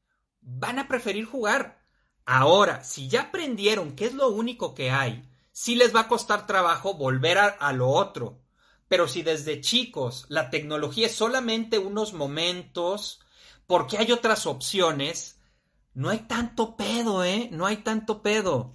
van 0.41 0.79
a 0.79 0.89
preferir 0.89 1.25
jugar. 1.25 1.83
Ahora, 2.27 2.85
si 2.85 3.09
ya 3.09 3.23
aprendieron 3.23 3.97
que 3.97 4.05
es 4.05 4.13
lo 4.13 4.29
único 4.29 4.75
que 4.75 4.91
hay, 4.91 5.27
sí 5.53 5.75
les 5.75 5.95
va 5.95 6.01
a 6.01 6.09
costar 6.09 6.47
trabajo 6.47 6.95
volver 6.95 7.39
a, 7.39 7.47
a 7.47 7.73
lo 7.73 7.89
otro. 7.89 8.45
Pero 8.89 9.07
si 9.07 9.22
desde 9.22 9.61
chicos 9.61 10.26
la 10.28 10.51
tecnología 10.51 11.07
es 11.07 11.14
solamente 11.14 11.78
unos 11.78 12.14
momentos, 12.14 13.20
porque 13.66 13.99
hay 13.99 14.12
otras 14.12 14.47
opciones, 14.47 15.39
no 15.95 16.11
hay 16.11 16.20
tanto 16.20 16.76
pedo, 16.76 17.24
¿eh? 17.24 17.49
No 17.53 17.66
hay 17.66 17.78
tanto 17.78 18.22
pedo. 18.22 18.72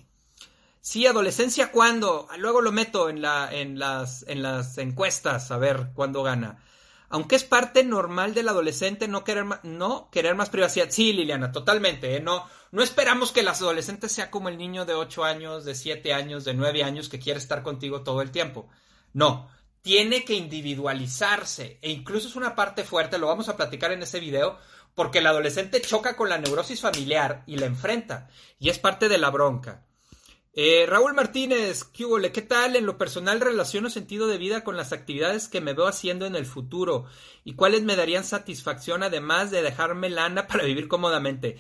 Sí, 0.82 1.07
adolescencia, 1.07 1.72
¿cuándo? 1.72 2.28
Luego 2.38 2.61
lo 2.61 2.72
meto 2.72 3.09
en, 3.09 3.22
la, 3.22 3.49
en, 3.51 3.80
las, 3.80 4.26
en 4.28 4.43
las 4.43 4.78
encuestas 4.78 5.49
a 5.49 5.57
ver 5.57 5.91
cuándo 5.93 6.24
gana. 6.24 6.61
aunque 7.09 7.36
es 7.38 7.43
parte 7.43 7.84
normal 7.84 8.34
del 8.34 8.49
adolescente 8.49 9.07
no 9.07 9.24
querer, 9.24 9.45
no 9.64 10.09
querer 10.11 10.36
más 10.36 10.49
privacidad. 10.49 10.88
Sí, 10.89 11.14
Liliana, 11.14 11.51
totalmente. 11.51 12.18
¿eh? 12.18 12.20
No, 12.20 12.45
no 12.72 12.84
esperamos 12.84 13.32
que 13.32 13.41
el 13.41 13.47
adolescente 13.47 14.09
sea 14.09 14.30
como 14.30 14.49
el 14.49 14.57
niño 14.57 14.86
de 14.86 14.95
8 14.95 15.24
años, 15.24 15.64
de 15.64 15.76
7 15.76 16.14
años, 16.14 16.43
de 16.43 16.53
9 16.55 16.84
años 16.84 17.07
que 17.07 17.20
quiere 17.20 17.39
estar 17.39 17.64
contigo 17.64 18.03
todo 18.03 18.22
el 18.22 18.32
tiempo. 18.32 18.68
No, 19.14 19.47
tiene 19.84 20.24
que 20.24 20.34
individualizarse 20.34 21.78
e 21.82 21.92
incluso 21.92 22.28
es 22.28 22.36
una 22.36 22.56
parte 22.56 22.84
fuerte, 22.84 23.20
lo 23.20 23.28
vamos 23.28 23.50
a 23.50 23.58
platicar 23.58 23.92
en 23.92 24.02
ese 24.02 24.20
video, 24.20 24.58
porque 24.96 25.20
el 25.20 25.28
adolescente 25.28 25.82
choca 25.82 26.16
con 26.16 26.30
la 26.30 26.38
neurosis 26.38 26.82
familiar 26.82 27.44
y 27.46 27.58
la 27.58 27.66
enfrenta 27.68 28.30
y 28.60 28.70
es 28.70 28.80
parte 28.80 29.10
de 29.10 29.18
la 29.18 29.30
bronca. 29.30 29.86
Eh, 30.54 30.86
Raúl 30.88 31.14
Martínez, 31.14 31.84
¿qué, 31.84 32.06
¿qué 32.32 32.42
tal? 32.44 32.76
En 32.76 32.86
lo 32.86 32.98
personal 32.98 33.42
relaciono 33.42 33.90
sentido 33.90 34.28
de 34.28 34.38
vida 34.38 34.64
con 34.64 34.78
las 34.78 34.94
actividades 34.94 35.50
que 35.50 35.62
me 35.62 35.74
veo 35.74 35.88
haciendo 35.88 36.26
en 36.28 36.36
el 36.36 36.46
futuro 36.46 37.06
y 37.44 37.56
cuáles 37.56 37.82
me 37.82 37.98
darían 37.98 38.24
satisfacción 38.24 39.04
además 39.04 39.52
de 39.52 39.64
dejarme 39.64 40.10
lana 40.10 40.48
para 40.48 40.64
vivir 40.64 40.88
cómodamente. 40.88 41.58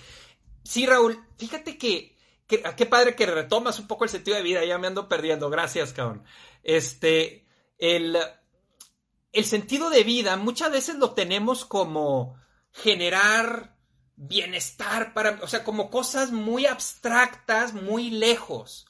Sí, 0.63 0.85
Raúl, 0.85 1.19
fíjate 1.37 1.77
que, 1.77 2.15
qué 2.47 2.85
padre 2.85 3.15
que 3.15 3.25
retomas 3.25 3.79
un 3.79 3.87
poco 3.87 4.05
el 4.05 4.09
sentido 4.09 4.37
de 4.37 4.43
vida, 4.43 4.63
ya 4.63 4.77
me 4.77 4.87
ando 4.87 5.09
perdiendo, 5.09 5.49
gracias, 5.49 5.91
cabrón. 5.91 6.23
Este, 6.63 7.42
el, 7.77 8.17
el 9.31 9.45
sentido 9.45 9.89
de 9.89 10.03
vida 10.03 10.37
muchas 10.37 10.71
veces 10.71 10.95
lo 10.95 11.11
tenemos 11.11 11.65
como 11.65 12.35
generar 12.71 13.75
bienestar 14.15 15.13
para, 15.13 15.39
o 15.41 15.47
sea, 15.47 15.63
como 15.63 15.89
cosas 15.89 16.31
muy 16.31 16.65
abstractas, 16.65 17.73
muy 17.73 18.09
lejos. 18.09 18.85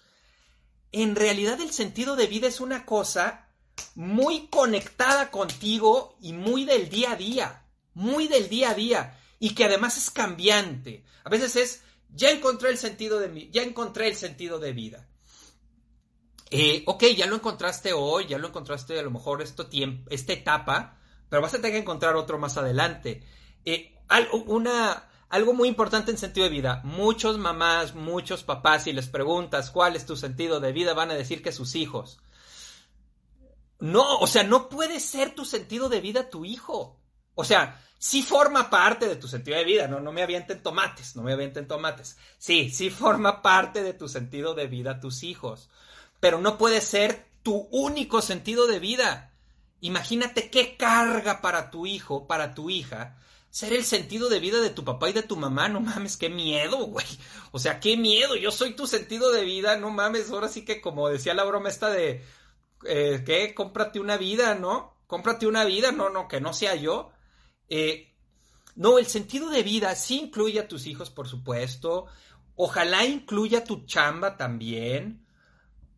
En 0.92 1.16
realidad 1.16 1.60
el 1.62 1.72
sentido 1.72 2.16
de 2.16 2.28
vida 2.28 2.48
es 2.48 2.60
una 2.60 2.86
cosa 2.86 3.48
muy 3.96 4.48
conectada 4.48 5.32
contigo 5.32 6.18
y 6.22 6.34
muy 6.34 6.66
del 6.66 6.90
día 6.90 7.14
a 7.14 7.16
día, 7.16 7.66
muy 7.94 8.28
del 8.28 8.50
día 8.50 8.72
a 8.72 8.76
día 8.76 9.20
y 9.40 9.56
que 9.56 9.66
además 9.66 9.98
es 9.98 10.12
cambiante. 10.12 11.04
A 11.24 11.30
veces 11.30 11.56
es, 11.56 11.82
ya 12.10 12.30
encontré 12.30 12.70
el 12.70 12.78
sentido 12.78 13.20
de 13.20 13.30
mi, 13.30 13.50
ya 13.50 13.64
encontré 13.64 14.08
el 14.08 14.16
sentido 14.16 14.60
de 14.60 14.74
vida. 14.74 15.08
Eh, 16.56 16.84
ok, 16.86 17.06
ya 17.18 17.26
lo 17.26 17.36
encontraste 17.36 17.94
hoy, 17.94 18.28
ya 18.28 18.38
lo 18.38 18.48
encontraste 18.48 19.00
a 19.00 19.02
lo 19.02 19.10
mejor 19.10 19.42
esto 19.42 19.66
tiempo, 19.66 20.08
esta 20.12 20.34
etapa, 20.34 21.00
pero 21.28 21.42
vas 21.42 21.54
a 21.56 21.58
tener 21.58 21.72
que 21.72 21.80
encontrar 21.80 22.16
otro 22.16 22.38
más 22.38 22.58
adelante. 22.58 23.24
Eh, 23.66 23.96
una, 24.46 25.10
algo 25.30 25.56
muy 25.56 25.68
importante 25.68 26.12
en 26.12 26.20
sentido 26.20 26.44
de 26.44 26.52
vida. 26.52 26.82
Muchos 26.84 27.40
mamás, 27.40 27.96
muchos 27.96 28.44
papás, 28.44 28.84
si 28.84 28.94
les 28.94 29.08
preguntas 29.08 29.72
cuál 29.72 29.96
es 29.96 30.06
tu 30.06 30.16
sentido 30.16 30.60
de 30.60 30.72
vida, 30.74 30.94
van 30.94 31.10
a 31.10 31.16
decir 31.16 31.42
que 31.42 31.52
sus 31.52 31.74
hijos. 31.74 32.20
No, 33.80 34.20
o 34.20 34.28
sea, 34.28 34.44
no 34.44 34.70
puede 34.70 35.00
ser 35.00 35.34
tu 35.34 35.46
sentido 35.46 35.90
de 35.90 36.02
vida 36.02 36.30
tu 36.30 36.46
hijo. 36.46 37.02
O 37.34 37.44
sea, 37.44 37.82
sí 37.98 38.22
forma 38.22 38.70
parte 38.70 39.08
de 39.08 39.16
tu 39.16 39.28
sentido 39.28 39.58
de 39.58 39.64
vida, 39.64 39.88
no, 39.88 40.00
no 40.00 40.12
me 40.12 40.22
avienten 40.22 40.62
tomates, 40.62 41.16
no 41.16 41.24
me 41.24 41.34
avienten 41.34 41.68
tomates. 41.68 42.16
Sí, 42.38 42.70
sí 42.70 42.92
forma 42.92 43.42
parte 43.42 43.82
de 43.82 43.94
tu 43.94 44.08
sentido 44.08 44.54
de 44.54 44.68
vida 44.68 45.00
tus 45.00 45.24
hijos, 45.24 45.72
pero 46.24 46.40
no 46.40 46.58
puede 46.58 46.80
ser 46.80 47.26
tu 47.44 47.68
único 47.70 48.22
sentido 48.22 48.66
de 48.66 48.80
vida. 48.80 49.34
Imagínate 49.82 50.50
qué 50.50 50.78
carga 50.78 51.42
para 51.42 51.70
tu 51.70 51.86
hijo, 51.86 52.28
para 52.28 52.54
tu 52.54 52.70
hija, 52.70 53.18
ser 53.50 53.74
el 53.74 53.84
sentido 53.84 54.30
de 54.30 54.40
vida 54.40 54.62
de 54.62 54.70
tu 54.70 54.86
papá 54.86 55.10
y 55.10 55.12
de 55.12 55.24
tu 55.24 55.36
mamá, 55.36 55.68
no 55.68 55.82
mames, 55.82 56.16
qué 56.16 56.30
miedo, 56.30 56.78
güey. 56.86 57.06
O 57.52 57.60
sea, 57.60 57.82
qué 57.82 57.98
miedo, 57.98 58.38
yo 58.38 58.52
soy 58.52 58.74
tu 58.74 58.88
sentido 58.88 59.34
de 59.34 59.44
vida, 59.44 59.76
no 59.76 59.90
mames, 59.90 60.30
ahora 60.30 60.48
sí 60.48 60.64
que 60.64 60.80
como 60.80 61.10
decía 61.10 61.34
la 61.34 61.44
broma 61.44 61.68
esta 61.68 61.90
de, 61.90 62.24
eh, 62.86 63.22
¿qué? 63.26 63.54
Cómprate 63.54 64.00
una 64.00 64.16
vida, 64.16 64.56
¿no? 64.56 64.96
Cómprate 65.08 65.46
una 65.46 65.66
vida, 65.66 65.92
no, 65.92 66.10
no, 66.10 66.30
que 66.30 66.40
no 66.40 66.54
sea 66.54 66.76
yo. 66.76 67.12
Eh, 67.68 68.16
no, 68.78 68.98
el 68.98 69.08
sentido 69.08 69.50
de 69.50 69.62
vida 69.62 69.94
sí 69.96 70.22
incluye 70.22 70.62
a 70.62 70.70
tus 70.70 70.88
hijos, 70.88 71.10
por 71.10 71.28
supuesto. 71.28 72.06
Ojalá 72.56 73.04
incluya 73.04 73.66
tu 73.66 73.86
chamba 73.86 74.38
también. 74.38 75.23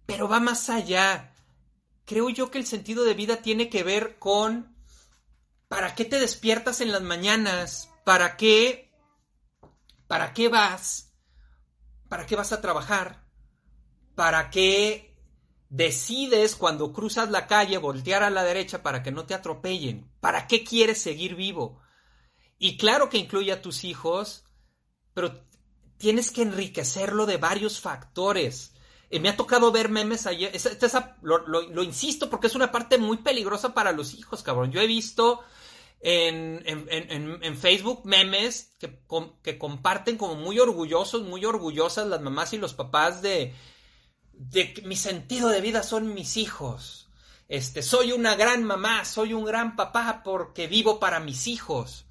Pero 0.06 0.28
va 0.28 0.40
más 0.40 0.70
allá. 0.70 1.34
Creo 2.06 2.30
yo 2.30 2.52
que 2.52 2.58
el 2.58 2.66
sentido 2.66 3.04
de 3.04 3.14
vida 3.14 3.38
tiene 3.38 3.70
que 3.70 3.84
ver 3.84 4.20
con 4.20 4.76
¿Para 5.68 5.96
qué 5.96 6.06
te 6.06 6.20
despiertas 6.20 6.82
en 6.82 6.92
las 6.92 7.02
mañanas? 7.02 7.90
¿Para 8.04 8.38
qué? 8.38 8.92
¿Para 10.08 10.34
qué 10.34 10.48
vas? 10.48 11.12
¿Para 12.08 12.26
qué 12.26 12.36
vas 12.36 12.54
a 12.54 12.62
trabajar? 12.62 13.26
¿Para 14.14 14.52
qué 14.52 15.18
decides 15.70 16.56
cuando 16.56 16.94
cruzas 16.94 17.32
la 17.32 17.48
calle 17.48 17.80
voltear 17.80 18.22
a 18.22 18.30
la 18.30 18.44
derecha 18.44 18.84
para 18.84 19.02
que 19.02 19.12
no 19.12 19.26
te 19.26 19.34
atropellen? 19.34 20.10
¿Para 20.20 20.46
qué 20.48 20.64
quieres 20.64 21.02
seguir 21.02 21.36
vivo? 21.36 21.82
Y 22.60 22.78
claro 22.78 23.10
que 23.10 23.18
incluye 23.18 23.52
a 23.52 23.62
tus 23.62 23.84
hijos, 23.84 24.46
pero 25.16 25.46
tienes 25.98 26.30
que 26.30 26.44
enriquecerlo 26.44 27.26
de 27.26 27.38
varios 27.38 27.82
factores. 27.82 28.75
Eh, 29.10 29.20
me 29.20 29.30
ha 29.30 29.38
tocado 29.38 29.72
ver 29.72 29.90
memes 29.90 30.26
ayer. 30.26 30.52
lo, 31.22 31.84
insisto 31.84 32.30
porque 32.30 32.48
es 32.48 32.56
una 32.56 32.72
parte 32.72 32.98
muy 32.98 33.18
peligrosa 33.18 33.74
para 33.74 33.92
los 33.92 34.14
hijos, 34.14 34.44
cabrón. 34.44 34.72
Yo 34.72 34.82
he 34.82 34.88
visto 34.88 35.42
en, 36.02 36.64
en, 36.66 37.58
Facebook 37.58 38.02
memes 38.06 38.76
que, 38.80 39.00
que, 39.44 39.58
comparten 39.58 40.18
como 40.18 40.36
muy 40.36 40.60
orgullosos, 40.60 41.24
muy 41.24 41.46
orgullosas 41.46 42.08
las 42.08 42.22
mamás 42.22 42.54
y 42.54 42.58
los 42.58 42.74
papás 42.74 43.22
de, 43.22 43.54
de 44.34 44.74
que 44.74 44.82
mi 44.82 44.96
sentido 44.96 45.50
de 45.50 45.62
vida 45.62 45.84
son 45.84 46.14
mis 46.14 46.38
hijos. 46.38 47.10
Este, 47.48 47.84
soy 47.84 48.12
una 48.12 48.36
gran 48.36 48.64
mamá, 48.64 49.06
soy 49.06 49.34
un 49.34 49.46
gran 49.46 49.76
papá 49.76 50.22
porque 50.24 50.68
vivo 50.68 51.00
para 51.00 51.20
mis 51.20 51.48
hijos. 51.48 52.06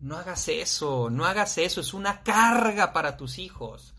No 0.00 0.16
hagas 0.16 0.48
eso, 0.48 1.10
no 1.10 1.24
hagas 1.24 1.58
eso, 1.58 1.80
es 1.80 1.94
una 1.94 2.22
carga 2.22 2.92
para 2.92 3.16
tus 3.16 3.38
hijos 3.38 3.96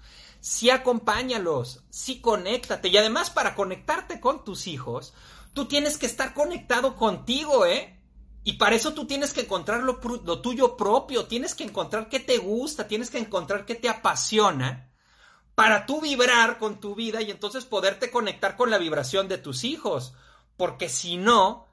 sí 0.48 0.70
acompáñalos, 0.70 1.84
sí 1.90 2.22
conéctate. 2.22 2.88
Y 2.88 2.98
además, 2.98 3.30
para 3.30 3.54
conectarte 3.54 4.22
con 4.22 4.46
tus 4.46 4.68
hijos, 4.68 5.14
tú 5.54 5.66
tienes 5.68 5.98
que 5.98 6.06
estar 6.06 6.34
conectado 6.34 6.96
contigo, 6.96 7.66
¿eh? 7.66 8.02
Y 8.46 8.54
para 8.54 8.78
eso 8.78 8.94
tú 8.94 9.06
tienes 9.06 9.34
que 9.34 9.42
encontrar 9.42 9.84
lo, 9.84 10.00
lo, 10.24 10.42
tuyo 10.42 10.78
propio, 10.78 11.26
tienes 11.26 11.54
que 11.54 11.66
encontrar 11.66 12.08
qué 12.08 12.22
te 12.22 12.38
gusta, 12.38 12.88
tienes 12.88 13.10
que 13.10 13.18
encontrar 13.18 13.66
qué 13.66 13.76
te 13.76 13.90
apasiona, 13.90 14.94
para 15.54 15.86
tú 15.86 16.00
vibrar 16.00 16.58
con 16.60 16.80
tu 16.80 16.96
vida 16.96 17.22
y 17.22 17.30
entonces 17.30 17.66
poderte 17.66 18.10
conectar 18.10 18.56
con 18.56 18.70
la 18.70 18.78
vibración 18.78 19.28
de 19.28 19.38
tus 19.38 19.66
hijos. 19.66 20.14
Porque 20.56 20.88
si 20.88 21.18
no, 21.18 21.68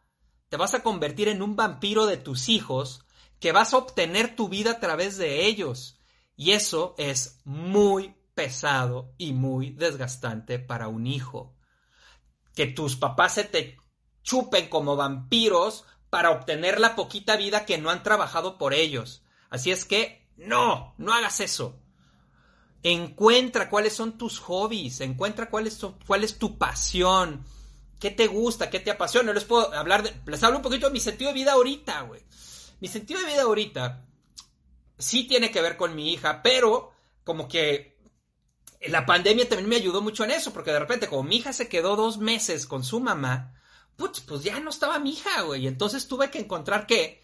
te 0.49 0.57
vas 0.57 0.75
a 0.75 0.83
convertir 0.83 1.29
en 1.29 1.43
un 1.43 1.55
vampiro 1.55 2.07
de 2.07 2.17
tus 2.17 2.49
hijos 2.49 3.05
que 3.39 3.53
vas 3.53 3.73
a 3.73 3.77
obtener 3.77 4.35
tu 4.35 4.49
vida 4.49 4.73
a 4.73 4.81
través 4.81 5.17
de 5.17 5.47
ellos. 5.47 6.01
Y 6.37 6.53
eso 6.53 6.97
es 6.99 7.39
muy, 7.45 8.17
pesado 8.35 9.15
y 9.19 9.33
muy 9.33 9.71
desgastante 9.71 10.59
para 10.59 10.89
un 10.89 11.07
hijo. 11.07 11.55
Que 12.55 12.67
tus 12.67 12.97
papás 12.97 13.35
se 13.35 13.45
te 13.45 13.77
chupen 14.23 14.69
como 14.69 14.97
vampiros 14.97 15.85
para 16.11 16.31
obtener 16.31 16.81
la 16.81 16.97
poquita 16.97 17.37
vida 17.37 17.67
que 17.67 17.79
no 17.79 17.91
han 17.91 18.03
trabajado 18.03 18.59
por 18.59 18.75
ellos. 18.75 19.25
Así 19.51 19.71
es 19.71 19.85
que, 19.85 20.29
no, 20.37 20.95
no 20.99 21.13
hagas 21.13 21.41
eso. 21.41 21.81
Encuentra 22.83 23.71
cuáles 23.71 23.95
son 23.95 24.19
tus 24.19 24.39
hobbies, 24.41 25.01
encuentra 25.01 25.49
cuál 25.49 25.67
es 25.67 25.79
tu, 25.79 25.99
cuál 26.07 26.23
es 26.23 26.39
tu 26.39 26.59
pasión, 26.59 27.45
qué 27.99 28.11
te 28.11 28.27
gusta, 28.27 28.71
qué 28.71 28.81
te 28.81 28.91
apasiona. 28.91 29.33
les 29.33 29.45
puedo 29.45 29.73
hablar 29.75 30.03
de, 30.03 30.15
les 30.27 30.43
hablo 30.43 30.59
un 30.59 30.63
poquito 30.63 30.87
de 30.87 30.93
mi 30.93 31.01
sentido 31.01 31.31
de 31.31 31.35
vida 31.35 31.53
ahorita, 31.53 32.03
güey. 32.03 32.23
Mi 32.81 32.89
sentido 32.89 33.21
de 33.21 33.27
vida 33.27 33.43
ahorita 33.43 34.07
sí 34.99 35.27
tiene 35.27 35.51
que 35.51 35.63
ver 35.63 35.77
con 35.77 35.95
mi 35.95 36.13
hija, 36.13 36.43
pero 36.43 36.93
como 37.25 37.49
que 37.49 37.94
la 38.89 39.07
pandemia 39.07 39.49
también 39.49 39.69
me 39.69 39.77
ayudó 39.77 40.03
mucho 40.03 40.25
en 40.25 40.31
eso, 40.31 40.53
porque 40.53 40.73
de 40.73 40.79
repente, 40.79 41.09
como 41.09 41.23
mi 41.23 41.37
hija 41.37 41.53
se 41.53 41.69
quedó 41.69 41.97
dos 41.97 42.19
meses 42.19 42.67
con 42.67 42.85
su 42.85 43.01
mamá, 43.01 43.55
pues, 43.97 44.21
pues 44.21 44.43
ya 44.43 44.61
no 44.61 44.71
estaba 44.71 44.99
mi 44.99 45.11
hija, 45.11 45.43
güey. 45.43 45.67
Entonces 45.67 46.09
tuve 46.09 46.31
que 46.31 46.41
encontrar 46.41 46.87
qué. 46.87 47.23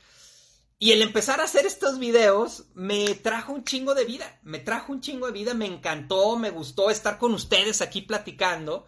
Y 0.78 0.92
el 0.92 1.02
empezar 1.02 1.40
a 1.40 1.44
hacer 1.44 1.66
estos 1.66 1.98
videos 1.98 2.64
me 2.74 3.14
trajo 3.14 3.52
un 3.52 3.64
chingo 3.64 3.94
de 3.94 4.04
vida. 4.04 4.40
Me 4.42 4.58
trajo 4.58 4.92
un 4.92 5.00
chingo 5.00 5.26
de 5.26 5.32
vida, 5.32 5.52
me 5.52 5.66
encantó, 5.66 6.36
me 6.36 6.50
gustó 6.50 6.90
estar 6.90 7.18
con 7.18 7.34
ustedes 7.34 7.82
aquí 7.82 8.00
platicando. 8.00 8.86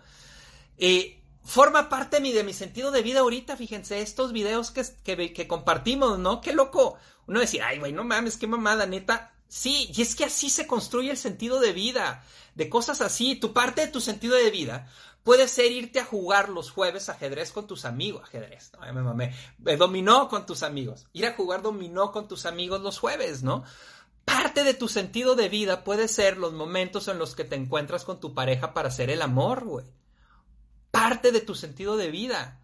Eh, 0.79 1.23
forma 1.45 1.89
parte 1.89 2.17
de 2.17 2.23
mi, 2.23 2.33
de 2.33 2.45
mi 2.45 2.55
sentido 2.55 2.91
de 2.93 3.03
vida 3.03 3.21
ahorita, 3.21 3.57
fíjense, 3.57 4.01
estos 4.01 4.33
videos 4.33 4.71
que, 4.71 4.85
que, 5.05 5.33
que 5.33 5.47
compartimos, 5.47 6.19
¿no? 6.19 6.41
Qué 6.41 6.53
loco. 6.53 6.97
Uno 7.27 7.41
decir, 7.41 7.63
ay, 7.63 7.79
güey, 7.79 7.93
no 7.93 8.05
mames, 8.05 8.39
qué 8.39 8.47
mamada, 8.47 8.87
neta. 8.87 9.35
Sí, 9.53 9.93
y 9.95 10.01
es 10.01 10.15
que 10.15 10.25
así 10.25 10.49
se 10.49 10.67
construye 10.67 11.11
el 11.11 11.19
sentido 11.19 11.61
de 11.61 11.75
vida 11.75 12.25
de 12.55 12.71
cosas 12.71 13.03
así. 13.03 13.37
Tu 13.37 13.53
parte 13.53 13.83
de 13.83 13.93
tu 13.93 14.01
sentido 14.01 14.35
de 14.35 14.51
vida 14.51 14.89
puede 15.25 15.47
ser 15.47 15.71
irte 15.71 16.01
a 16.01 16.07
jugar 16.07 16.49
los 16.49 16.71
jueves 16.71 17.11
ajedrez 17.11 17.53
con 17.53 17.67
tus 17.67 17.85
amigos. 17.85 18.23
Ajedrez, 18.23 18.73
no, 18.73 18.81
me 18.95 19.03
mamé. 19.03 19.37
Eh, 19.67 19.77
dominó 19.77 20.31
con 20.31 20.47
tus 20.47 20.63
amigos. 20.63 21.07
Ir 21.13 21.27
a 21.27 21.35
jugar 21.35 21.61
dominó 21.61 22.13
con 22.13 22.29
tus 22.29 22.47
amigos 22.47 22.81
los 22.81 22.99
jueves, 22.99 23.43
¿no? 23.43 23.63
Parte 24.25 24.65
de 24.65 24.73
tu 24.73 24.89
sentido 24.89 25.35
de 25.35 25.51
vida 25.51 25.85
puede 25.85 26.09
ser 26.09 26.39
los 26.39 26.55
momentos 26.55 27.09
en 27.09 27.19
los 27.19 27.35
que 27.35 27.45
te 27.45 27.55
encuentras 27.55 28.07
con 28.07 28.21
tu 28.21 28.33
pareja 28.33 28.73
para 28.73 28.89
hacer 28.89 29.11
el 29.11 29.21
amor, 29.21 29.67
güey. 29.67 29.85
Parte 30.91 31.31
de 31.31 31.43
tu 31.43 31.55
sentido 31.55 31.99
de 31.99 32.11
vida. 32.11 32.62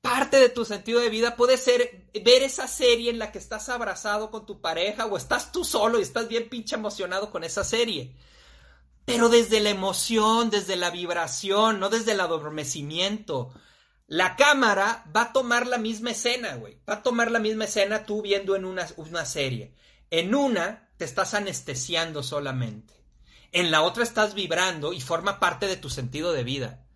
Parte 0.00 0.38
de 0.38 0.48
tu 0.48 0.64
sentido 0.64 1.00
de 1.00 1.10
vida 1.10 1.36
puede 1.36 1.56
ser 1.56 2.08
ver 2.24 2.42
esa 2.42 2.68
serie 2.68 3.10
en 3.10 3.18
la 3.18 3.32
que 3.32 3.38
estás 3.38 3.68
abrazado 3.68 4.30
con 4.30 4.46
tu 4.46 4.60
pareja 4.60 5.06
o 5.06 5.16
estás 5.16 5.52
tú 5.52 5.64
solo 5.64 5.98
y 5.98 6.02
estás 6.02 6.28
bien 6.28 6.48
pinche 6.48 6.76
emocionado 6.76 7.30
con 7.30 7.44
esa 7.44 7.64
serie. 7.64 8.14
Pero 9.04 9.28
desde 9.28 9.60
la 9.60 9.70
emoción, 9.70 10.50
desde 10.50 10.76
la 10.76 10.90
vibración, 10.90 11.80
no 11.80 11.88
desde 11.88 12.12
el 12.12 12.20
adormecimiento. 12.20 13.50
La 14.06 14.36
cámara 14.36 15.04
va 15.14 15.22
a 15.22 15.32
tomar 15.32 15.66
la 15.66 15.78
misma 15.78 16.10
escena, 16.10 16.54
güey. 16.56 16.78
Va 16.88 16.94
a 16.94 17.02
tomar 17.02 17.30
la 17.30 17.38
misma 17.38 17.64
escena 17.64 18.04
tú 18.04 18.22
viendo 18.22 18.54
en 18.54 18.64
una, 18.64 18.86
una 18.96 19.24
serie. 19.24 19.74
En 20.10 20.34
una 20.34 20.90
te 20.96 21.04
estás 21.04 21.34
anestesiando 21.34 22.22
solamente. 22.22 22.94
En 23.52 23.70
la 23.70 23.82
otra 23.82 24.02
estás 24.02 24.34
vibrando 24.34 24.92
y 24.92 25.00
forma 25.00 25.40
parte 25.40 25.66
de 25.66 25.76
tu 25.76 25.88
sentido 25.90 26.32
de 26.32 26.44
vida. 26.44 26.87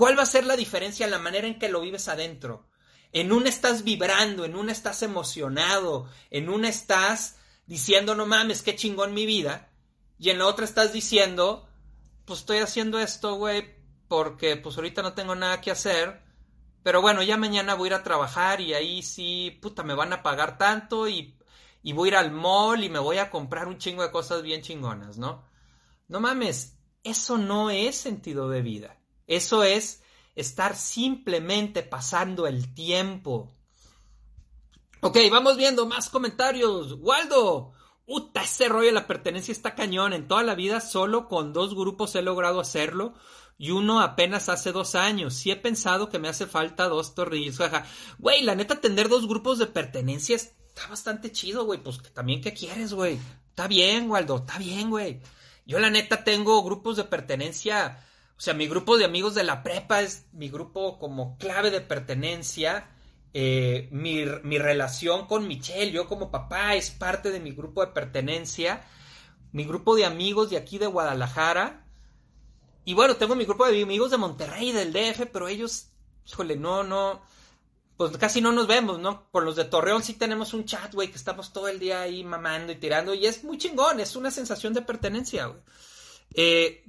¿Cuál 0.00 0.18
va 0.18 0.22
a 0.22 0.26
ser 0.26 0.46
la 0.46 0.56
diferencia 0.56 1.04
en 1.04 1.10
la 1.10 1.18
manera 1.18 1.46
en 1.46 1.58
que 1.58 1.68
lo 1.68 1.82
vives 1.82 2.08
adentro? 2.08 2.70
En 3.12 3.32
una 3.32 3.50
estás 3.50 3.84
vibrando, 3.84 4.46
en 4.46 4.56
una 4.56 4.72
estás 4.72 5.02
emocionado, 5.02 6.08
en 6.30 6.48
una 6.48 6.70
estás 6.70 7.36
diciendo, 7.66 8.14
no 8.14 8.24
mames, 8.24 8.62
qué 8.62 8.74
chingón 8.74 9.12
mi 9.12 9.26
vida, 9.26 9.70
y 10.18 10.30
en 10.30 10.38
la 10.38 10.46
otra 10.46 10.64
estás 10.64 10.94
diciendo, 10.94 11.68
pues 12.24 12.38
estoy 12.38 12.60
haciendo 12.60 12.98
esto, 12.98 13.34
güey, 13.34 13.76
porque 14.08 14.56
pues 14.56 14.74
ahorita 14.76 15.02
no 15.02 15.12
tengo 15.12 15.34
nada 15.34 15.60
que 15.60 15.70
hacer, 15.70 16.22
pero 16.82 17.02
bueno, 17.02 17.22
ya 17.22 17.36
mañana 17.36 17.74
voy 17.74 17.88
a 17.88 17.92
ir 17.92 17.94
a 17.96 18.02
trabajar 18.02 18.62
y 18.62 18.72
ahí 18.72 19.02
sí, 19.02 19.58
puta, 19.60 19.82
me 19.82 19.92
van 19.92 20.14
a 20.14 20.22
pagar 20.22 20.56
tanto 20.56 21.08
y, 21.08 21.38
y 21.82 21.92
voy 21.92 22.08
a 22.08 22.12
ir 22.12 22.16
al 22.16 22.32
mall 22.32 22.82
y 22.82 22.88
me 22.88 23.00
voy 23.00 23.18
a 23.18 23.28
comprar 23.28 23.68
un 23.68 23.76
chingo 23.76 24.02
de 24.02 24.10
cosas 24.10 24.40
bien 24.40 24.62
chingonas, 24.62 25.18
¿no? 25.18 25.44
No 26.08 26.20
mames, 26.20 26.78
eso 27.04 27.36
no 27.36 27.68
es 27.68 27.96
sentido 27.96 28.48
de 28.48 28.62
vida. 28.62 28.99
Eso 29.30 29.62
es 29.62 30.02
estar 30.34 30.76
simplemente 30.76 31.84
pasando 31.84 32.48
el 32.48 32.74
tiempo. 32.74 33.48
Ok, 35.02 35.18
vamos 35.30 35.56
viendo 35.56 35.86
más 35.86 36.10
comentarios. 36.10 36.94
Waldo, 36.98 37.72
Uta, 38.06 38.42
ese 38.42 38.68
rollo 38.68 38.86
de 38.86 38.92
la 38.92 39.06
pertenencia 39.06 39.52
está 39.52 39.76
cañón. 39.76 40.14
En 40.14 40.26
toda 40.26 40.42
la 40.42 40.56
vida 40.56 40.80
solo 40.80 41.28
con 41.28 41.52
dos 41.52 41.76
grupos 41.76 42.16
he 42.16 42.22
logrado 42.22 42.58
hacerlo 42.58 43.14
y 43.56 43.70
uno 43.70 44.00
apenas 44.00 44.48
hace 44.48 44.72
dos 44.72 44.96
años. 44.96 45.34
Sí 45.34 45.52
he 45.52 45.56
pensado 45.56 46.08
que 46.08 46.18
me 46.18 46.26
hace 46.26 46.48
falta 46.48 46.88
dos 46.88 47.14
tornillos. 47.14 47.58
Güey, 48.18 48.42
la 48.42 48.56
neta, 48.56 48.80
tener 48.80 49.08
dos 49.08 49.28
grupos 49.28 49.60
de 49.60 49.68
pertenencia 49.68 50.34
está 50.34 50.88
bastante 50.88 51.30
chido, 51.30 51.66
güey. 51.66 51.80
Pues 51.80 52.02
también, 52.12 52.40
¿qué 52.40 52.52
quieres, 52.52 52.94
güey? 52.94 53.16
Está 53.50 53.68
bien, 53.68 54.10
Waldo, 54.10 54.38
está 54.38 54.58
bien, 54.58 54.90
güey. 54.90 55.20
Yo 55.66 55.78
la 55.78 55.88
neta 55.88 56.24
tengo 56.24 56.64
grupos 56.64 56.96
de 56.96 57.04
pertenencia 57.04 58.04
o 58.40 58.42
sea, 58.42 58.54
mi 58.54 58.66
grupo 58.68 58.96
de 58.96 59.04
amigos 59.04 59.34
de 59.34 59.44
la 59.44 59.62
prepa 59.62 60.00
es 60.00 60.24
mi 60.32 60.48
grupo 60.48 60.98
como 60.98 61.36
clave 61.36 61.70
de 61.70 61.82
pertenencia. 61.82 62.88
Eh, 63.34 63.90
mi, 63.92 64.24
mi, 64.44 64.56
relación 64.56 65.26
con 65.26 65.46
Michelle, 65.46 65.92
yo 65.92 66.08
como 66.08 66.30
papá, 66.30 66.74
es 66.74 66.90
parte 66.90 67.32
de 67.32 67.38
mi 67.38 67.50
grupo 67.52 67.82
de 67.84 67.92
pertenencia. 67.92 68.82
Mi 69.52 69.64
grupo 69.64 69.94
de 69.94 70.06
amigos 70.06 70.48
de 70.48 70.56
aquí 70.56 70.78
de 70.78 70.86
Guadalajara. 70.86 71.84
Y 72.86 72.94
bueno, 72.94 73.16
tengo 73.16 73.34
mi 73.34 73.44
grupo 73.44 73.66
de 73.66 73.82
amigos 73.82 74.10
de 74.10 74.16
Monterrey, 74.16 74.72
del 74.72 74.94
DF, 74.94 75.26
pero 75.30 75.46
ellos, 75.46 75.88
híjole, 76.26 76.56
no, 76.56 76.82
no, 76.82 77.20
pues 77.98 78.16
casi 78.16 78.40
no 78.40 78.52
nos 78.52 78.66
vemos, 78.66 78.98
¿no? 78.98 79.30
Con 79.32 79.44
los 79.44 79.56
de 79.56 79.66
Torreón 79.66 80.02
sí 80.02 80.14
tenemos 80.14 80.54
un 80.54 80.64
chat, 80.64 80.94
güey, 80.94 81.10
que 81.10 81.18
estamos 81.18 81.52
todo 81.52 81.68
el 81.68 81.78
día 81.78 82.00
ahí 82.00 82.24
mamando 82.24 82.72
y 82.72 82.76
tirando, 82.76 83.12
y 83.12 83.26
es 83.26 83.44
muy 83.44 83.58
chingón, 83.58 84.00
es 84.00 84.16
una 84.16 84.30
sensación 84.30 84.72
de 84.72 84.80
pertenencia, 84.80 85.44
güey. 85.44 85.60
Eh, 86.32 86.84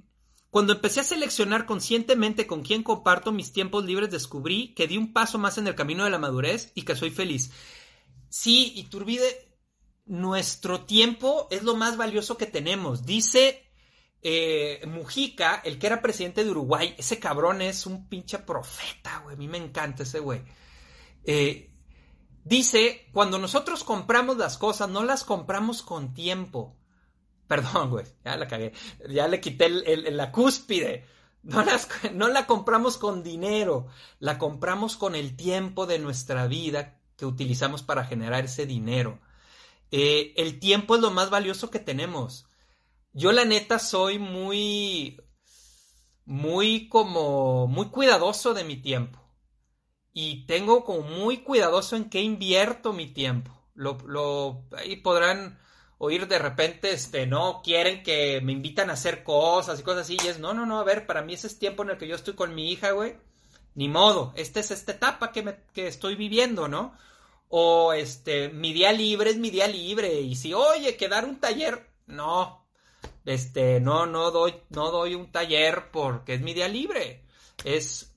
cuando 0.51 0.73
empecé 0.73 0.99
a 0.99 1.05
seleccionar 1.05 1.65
conscientemente 1.65 2.45
con 2.45 2.61
quién 2.61 2.83
comparto 2.83 3.31
mis 3.31 3.53
tiempos 3.53 3.85
libres, 3.85 4.11
descubrí 4.11 4.73
que 4.75 4.85
di 4.85 4.97
un 4.97 5.13
paso 5.13 5.39
más 5.39 5.57
en 5.57 5.65
el 5.65 5.75
camino 5.75 6.03
de 6.03 6.09
la 6.09 6.19
madurez 6.19 6.73
y 6.75 6.81
que 6.81 6.95
soy 6.95 7.09
feliz. 7.09 7.51
Sí, 8.27 8.73
y 8.75 8.83
Turbide, 8.83 9.57
nuestro 10.05 10.81
tiempo 10.81 11.47
es 11.51 11.63
lo 11.63 11.77
más 11.77 11.95
valioso 11.95 12.35
que 12.35 12.47
tenemos. 12.47 13.05
Dice 13.05 13.71
eh, 14.21 14.83
Mujica, 14.87 15.61
el 15.63 15.79
que 15.79 15.87
era 15.87 16.01
presidente 16.01 16.43
de 16.43 16.51
Uruguay, 16.51 16.95
ese 16.97 17.17
cabrón 17.17 17.61
es 17.61 17.85
un 17.85 18.09
pinche 18.09 18.37
profeta, 18.39 19.19
güey. 19.23 19.35
A 19.35 19.39
mí 19.39 19.47
me 19.47 19.57
encanta 19.57 20.03
ese 20.03 20.19
güey. 20.19 20.41
Eh, 21.23 21.71
dice, 22.43 23.07
cuando 23.13 23.39
nosotros 23.39 23.85
compramos 23.85 24.35
las 24.35 24.57
cosas, 24.57 24.89
no 24.89 25.05
las 25.05 25.23
compramos 25.23 25.81
con 25.81 26.13
tiempo, 26.13 26.75
Perdón, 27.51 27.89
güey, 27.89 28.05
ya 28.23 28.37
la 28.37 28.47
cagué. 28.47 28.71
Ya 29.09 29.27
le 29.27 29.41
quité 29.41 29.67
la 29.67 30.31
cúspide. 30.31 31.05
No, 31.43 31.65
no 32.13 32.29
la 32.29 32.47
compramos 32.47 32.97
con 32.97 33.23
dinero, 33.23 33.87
la 34.19 34.37
compramos 34.37 34.95
con 34.95 35.15
el 35.15 35.35
tiempo 35.35 35.85
de 35.85 35.99
nuestra 35.99 36.47
vida 36.47 37.01
que 37.17 37.25
utilizamos 37.25 37.83
para 37.83 38.05
generar 38.05 38.45
ese 38.45 38.65
dinero. 38.65 39.19
Eh, 39.91 40.33
el 40.37 40.61
tiempo 40.61 40.95
es 40.95 41.01
lo 41.01 41.11
más 41.11 41.29
valioso 41.29 41.69
que 41.69 41.79
tenemos. 41.79 42.45
Yo 43.11 43.33
la 43.33 43.43
neta 43.43 43.79
soy 43.79 44.17
muy, 44.17 45.19
muy 46.23 46.87
como, 46.87 47.67
muy 47.67 47.87
cuidadoso 47.89 48.53
de 48.53 48.63
mi 48.63 48.77
tiempo. 48.77 49.19
Y 50.13 50.45
tengo 50.45 50.85
como 50.85 51.01
muy 51.01 51.39
cuidadoso 51.39 51.97
en 51.97 52.09
qué 52.09 52.21
invierto 52.21 52.93
mi 52.93 53.07
tiempo. 53.07 53.51
Lo, 53.73 53.97
lo, 54.07 54.63
ahí 54.77 54.95
podrán 54.95 55.59
oír 56.03 56.27
de 56.27 56.39
repente, 56.39 56.91
este, 56.91 57.27
no, 57.27 57.61
quieren 57.63 58.01
que 58.01 58.41
me 58.41 58.53
invitan 58.53 58.89
a 58.89 58.93
hacer 58.93 59.23
cosas 59.23 59.79
y 59.79 59.83
cosas 59.83 60.01
así, 60.01 60.17
y 60.23 60.27
es, 60.29 60.39
no, 60.39 60.51
no, 60.51 60.65
no, 60.65 60.79
a 60.79 60.83
ver, 60.83 61.05
para 61.05 61.21
mí 61.21 61.35
ese 61.35 61.45
es 61.45 61.59
tiempo 61.59 61.83
en 61.83 61.91
el 61.91 61.97
que 61.99 62.07
yo 62.07 62.15
estoy 62.15 62.33
con 62.33 62.55
mi 62.55 62.71
hija, 62.71 62.89
güey, 62.89 63.17
ni 63.75 63.87
modo, 63.87 64.33
esta 64.35 64.59
es 64.59 64.71
esta 64.71 64.93
etapa 64.93 65.31
que, 65.31 65.43
me, 65.43 65.57
que 65.75 65.85
estoy 65.85 66.15
viviendo, 66.15 66.67
¿no? 66.67 66.97
O, 67.49 67.93
este, 67.93 68.49
mi 68.49 68.73
día 68.73 68.91
libre 68.91 69.29
es 69.29 69.37
mi 69.37 69.51
día 69.51 69.67
libre, 69.67 70.21
y 70.21 70.35
si, 70.35 70.55
oye, 70.55 70.97
quedar 70.97 71.23
un 71.23 71.39
taller, 71.39 71.87
no, 72.07 72.65
este, 73.23 73.79
no, 73.79 74.07
no 74.07 74.31
doy, 74.31 74.55
no 74.69 74.89
doy 74.89 75.13
un 75.13 75.31
taller 75.31 75.91
porque 75.91 76.33
es 76.33 76.41
mi 76.41 76.55
día 76.55 76.67
libre, 76.67 77.25
es, 77.63 78.11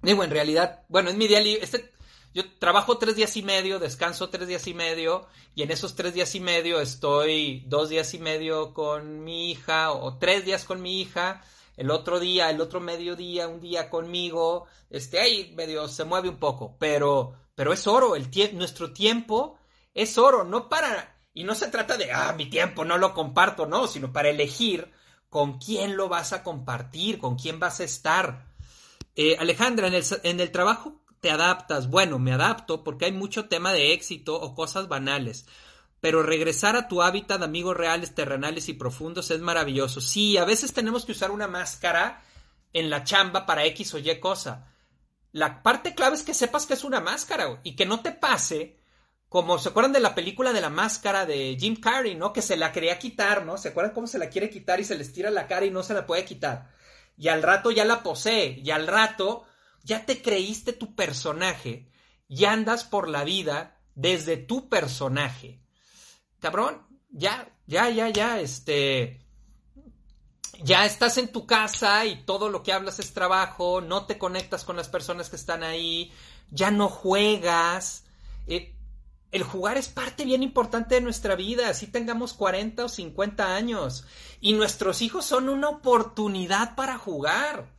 digo, 0.00 0.24
en 0.24 0.30
realidad, 0.30 0.84
bueno, 0.88 1.10
es 1.10 1.16
mi 1.16 1.28
día 1.28 1.40
libre, 1.40 1.64
este, 1.64 1.92
yo 2.34 2.42
trabajo 2.58 2.98
tres 2.98 3.14
días 3.14 3.36
y 3.36 3.42
medio, 3.42 3.78
descanso 3.78 4.28
tres 4.28 4.48
días 4.48 4.66
y 4.66 4.74
medio, 4.74 5.28
y 5.54 5.62
en 5.62 5.70
esos 5.70 5.94
tres 5.94 6.14
días 6.14 6.34
y 6.34 6.40
medio 6.40 6.80
estoy 6.80 7.62
dos 7.68 7.88
días 7.88 8.12
y 8.12 8.18
medio 8.18 8.74
con 8.74 9.22
mi 9.22 9.52
hija, 9.52 9.92
o 9.92 10.18
tres 10.18 10.44
días 10.44 10.64
con 10.64 10.82
mi 10.82 11.00
hija, 11.00 11.44
el 11.76 11.92
otro 11.92 12.18
día, 12.18 12.50
el 12.50 12.60
otro 12.60 12.80
mediodía, 12.80 13.46
un 13.46 13.60
día 13.60 13.88
conmigo, 13.88 14.66
este, 14.90 15.20
ahí 15.20 15.54
medio 15.56 15.86
se 15.86 16.02
mueve 16.02 16.28
un 16.28 16.38
poco, 16.38 16.76
pero, 16.80 17.34
pero 17.54 17.72
es 17.72 17.86
oro, 17.86 18.16
el 18.16 18.28
nuestro 18.54 18.92
tiempo 18.92 19.56
es 19.94 20.18
oro, 20.18 20.42
no 20.42 20.68
para, 20.68 21.16
y 21.34 21.44
no 21.44 21.54
se 21.54 21.68
trata 21.68 21.96
de, 21.96 22.10
ah, 22.10 22.34
mi 22.36 22.46
tiempo 22.46 22.84
no 22.84 22.98
lo 22.98 23.14
comparto, 23.14 23.66
no, 23.66 23.86
sino 23.86 24.12
para 24.12 24.30
elegir 24.30 24.90
con 25.28 25.58
quién 25.58 25.96
lo 25.96 26.08
vas 26.08 26.32
a 26.32 26.42
compartir, 26.42 27.18
con 27.18 27.36
quién 27.36 27.60
vas 27.60 27.78
a 27.78 27.84
estar. 27.84 28.46
Eh, 29.14 29.36
Alejandra, 29.38 29.86
en 29.86 29.94
el, 29.94 30.04
en 30.24 30.40
el 30.40 30.50
trabajo 30.50 31.03
te 31.24 31.30
adaptas. 31.30 31.88
Bueno, 31.88 32.18
me 32.18 32.34
adapto 32.34 32.84
porque 32.84 33.06
hay 33.06 33.12
mucho 33.12 33.48
tema 33.48 33.72
de 33.72 33.94
éxito 33.94 34.38
o 34.38 34.54
cosas 34.54 34.88
banales. 34.88 35.46
Pero 36.00 36.22
regresar 36.22 36.76
a 36.76 36.86
tu 36.86 37.00
hábitat 37.00 37.42
amigos 37.42 37.74
reales, 37.74 38.14
terrenales 38.14 38.68
y 38.68 38.74
profundos 38.74 39.30
es 39.30 39.40
maravilloso. 39.40 40.02
Sí, 40.02 40.36
a 40.36 40.44
veces 40.44 40.74
tenemos 40.74 41.06
que 41.06 41.12
usar 41.12 41.30
una 41.30 41.48
máscara 41.48 42.22
en 42.74 42.90
la 42.90 43.04
chamba 43.04 43.46
para 43.46 43.64
X 43.64 43.94
o 43.94 43.98
Y 43.98 44.20
cosa. 44.20 44.70
La 45.32 45.62
parte 45.62 45.94
clave 45.94 46.16
es 46.16 46.24
que 46.24 46.34
sepas 46.34 46.66
que 46.66 46.74
es 46.74 46.84
una 46.84 47.00
máscara 47.00 47.58
y 47.62 47.74
que 47.74 47.86
no 47.86 48.00
te 48.00 48.12
pase 48.12 48.76
como 49.30 49.58
se 49.58 49.70
acuerdan 49.70 49.94
de 49.94 50.00
la 50.00 50.14
película 50.14 50.52
de 50.52 50.60
la 50.60 50.68
máscara 50.68 51.24
de 51.24 51.56
Jim 51.58 51.80
Carrey, 51.80 52.16
¿no? 52.16 52.34
Que 52.34 52.42
se 52.42 52.58
la 52.58 52.70
quería 52.70 52.98
quitar, 52.98 53.46
¿no? 53.46 53.56
¿Se 53.56 53.70
acuerdan 53.70 53.94
cómo 53.94 54.06
se 54.06 54.18
la 54.18 54.28
quiere 54.28 54.50
quitar 54.50 54.78
y 54.78 54.84
se 54.84 54.94
le 54.94 55.02
estira 55.02 55.30
la 55.30 55.46
cara 55.46 55.64
y 55.64 55.70
no 55.70 55.82
se 55.82 55.94
la 55.94 56.04
puede 56.04 56.26
quitar? 56.26 56.70
Y 57.16 57.28
al 57.28 57.42
rato 57.42 57.70
ya 57.70 57.86
la 57.86 58.02
posee 58.02 58.60
y 58.62 58.70
al 58.70 58.86
rato 58.86 59.46
ya 59.84 60.06
te 60.06 60.22
creíste 60.22 60.72
tu 60.72 60.96
personaje 60.96 61.88
y 62.26 62.46
andas 62.46 62.84
por 62.84 63.08
la 63.08 63.22
vida 63.22 63.78
desde 63.94 64.36
tu 64.36 64.68
personaje. 64.68 65.60
Cabrón, 66.40 66.84
ya, 67.10 67.48
ya, 67.66 67.88
ya, 67.90 68.08
ya, 68.08 68.40
este... 68.40 69.20
Ya 70.62 70.86
estás 70.86 71.18
en 71.18 71.32
tu 71.32 71.46
casa 71.46 72.06
y 72.06 72.24
todo 72.24 72.48
lo 72.48 72.62
que 72.62 72.72
hablas 72.72 73.00
es 73.00 73.12
trabajo, 73.12 73.80
no 73.80 74.06
te 74.06 74.18
conectas 74.18 74.64
con 74.64 74.76
las 74.76 74.88
personas 74.88 75.28
que 75.28 75.36
están 75.36 75.64
ahí, 75.64 76.12
ya 76.50 76.70
no 76.70 76.88
juegas. 76.88 78.04
Eh, 78.46 78.74
el 79.32 79.42
jugar 79.42 79.76
es 79.76 79.88
parte 79.88 80.24
bien 80.24 80.44
importante 80.44 80.94
de 80.94 81.00
nuestra 81.00 81.34
vida, 81.34 81.68
así 81.68 81.88
tengamos 81.88 82.34
40 82.34 82.84
o 82.84 82.88
50 82.88 83.56
años. 83.56 84.06
Y 84.40 84.52
nuestros 84.52 85.02
hijos 85.02 85.24
son 85.24 85.48
una 85.48 85.68
oportunidad 85.68 86.76
para 86.76 86.98
jugar. 86.98 87.73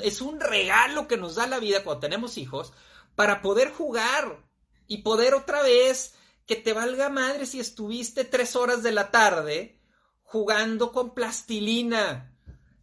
Es 0.00 0.20
un 0.20 0.40
regalo 0.40 1.08
que 1.08 1.16
nos 1.16 1.36
da 1.36 1.46
la 1.46 1.58
vida 1.58 1.82
cuando 1.84 2.00
tenemos 2.00 2.38
hijos 2.38 2.72
para 3.14 3.42
poder 3.42 3.72
jugar 3.72 4.44
y 4.86 4.98
poder 4.98 5.34
otra 5.34 5.62
vez 5.62 6.14
que 6.46 6.56
te 6.56 6.72
valga 6.72 7.08
madre 7.08 7.46
si 7.46 7.60
estuviste 7.60 8.24
tres 8.24 8.56
horas 8.56 8.82
de 8.82 8.92
la 8.92 9.10
tarde 9.10 9.80
jugando 10.22 10.92
con 10.92 11.14
plastilina. 11.14 12.34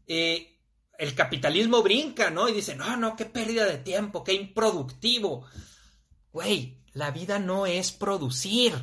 Eh, 0.07 0.59
el 0.97 1.15
capitalismo 1.15 1.83
brinca, 1.83 2.29
¿no? 2.29 2.47
Y 2.49 2.53
dice, 2.53 2.75
no, 2.75 2.95
no, 2.97 3.15
qué 3.15 3.25
pérdida 3.25 3.65
de 3.65 3.77
tiempo, 3.77 4.23
qué 4.23 4.33
improductivo. 4.33 5.45
Güey, 6.31 6.83
la 6.93 7.11
vida 7.11 7.39
no 7.39 7.65
es 7.65 7.91
producir. 7.91 8.73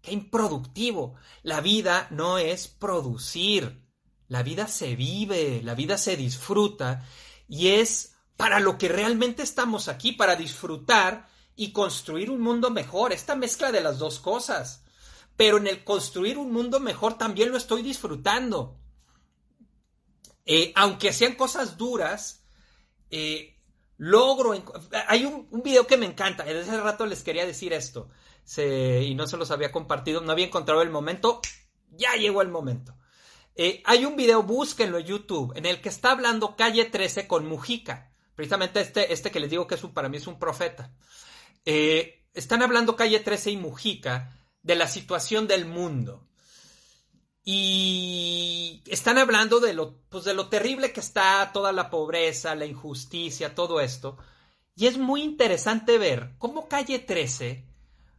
Qué 0.00 0.12
improductivo. 0.12 1.14
La 1.42 1.60
vida 1.60 2.08
no 2.10 2.38
es 2.38 2.68
producir. 2.68 3.82
La 4.28 4.42
vida 4.42 4.66
se 4.66 4.96
vive, 4.96 5.60
la 5.62 5.74
vida 5.74 5.98
se 5.98 6.16
disfruta 6.16 7.06
y 7.52 7.68
es 7.68 8.14
para 8.38 8.60
lo 8.60 8.78
que 8.78 8.88
realmente 8.88 9.42
estamos 9.42 9.88
aquí, 9.88 10.12
para 10.12 10.36
disfrutar 10.36 11.28
y 11.54 11.72
construir 11.72 12.30
un 12.30 12.40
mundo 12.40 12.70
mejor. 12.70 13.12
Esta 13.12 13.36
mezcla 13.36 13.70
de 13.70 13.82
las 13.82 13.98
dos 13.98 14.20
cosas. 14.20 14.84
Pero 15.36 15.58
en 15.58 15.66
el 15.66 15.84
construir 15.84 16.38
un 16.38 16.50
mundo 16.50 16.80
mejor 16.80 17.18
también 17.18 17.50
lo 17.50 17.58
estoy 17.58 17.82
disfrutando. 17.82 18.78
Eh, 20.46 20.72
aunque 20.76 21.12
sean 21.12 21.34
cosas 21.34 21.76
duras, 21.76 22.42
eh, 23.10 23.60
logro. 23.98 24.54
Hay 25.08 25.26
un, 25.26 25.46
video 25.62 25.86
que 25.86 25.98
me 25.98 26.06
encanta. 26.06 26.44
Desde 26.44 26.62
hace 26.62 26.80
rato 26.80 27.04
les 27.04 27.22
quería 27.22 27.44
decir 27.44 27.74
esto. 27.74 28.08
y 28.56 29.14
no 29.14 29.26
se 29.26 29.36
los 29.36 29.50
había 29.50 29.70
compartido. 29.70 30.22
No 30.22 30.32
había 30.32 30.46
encontrado 30.46 30.80
el 30.80 30.88
momento. 30.88 31.42
Ya 31.90 32.14
llegó 32.14 32.40
el 32.40 32.48
momento. 32.48 32.96
Eh, 33.54 33.82
hay 33.84 34.04
un 34.04 34.16
video, 34.16 34.42
búsquenlo 34.42 34.98
en 34.98 35.06
YouTube, 35.06 35.52
en 35.56 35.66
el 35.66 35.80
que 35.80 35.88
está 35.88 36.12
hablando 36.12 36.56
Calle 36.56 36.84
13 36.84 37.26
con 37.26 37.46
Mujica. 37.46 38.12
Precisamente 38.34 38.80
este, 38.80 39.12
este 39.12 39.30
que 39.30 39.40
les 39.40 39.50
digo 39.50 39.66
que 39.66 39.74
es 39.74 39.84
un, 39.84 39.92
para 39.92 40.08
mí 40.08 40.16
es 40.16 40.26
un 40.26 40.38
profeta. 40.38 40.92
están 41.64 42.62
hablando 42.62 42.96
Calle 42.96 43.20
13 43.20 43.50
y 43.50 43.56
Mujica 43.56 44.38
de 44.62 44.74
la 44.74 44.88
situación 44.88 45.46
del 45.46 45.66
mundo. 45.66 46.26
Y 47.44 48.82
están 48.86 49.18
hablando 49.18 49.58
de 49.58 49.74
lo, 49.74 49.98
pues 50.08 50.24
de 50.24 50.34
lo 50.34 50.48
terrible 50.48 50.92
que 50.92 51.00
está 51.00 51.50
toda 51.52 51.72
la 51.72 51.90
pobreza, 51.90 52.54
la 52.54 52.66
injusticia, 52.66 53.54
todo 53.54 53.80
esto. 53.80 54.16
Y 54.76 54.86
es 54.86 54.96
muy 54.96 55.22
interesante 55.22 55.98
ver 55.98 56.34
cómo 56.38 56.68
Calle 56.68 57.00
13 57.00 57.66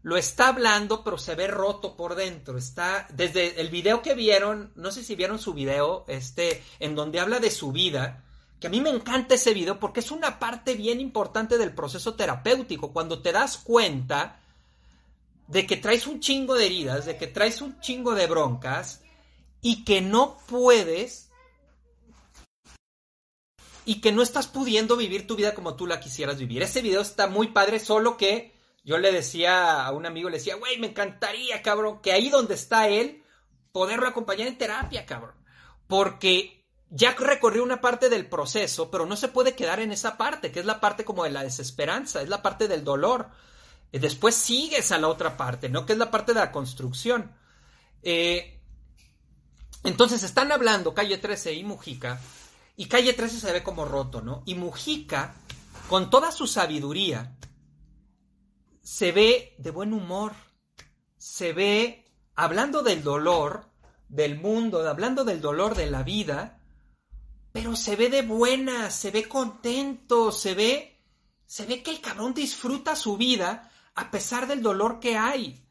lo 0.03 0.17
está 0.17 0.49
hablando, 0.49 1.03
pero 1.03 1.17
se 1.17 1.33
ve 1.33 1.47
roto 1.47 1.95
por 1.95 2.15
dentro. 2.15 2.57
Está 2.57 3.07
desde 3.11 3.59
el 3.61 3.69
video 3.69 4.01
que 4.01 4.13
vieron, 4.13 4.71
no 4.75 4.91
sé 4.91 5.03
si 5.03 5.15
vieron 5.15 5.39
su 5.39 5.53
video, 5.53 6.03
este, 6.07 6.61
en 6.79 6.93
donde 6.93 7.21
habla 7.21 7.39
de 7.39 7.49
su 7.49 7.71
vida, 7.71 8.23
que 8.59 8.67
a 8.67 8.69
mí 8.69 8.81
me 8.81 8.89
encanta 8.89 9.35
ese 9.35 9.53
video 9.53 9.79
porque 9.79 10.01
es 10.01 10.11
una 10.11 10.39
parte 10.39 10.75
bien 10.75 10.99
importante 10.99 11.57
del 11.57 11.73
proceso 11.73 12.15
terapéutico. 12.15 12.91
Cuando 12.91 13.21
te 13.21 13.31
das 13.31 13.57
cuenta 13.57 14.41
de 15.47 15.65
que 15.65 15.77
traes 15.77 16.05
un 16.05 16.19
chingo 16.19 16.55
de 16.55 16.65
heridas, 16.65 17.05
de 17.05 17.17
que 17.17 17.27
traes 17.27 17.61
un 17.61 17.79
chingo 17.79 18.13
de 18.13 18.27
broncas 18.27 19.01
y 19.61 19.85
que 19.85 20.01
no 20.01 20.37
puedes 20.47 21.29
y 23.85 24.01
que 24.01 24.11
no 24.11 24.21
estás 24.21 24.47
pudiendo 24.47 24.97
vivir 24.97 25.27
tu 25.27 25.35
vida 25.37 25.53
como 25.53 25.75
tú 25.75 25.87
la 25.87 26.01
quisieras 26.01 26.37
vivir. 26.37 26.61
Ese 26.61 26.81
video 26.81 27.01
está 27.01 27.27
muy 27.27 27.47
padre, 27.47 27.79
solo 27.79 28.17
que 28.17 28.52
yo 28.84 28.97
le 28.97 29.11
decía 29.11 29.86
a 29.86 29.91
un 29.91 30.05
amigo, 30.05 30.29
le 30.29 30.38
decía, 30.38 30.55
güey, 30.55 30.77
me 30.77 30.88
encantaría, 30.88 31.61
cabrón, 31.61 32.01
que 32.01 32.11
ahí 32.11 32.29
donde 32.29 32.55
está 32.55 32.89
él, 32.89 33.23
poderlo 33.71 34.07
acompañar 34.07 34.47
en 34.47 34.57
terapia, 34.57 35.05
cabrón. 35.05 35.36
Porque 35.88 36.65
ya 36.89 37.15
recorrió 37.15 37.63
una 37.63 37.81
parte 37.81 38.09
del 38.09 38.27
proceso, 38.27 38.91
pero 38.91 39.05
no 39.05 39.15
se 39.15 39.29
puede 39.29 39.55
quedar 39.55 39.79
en 39.79 39.91
esa 39.91 40.17
parte, 40.17 40.51
que 40.51 40.59
es 40.59 40.65
la 40.65 40.79
parte 40.81 41.05
como 41.05 41.23
de 41.23 41.31
la 41.31 41.43
desesperanza, 41.43 42.21
es 42.21 42.29
la 42.29 42.41
parte 42.41 42.67
del 42.67 42.84
dolor. 42.84 43.29
Y 43.91 43.99
después 43.99 44.36
sigues 44.36 44.91
a 44.91 44.97
la 44.97 45.07
otra 45.07 45.38
parte, 45.38 45.69
¿no? 45.69 45.86
Que 45.86 45.93
es 45.93 45.99
la 45.99 46.11
parte 46.11 46.34
de 46.34 46.39
la 46.39 46.51
construcción. 46.51 47.36
Eh, 48.01 48.59
entonces 49.84 50.23
están 50.23 50.51
hablando 50.51 50.93
Calle 50.93 51.17
13 51.17 51.53
y 51.53 51.63
Mujica, 51.63 52.19
y 52.75 52.86
Calle 52.86 53.13
13 53.13 53.39
se 53.39 53.51
ve 53.51 53.63
como 53.63 53.86
roto, 53.86 54.21
¿no? 54.21 54.43
Y 54.45 54.55
Mujica, 54.55 55.36
con 55.89 56.09
toda 56.09 56.31
su 56.31 56.47
sabiduría, 56.47 57.36
se 58.84 59.11
ve 59.11 59.55
de 59.57 59.71
buen 59.71 59.93
humor, 59.93 60.34
se 61.17 61.53
ve 61.53 62.05
hablando 62.36 62.84
del 62.84 63.03
dolor 63.03 63.71
del 64.09 64.38
mundo, 64.38 64.88
hablando 64.88 65.23
del 65.23 65.41
dolor 65.41 65.75
de 65.75 65.89
la 65.89 66.03
vida, 66.03 66.61
pero 67.51 67.75
se 67.75 67.95
ve 67.95 68.09
de 68.09 68.21
buena, 68.21 68.91
se 68.91 69.09
ve 69.09 69.27
contento, 69.27 70.31
se 70.31 70.53
ve, 70.53 71.01
se 71.45 71.65
ve 71.65 71.81
que 71.81 71.91
el 71.91 72.01
cabrón 72.01 72.34
disfruta 72.34 72.95
su 72.95 73.17
vida 73.17 73.71
a 73.95 74.11
pesar 74.11 74.47
del 74.47 74.61
dolor 74.61 74.99
que 74.99 75.17
hay 75.17 75.63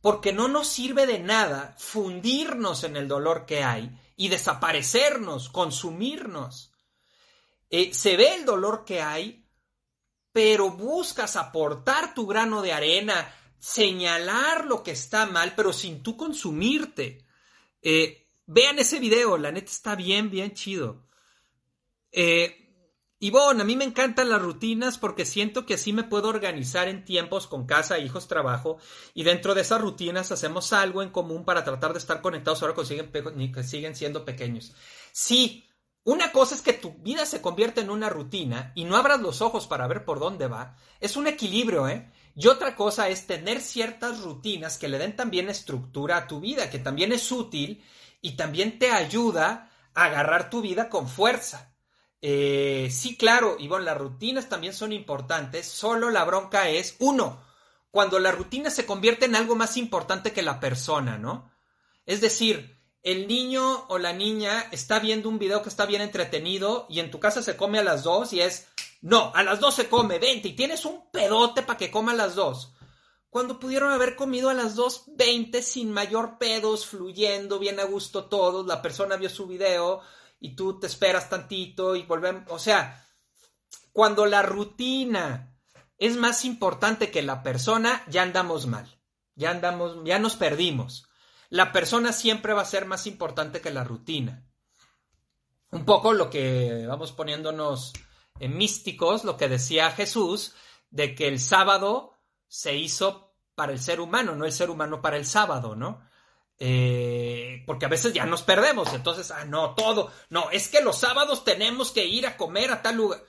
porque 0.00 0.32
no 0.32 0.48
nos 0.48 0.68
sirve 0.68 1.06
de 1.06 1.18
nada 1.18 1.74
fundirnos 1.78 2.84
en 2.84 2.96
el 2.96 3.08
dolor 3.08 3.44
que 3.46 3.62
hay 3.62 3.98
y 4.16 4.28
desaparecernos, 4.28 5.48
consumirnos. 5.48 6.72
Eh, 7.68 7.92
se 7.94 8.16
ve 8.16 8.34
el 8.34 8.44
dolor 8.44 8.84
que 8.84 9.02
hay, 9.02 9.39
pero 10.32 10.70
buscas 10.70 11.36
aportar 11.36 12.14
tu 12.14 12.26
grano 12.26 12.62
de 12.62 12.72
arena, 12.72 13.34
señalar 13.58 14.64
lo 14.66 14.82
que 14.82 14.92
está 14.92 15.26
mal, 15.26 15.54
pero 15.56 15.72
sin 15.72 16.02
tú 16.02 16.16
consumirte. 16.16 17.26
Eh, 17.82 18.28
vean 18.46 18.78
ese 18.78 18.98
video, 18.98 19.36
la 19.38 19.52
neta 19.52 19.70
está 19.70 19.94
bien, 19.94 20.30
bien 20.30 20.54
chido. 20.54 21.06
Eh, 22.12 22.60
bueno, 23.30 23.62
a 23.62 23.64
mí 23.64 23.76
me 23.76 23.84
encantan 23.84 24.30
las 24.30 24.40
rutinas 24.40 24.96
porque 24.96 25.26
siento 25.26 25.66
que 25.66 25.74
así 25.74 25.92
me 25.92 26.04
puedo 26.04 26.28
organizar 26.28 26.88
en 26.88 27.04
tiempos 27.04 27.46
con 27.46 27.66
casa, 27.66 27.98
hijos, 27.98 28.28
trabajo 28.28 28.78
y 29.12 29.24
dentro 29.24 29.54
de 29.54 29.60
esas 29.60 29.80
rutinas 29.80 30.32
hacemos 30.32 30.72
algo 30.72 31.02
en 31.02 31.10
común 31.10 31.44
para 31.44 31.62
tratar 31.62 31.92
de 31.92 31.98
estar 31.98 32.22
conectados 32.22 32.62
ahora 32.62 32.74
que 32.74 33.52
que 33.52 33.62
siguen 33.62 33.94
siendo 33.94 34.24
pequeños. 34.24 34.72
Sí, 35.12 35.69
una 36.04 36.32
cosa 36.32 36.54
es 36.54 36.62
que 36.62 36.72
tu 36.72 36.94
vida 36.94 37.26
se 37.26 37.42
convierte 37.42 37.82
en 37.82 37.90
una 37.90 38.08
rutina 38.08 38.72
y 38.74 38.84
no 38.84 38.96
abras 38.96 39.20
los 39.20 39.42
ojos 39.42 39.66
para 39.66 39.86
ver 39.86 40.04
por 40.04 40.18
dónde 40.18 40.46
va. 40.46 40.76
Es 40.98 41.16
un 41.16 41.26
equilibrio, 41.26 41.88
¿eh? 41.88 42.10
Y 42.34 42.46
otra 42.46 42.74
cosa 42.74 43.08
es 43.08 43.26
tener 43.26 43.60
ciertas 43.60 44.20
rutinas 44.20 44.78
que 44.78 44.88
le 44.88 44.98
den 44.98 45.14
también 45.14 45.50
estructura 45.50 46.16
a 46.16 46.26
tu 46.26 46.40
vida, 46.40 46.70
que 46.70 46.78
también 46.78 47.12
es 47.12 47.30
útil 47.30 47.84
y 48.22 48.36
también 48.36 48.78
te 48.78 48.90
ayuda 48.90 49.70
a 49.94 50.04
agarrar 50.04 50.48
tu 50.48 50.62
vida 50.62 50.88
con 50.88 51.08
fuerza. 51.08 51.74
Eh, 52.22 52.88
sí, 52.90 53.16
claro, 53.16 53.56
bueno, 53.58 53.84
las 53.84 53.98
rutinas 53.98 54.48
también 54.48 54.72
son 54.72 54.92
importantes, 54.92 55.66
solo 55.66 56.10
la 56.10 56.24
bronca 56.24 56.68
es, 56.68 56.96
uno, 56.98 57.42
cuando 57.90 58.18
la 58.18 58.32
rutina 58.32 58.70
se 58.70 58.86
convierte 58.86 59.24
en 59.26 59.36
algo 59.36 59.56
más 59.56 59.76
importante 59.76 60.32
que 60.32 60.42
la 60.42 60.60
persona, 60.60 61.18
¿no? 61.18 61.50
Es 62.06 62.20
decir, 62.20 62.79
el 63.02 63.26
niño 63.26 63.86
o 63.88 63.98
la 63.98 64.12
niña 64.12 64.66
está 64.72 64.98
viendo 64.98 65.28
un 65.28 65.38
video 65.38 65.62
que 65.62 65.68
está 65.68 65.86
bien 65.86 66.02
entretenido 66.02 66.86
y 66.88 67.00
en 67.00 67.10
tu 67.10 67.20
casa 67.20 67.42
se 67.42 67.56
come 67.56 67.78
a 67.78 67.84
las 67.84 68.02
dos 68.02 68.32
y 68.32 68.40
es, 68.40 68.68
no, 69.00 69.32
a 69.34 69.42
las 69.42 69.60
dos 69.60 69.74
se 69.74 69.88
come, 69.88 70.18
vente 70.18 70.48
y 70.48 70.56
tienes 70.56 70.84
un 70.84 71.10
pedote 71.10 71.62
para 71.62 71.78
que 71.78 71.90
coma 71.90 72.12
a 72.12 72.16
las 72.16 72.34
dos. 72.34 72.74
Cuando 73.30 73.60
pudieron 73.60 73.92
haber 73.92 74.16
comido 74.16 74.50
a 74.50 74.54
las 74.54 74.74
dos 74.74 75.04
veinte 75.16 75.62
sin 75.62 75.92
mayor 75.92 76.38
pedos, 76.38 76.86
fluyendo, 76.86 77.58
bien 77.58 77.78
a 77.78 77.84
gusto 77.84 78.24
todos, 78.24 78.66
la 78.66 78.82
persona 78.82 79.16
vio 79.16 79.30
su 79.30 79.46
video, 79.46 80.02
y 80.40 80.56
tú 80.56 80.80
te 80.80 80.86
esperas 80.86 81.28
tantito 81.28 81.94
y 81.94 82.02
volvemos, 82.02 82.44
o 82.48 82.58
sea, 82.58 83.06
cuando 83.92 84.26
la 84.26 84.42
rutina 84.42 85.54
es 85.98 86.16
más 86.16 86.44
importante 86.46 87.10
que 87.10 87.22
la 87.22 87.42
persona, 87.42 88.02
ya 88.08 88.22
andamos 88.22 88.66
mal, 88.66 88.98
ya 89.36 89.50
andamos, 89.50 89.98
ya 90.04 90.18
nos 90.18 90.36
perdimos. 90.36 91.06
La 91.50 91.72
persona 91.72 92.12
siempre 92.12 92.54
va 92.54 92.62
a 92.62 92.64
ser 92.64 92.86
más 92.86 93.06
importante 93.06 93.60
que 93.60 93.70
la 93.70 93.84
rutina. 93.84 94.46
Un 95.70 95.84
poco 95.84 96.12
lo 96.12 96.30
que 96.30 96.86
vamos 96.86 97.12
poniéndonos 97.12 97.92
en 98.38 98.56
místicos, 98.56 99.24
lo 99.24 99.36
que 99.36 99.48
decía 99.48 99.90
Jesús, 99.90 100.54
de 100.90 101.14
que 101.14 101.28
el 101.28 101.38
sábado 101.38 102.18
se 102.48 102.76
hizo 102.76 103.34
para 103.54 103.72
el 103.72 103.80
ser 103.80 104.00
humano, 104.00 104.34
no 104.34 104.46
el 104.46 104.52
ser 104.52 104.70
humano 104.70 105.02
para 105.02 105.16
el 105.16 105.26
sábado, 105.26 105.76
¿no? 105.76 106.02
Eh, 106.58 107.64
porque 107.66 107.86
a 107.86 107.88
veces 107.88 108.12
ya 108.12 108.26
nos 108.26 108.42
perdemos. 108.42 108.92
Entonces, 108.94 109.30
ah, 109.30 109.44
no, 109.44 109.74
todo. 109.74 110.12
No, 110.28 110.50
es 110.50 110.68
que 110.68 110.82
los 110.82 110.98
sábados 110.98 111.44
tenemos 111.44 111.90
que 111.90 112.04
ir 112.04 112.26
a 112.26 112.36
comer 112.36 112.70
a 112.70 112.82
tal 112.82 112.96
lugar. 112.96 113.20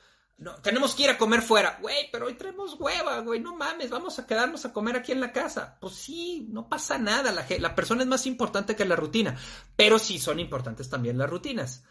No, 0.42 0.56
tenemos 0.56 0.96
que 0.96 1.04
ir 1.04 1.10
a 1.12 1.20
comer 1.20 1.44
fuera. 1.44 1.78
Güey, 1.82 2.10
pero 2.12 2.26
hoy 2.26 2.34
tenemos 2.34 2.76
hueva, 2.80 3.20
güey. 3.20 3.40
No 3.40 3.56
mames, 3.56 3.92
vamos 3.92 4.18
a 4.18 4.26
quedarnos 4.26 4.66
a 4.66 4.74
comer 4.74 4.96
aquí 4.96 5.12
en 5.12 5.22
la 5.22 5.32
casa. 5.32 5.78
Pues 5.80 5.94
sí, 5.94 6.48
no 6.50 6.68
pasa 6.68 6.98
nada. 6.98 7.32
La, 7.32 7.46
la 7.60 7.76
persona 7.76 8.02
es 8.02 8.08
más 8.08 8.26
importante 8.26 8.76
que 8.76 8.84
la 8.84 8.96
rutina. 8.96 9.38
Pero 9.76 10.00
sí 10.00 10.18
son 10.18 10.40
importantes 10.40 10.90
también 10.90 11.20
las 11.20 11.30
rutinas. 11.30 11.84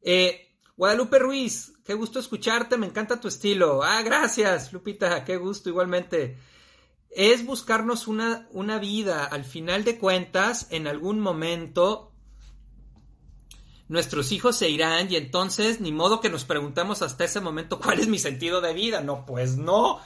Eh, 0.00 0.50
Guadalupe 0.78 1.18
Ruiz, 1.18 1.74
qué 1.84 1.92
gusto 1.92 2.18
escucharte. 2.20 2.78
Me 2.78 2.86
encanta 2.86 3.20
tu 3.20 3.28
estilo. 3.28 3.82
Ah, 3.82 4.00
gracias, 4.00 4.72
Lupita. 4.72 5.22
Qué 5.22 5.36
gusto, 5.36 5.68
igualmente 5.68 6.38
es 7.10 7.44
buscarnos 7.44 8.08
una, 8.08 8.48
una 8.52 8.78
vida. 8.78 9.24
Al 9.24 9.44
final 9.44 9.84
de 9.84 9.98
cuentas, 9.98 10.68
en 10.70 10.86
algún 10.86 11.20
momento, 11.20 12.09
nuestros 13.90 14.30
hijos 14.32 14.56
se 14.56 14.70
irán 14.70 15.10
y 15.12 15.16
entonces 15.16 15.80
ni 15.80 15.92
modo 15.92 16.20
que 16.20 16.30
nos 16.30 16.44
preguntemos 16.44 17.02
hasta 17.02 17.24
ese 17.24 17.40
momento 17.40 17.80
cuál 17.80 17.98
es 18.00 18.08
mi 18.08 18.18
sentido 18.18 18.60
de 18.60 18.72
vida. 18.72 19.00
No, 19.00 19.26
pues 19.26 19.56
no, 19.56 20.00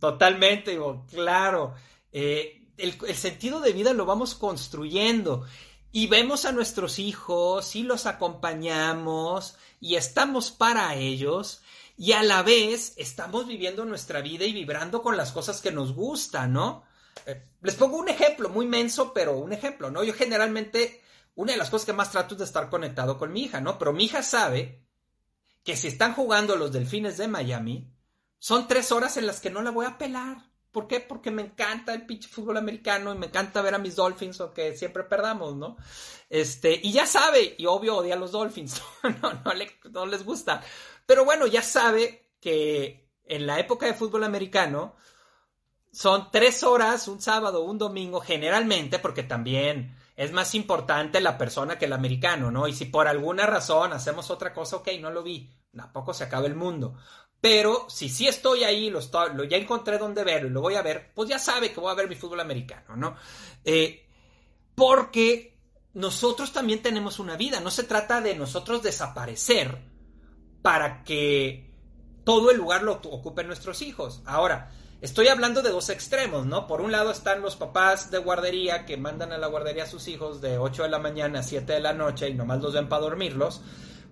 totalmente, 0.00 0.72
digo, 0.72 1.06
claro. 1.10 1.74
Eh, 2.12 2.66
el, 2.76 2.96
el, 3.06 3.14
sentido 3.14 3.60
de 3.60 3.72
vida 3.72 3.92
lo 3.92 4.06
vamos 4.06 4.34
construyendo 4.34 5.46
y 5.92 6.08
vemos 6.08 6.44
a 6.44 6.52
nuestros 6.52 6.98
hijos 6.98 7.76
y 7.76 7.84
los 7.84 8.06
acompañamos 8.06 9.56
y 9.80 9.94
estamos 9.94 10.50
para 10.50 10.94
ellos 10.96 11.62
y 11.96 12.12
a 12.12 12.22
la 12.22 12.42
vez 12.42 12.94
estamos 12.96 13.46
viviendo 13.46 13.84
nuestra 13.84 14.20
vida 14.20 14.44
y 14.46 14.52
vibrando 14.52 15.00
con 15.00 15.16
las 15.16 15.32
cosas 15.32 15.60
que 15.60 15.72
nos 15.72 15.94
gustan, 15.94 16.52
¿no? 16.52 16.84
Eh, 17.26 17.42
les 17.62 17.74
pongo 17.74 17.98
un 17.98 18.08
ejemplo 18.08 18.48
muy 18.48 18.66
menso, 18.66 19.12
pero 19.12 19.36
un 19.36 19.52
ejemplo, 19.52 19.90
¿no? 19.90 20.04
Yo 20.04 20.14
generalmente, 20.14 21.02
una 21.38 21.52
de 21.52 21.58
las 21.58 21.70
cosas 21.70 21.86
que 21.86 21.92
más 21.92 22.10
trato 22.10 22.34
es 22.34 22.40
de 22.40 22.44
estar 22.44 22.68
conectado 22.68 23.16
con 23.16 23.32
mi 23.32 23.44
hija, 23.44 23.60
¿no? 23.60 23.78
Pero 23.78 23.92
mi 23.92 24.06
hija 24.06 24.24
sabe 24.24 24.82
que 25.62 25.76
si 25.76 25.86
están 25.86 26.12
jugando 26.12 26.56
los 26.56 26.72
delfines 26.72 27.16
de 27.16 27.28
Miami, 27.28 27.94
son 28.40 28.66
tres 28.66 28.90
horas 28.90 29.16
en 29.16 29.26
las 29.28 29.38
que 29.38 29.48
no 29.48 29.62
la 29.62 29.70
voy 29.70 29.86
a 29.86 29.98
pelar. 29.98 30.50
¿Por 30.72 30.88
qué? 30.88 30.98
Porque 30.98 31.30
me 31.30 31.42
encanta 31.42 31.94
el 31.94 32.06
pinche 32.06 32.28
fútbol 32.28 32.56
americano 32.56 33.14
y 33.14 33.18
me 33.18 33.26
encanta 33.26 33.62
ver 33.62 33.76
a 33.76 33.78
mis 33.78 33.94
Dolphins, 33.94 34.40
aunque 34.40 34.76
siempre 34.76 35.04
perdamos, 35.04 35.54
¿no? 35.54 35.76
Este, 36.28 36.80
y 36.82 36.90
ya 36.90 37.06
sabe, 37.06 37.54
y 37.56 37.66
obvio 37.66 37.98
odia 37.98 38.14
a 38.14 38.18
los 38.18 38.32
Dolphins, 38.32 38.82
no, 39.22 39.32
no, 39.44 39.54
no 39.92 40.06
les 40.06 40.24
gusta. 40.24 40.60
Pero 41.06 41.24
bueno, 41.24 41.46
ya 41.46 41.62
sabe 41.62 42.32
que 42.40 43.12
en 43.24 43.46
la 43.46 43.60
época 43.60 43.86
de 43.86 43.94
fútbol 43.94 44.24
americano 44.24 44.96
son 45.92 46.32
tres 46.32 46.64
horas, 46.64 47.06
un 47.06 47.20
sábado, 47.20 47.62
un 47.62 47.78
domingo, 47.78 48.20
generalmente, 48.20 48.98
porque 48.98 49.22
también 49.22 49.96
es 50.18 50.32
más 50.32 50.56
importante 50.56 51.20
la 51.20 51.38
persona 51.38 51.78
que 51.78 51.84
el 51.84 51.92
americano, 51.92 52.50
¿no? 52.50 52.66
Y 52.66 52.72
si 52.72 52.86
por 52.86 53.06
alguna 53.06 53.46
razón 53.46 53.92
hacemos 53.92 54.30
otra 54.30 54.52
cosa, 54.52 54.78
ok, 54.78 54.88
no 55.00 55.12
lo 55.12 55.22
vi, 55.22 55.54
tampoco 55.74 56.12
se 56.12 56.24
acaba 56.24 56.48
el 56.48 56.56
mundo. 56.56 56.96
Pero 57.40 57.86
si 57.88 58.08
sí 58.08 58.26
estoy 58.26 58.64
ahí, 58.64 58.90
lo, 58.90 59.00
ya 59.44 59.56
encontré 59.56 59.96
donde 59.96 60.24
verlo 60.24 60.48
y 60.48 60.50
lo 60.50 60.60
voy 60.60 60.74
a 60.74 60.82
ver, 60.82 61.12
pues 61.14 61.28
ya 61.28 61.38
sabe 61.38 61.72
que 61.72 61.78
voy 61.78 61.92
a 61.92 61.94
ver 61.94 62.08
mi 62.08 62.16
fútbol 62.16 62.40
americano, 62.40 62.96
¿no? 62.96 63.14
Eh, 63.64 64.08
porque 64.74 65.56
nosotros 65.94 66.52
también 66.52 66.82
tenemos 66.82 67.20
una 67.20 67.36
vida, 67.36 67.60
no 67.60 67.70
se 67.70 67.84
trata 67.84 68.20
de 68.20 68.34
nosotros 68.34 68.82
desaparecer 68.82 69.84
para 70.62 71.04
que 71.04 71.72
todo 72.24 72.50
el 72.50 72.56
lugar 72.56 72.82
lo 72.82 72.94
ocupen 72.94 73.46
nuestros 73.46 73.82
hijos. 73.82 74.20
Ahora, 74.26 74.72
estoy 75.00 75.28
hablando 75.28 75.62
de 75.62 75.70
dos 75.70 75.90
extremos, 75.90 76.46
¿no? 76.46 76.66
Por 76.66 76.80
un 76.80 76.92
lado 76.92 77.10
están 77.10 77.40
los 77.40 77.56
papás 77.56 78.10
de 78.10 78.18
guardería 78.18 78.86
que 78.86 78.96
mandan 78.96 79.32
a 79.32 79.38
la 79.38 79.46
guardería 79.46 79.84
a 79.84 79.88
sus 79.88 80.08
hijos 80.08 80.40
de 80.40 80.58
8 80.58 80.84
de 80.84 80.88
la 80.88 80.98
mañana 80.98 81.40
a 81.40 81.42
7 81.42 81.72
de 81.72 81.80
la 81.80 81.92
noche 81.92 82.28
y 82.28 82.34
nomás 82.34 82.60
los 82.60 82.74
ven 82.74 82.88
para 82.88 83.02
dormirlos. 83.02 83.62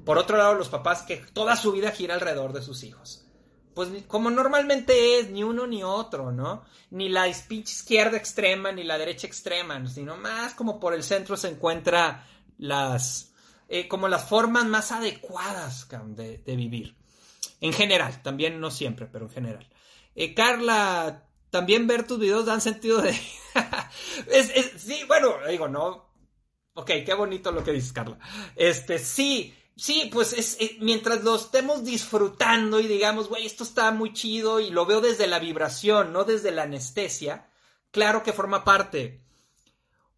Por 0.04 0.18
otro 0.18 0.36
lado, 0.36 0.54
los 0.54 0.68
papás 0.68 1.02
que 1.02 1.16
toda 1.16 1.56
su 1.56 1.72
vida 1.72 1.90
gira 1.90 2.14
alrededor 2.14 2.52
de 2.52 2.62
sus 2.62 2.84
hijos. 2.84 3.26
Pues 3.74 3.90
como 4.06 4.30
normalmente 4.30 5.18
es, 5.18 5.28
ni 5.30 5.42
uno 5.42 5.66
ni 5.66 5.82
otro, 5.82 6.32
¿no? 6.32 6.64
Ni 6.90 7.10
la 7.10 7.28
izquierda 7.28 8.16
extrema 8.16 8.72
ni 8.72 8.84
la 8.84 8.96
derecha 8.96 9.26
extrema, 9.26 9.86
sino 9.86 10.16
más 10.16 10.54
como 10.54 10.80
por 10.80 10.94
el 10.94 11.02
centro 11.02 11.36
se 11.36 11.48
encuentra 11.48 12.26
las, 12.56 13.32
eh, 13.68 13.86
como 13.86 14.08
las 14.08 14.24
formas 14.24 14.64
más 14.64 14.92
adecuadas 14.92 15.88
de, 15.90 16.56
vivir. 16.56 16.96
En 17.60 17.74
general, 17.74 18.22
también 18.22 18.60
no 18.60 18.70
siempre, 18.70 19.06
pero 19.06 19.26
en 19.26 19.32
general. 19.32 19.68
Eh, 20.16 20.34
Carla, 20.34 21.28
también 21.50 21.86
ver 21.86 22.06
tus 22.06 22.18
videos 22.18 22.46
dan 22.46 22.60
sentido 22.60 23.00
de... 23.00 23.12
sí, 24.76 25.04
bueno, 25.06 25.36
digo, 25.48 25.68
no. 25.68 26.10
Ok, 26.74 26.90
qué 27.06 27.14
bonito 27.14 27.52
lo 27.52 27.62
que 27.62 27.72
dices, 27.72 27.92
Carla. 27.92 28.18
Este, 28.56 28.98
sí, 28.98 29.54
Sí, 29.78 30.08
pues 30.10 30.32
es, 30.32 30.56
mientras 30.80 31.22
lo 31.22 31.36
estemos 31.36 31.84
disfrutando 31.84 32.80
y 32.80 32.86
digamos, 32.86 33.28
güey, 33.28 33.44
esto 33.44 33.62
está 33.62 33.90
muy 33.90 34.14
chido 34.14 34.58
y 34.58 34.70
lo 34.70 34.86
veo 34.86 35.02
desde 35.02 35.26
la 35.26 35.38
vibración, 35.38 36.14
no 36.14 36.24
desde 36.24 36.50
la 36.50 36.62
anestesia, 36.62 37.50
claro 37.90 38.22
que 38.22 38.32
forma 38.32 38.64
parte. 38.64 39.20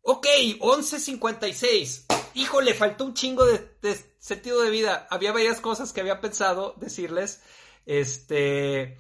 Ok, 0.03 0.27
11.56. 0.61 2.05
Híjole, 2.35 2.73
faltó 2.73 3.05
un 3.05 3.15
chingo 3.15 3.45
de, 3.47 4.17
sentido 4.21 4.63
de 4.63 4.71
vida. 4.71 5.09
Había 5.11 5.33
varias 5.33 5.61
cosas 5.61 5.93
que 5.93 6.01
había 6.01 6.21
pensado 6.21 6.75
decirles. 6.79 7.43
Este. 7.85 8.97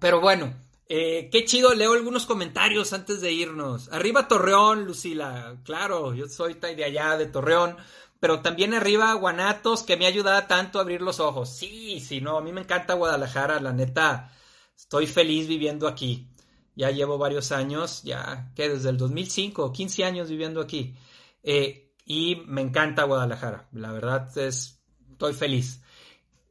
Pero 0.00 0.20
bueno, 0.20 0.52
eh, 0.88 1.28
qué 1.30 1.44
chido. 1.44 1.72
Leo 1.74 1.92
algunos 1.92 2.26
comentarios 2.26 2.92
antes 2.92 3.20
de 3.20 3.30
irnos. 3.32 3.88
Arriba 3.92 4.26
Torreón, 4.26 4.84
Lucila. 4.84 5.56
Claro, 5.62 6.14
yo 6.14 6.26
soy 6.28 6.54
de 6.54 6.84
allá, 6.84 7.16
de 7.16 7.26
Torreón 7.26 7.76
pero 8.20 8.40
también 8.42 8.74
arriba 8.74 9.14
Guanatos, 9.14 9.82
que 9.82 9.96
me 9.96 10.06
ayudado 10.06 10.46
tanto 10.46 10.78
a 10.78 10.82
abrir 10.82 11.00
los 11.00 11.20
ojos. 11.20 11.48
Sí, 11.56 12.00
sí, 12.00 12.20
no, 12.20 12.36
a 12.36 12.42
mí 12.42 12.52
me 12.52 12.60
encanta 12.60 12.94
Guadalajara, 12.94 13.60
la 13.60 13.72
neta, 13.72 14.30
estoy 14.76 15.06
feliz 15.06 15.48
viviendo 15.48 15.88
aquí. 15.88 16.28
Ya 16.76 16.90
llevo 16.90 17.18
varios 17.18 17.50
años, 17.50 18.02
ya 18.02 18.52
que 18.54 18.68
desde 18.68 18.90
el 18.90 18.98
2005, 18.98 19.72
15 19.72 20.04
años 20.04 20.28
viviendo 20.28 20.60
aquí. 20.60 20.94
Eh, 21.42 21.94
y 22.04 22.36
me 22.46 22.60
encanta 22.60 23.04
Guadalajara, 23.04 23.68
la 23.72 23.90
verdad 23.92 24.36
es, 24.38 24.78
estoy 25.10 25.32
feliz. 25.32 25.82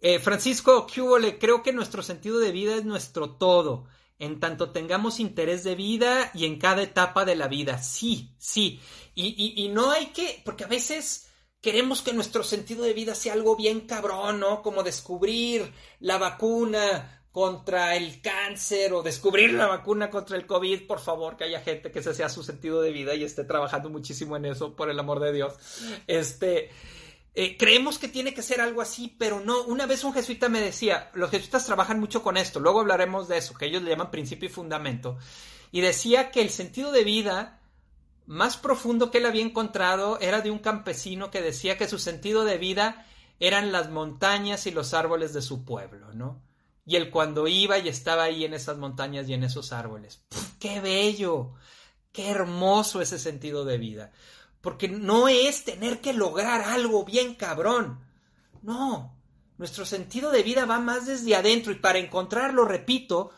Eh, 0.01 0.19
Francisco 0.19 0.87
Cubole, 0.87 1.37
creo 1.37 1.61
que 1.61 1.73
nuestro 1.73 2.03
sentido 2.03 2.39
de 2.39 2.51
vida 2.51 2.75
es 2.75 2.85
nuestro 2.85 3.31
todo, 3.31 3.87
en 4.17 4.39
tanto 4.39 4.71
tengamos 4.71 5.19
interés 5.19 5.63
de 5.63 5.75
vida 5.75 6.31
y 6.33 6.45
en 6.45 6.57
cada 6.57 6.81
etapa 6.83 7.25
de 7.25 7.35
la 7.35 7.47
vida. 7.47 7.81
Sí, 7.81 8.33
sí. 8.37 8.79
y 9.15 9.69
no 9.73 9.91
hay 9.91 10.07
que, 10.07 10.41
porque 10.45 10.63
a 10.63 10.67
veces 10.67 11.29
Queremos 11.61 12.01
que 12.01 12.13
nuestro 12.13 12.41
sentido 12.41 12.83
de 12.83 12.93
vida 12.93 13.13
sea 13.13 13.33
algo 13.33 13.57
bien 13.57 13.81
cabrón, 13.81 14.39
¿no? 14.39 14.61
Como 14.61 14.81
descubrir 14.81 15.73
la 15.99 16.17
vacuna 16.17 17.25
contra 17.31 17.97
el 17.97 18.21
cáncer 18.21 18.93
o 18.93 19.03
descubrir 19.03 19.53
la 19.53 19.67
vacuna 19.67 20.09
contra 20.09 20.37
el 20.37 20.45
COVID, 20.45 20.87
por 20.87 20.99
favor, 20.99 21.35
que 21.35 21.43
haya 21.43 21.59
gente 21.59 21.91
que 21.91 21.99
ese 21.99 22.13
sea 22.13 22.29
su 22.29 22.43
sentido 22.43 22.81
de 22.81 22.91
vida 22.91 23.13
y 23.13 23.25
esté 23.25 23.43
trabajando 23.43 23.89
muchísimo 23.89 24.37
en 24.37 24.45
eso, 24.45 24.73
por 24.73 24.89
el 24.89 24.97
amor 24.99 25.19
de 25.19 25.33
Dios. 25.33 25.53
Este, 26.07 26.71
eh, 27.41 27.55
creemos 27.55 27.99
que 27.99 28.09
tiene 28.09 28.33
que 28.33 28.41
ser 28.41 28.59
algo 28.59 28.81
así, 28.81 29.15
pero 29.17 29.39
no. 29.39 29.63
Una 29.63 29.85
vez 29.85 30.03
un 30.03 30.11
jesuita 30.11 30.49
me 30.49 30.59
decía, 30.59 31.09
los 31.13 31.31
jesuitas 31.31 31.65
trabajan 31.65 31.97
mucho 31.97 32.21
con 32.21 32.35
esto, 32.35 32.59
luego 32.59 32.81
hablaremos 32.81 33.29
de 33.29 33.37
eso, 33.37 33.53
que 33.53 33.67
ellos 33.67 33.81
le 33.81 33.91
llaman 33.91 34.11
principio 34.11 34.49
y 34.49 34.51
fundamento, 34.51 35.17
y 35.71 35.79
decía 35.79 36.31
que 36.31 36.41
el 36.41 36.49
sentido 36.49 36.91
de 36.91 37.05
vida 37.05 37.61
más 38.25 38.57
profundo 38.57 39.09
que 39.09 39.19
él 39.19 39.25
había 39.25 39.41
encontrado 39.41 40.19
era 40.19 40.41
de 40.41 40.51
un 40.51 40.59
campesino 40.59 41.31
que 41.31 41.41
decía 41.41 41.77
que 41.77 41.87
su 41.87 41.97
sentido 41.97 42.43
de 42.43 42.57
vida 42.57 43.07
eran 43.39 43.71
las 43.71 43.89
montañas 43.89 44.67
y 44.67 44.71
los 44.71 44.93
árboles 44.93 45.33
de 45.33 45.41
su 45.41 45.63
pueblo, 45.63 46.13
¿no? 46.13 46.41
Y 46.85 46.97
él 46.97 47.09
cuando 47.09 47.47
iba 47.47 47.77
y 47.79 47.87
estaba 47.87 48.23
ahí 48.23 48.43
en 48.43 48.53
esas 48.53 48.77
montañas 48.77 49.29
y 49.29 49.33
en 49.33 49.45
esos 49.45 49.71
árboles. 49.71 50.25
¡Qué 50.59 50.81
bello! 50.81 51.53
¡Qué 52.11 52.31
hermoso 52.31 53.01
ese 53.01 53.17
sentido 53.17 53.63
de 53.63 53.77
vida! 53.77 54.11
Porque 54.61 54.87
no 54.87 55.27
es 55.27 55.63
tener 55.63 56.01
que 56.01 56.13
lograr 56.13 56.61
algo 56.61 57.05
bien 57.05 57.35
cabrón. 57.35 57.99
No, 58.61 59.17
nuestro 59.57 59.85
sentido 59.85 60.31
de 60.31 60.43
vida 60.43 60.65
va 60.65 60.79
más 60.79 61.05
desde 61.05 61.35
adentro 61.35 61.71
y 61.71 61.75
para 61.75 61.99
encontrarlo, 61.99 62.65
repito, 62.65 63.31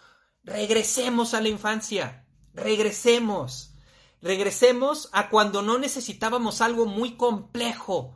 regresemos 0.44 1.34
a 1.34 1.42
la 1.42 1.50
infancia, 1.50 2.26
regresemos. 2.54 3.74
Regresemos 4.22 5.10
a 5.14 5.30
cuando 5.30 5.64
no 5.64 5.80
necesitábamos 5.80 6.62
algo 6.62 6.86
muy 6.86 7.16
complejo, 7.16 8.14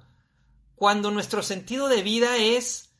cuando 0.75 1.09
nuestro 1.09 1.41
sentido 1.41 1.87
de 1.87 2.03
vida 2.03 2.37
es 2.37 2.91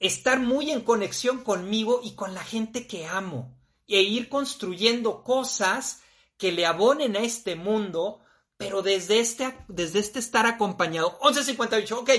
estar 0.00 0.40
muy 0.40 0.72
en 0.72 0.80
conexión 0.80 1.44
conmigo 1.44 2.00
y 2.02 2.16
con 2.16 2.34
la 2.34 2.42
gente 2.42 2.88
que 2.88 3.06
amo, 3.06 3.56
e 3.86 4.02
ir 4.02 4.28
construyendo 4.28 5.22
cosas 5.22 6.02
que 6.38 6.50
le 6.50 6.66
abonen 6.66 7.16
a 7.16 7.20
este 7.20 7.54
mundo, 7.54 8.20
pero 8.62 8.80
desde 8.80 9.18
este, 9.18 9.52
desde 9.66 9.98
este 9.98 10.20
estar 10.20 10.46
acompañado. 10.46 11.18
11.58, 11.18 11.92
ok. 11.92 12.10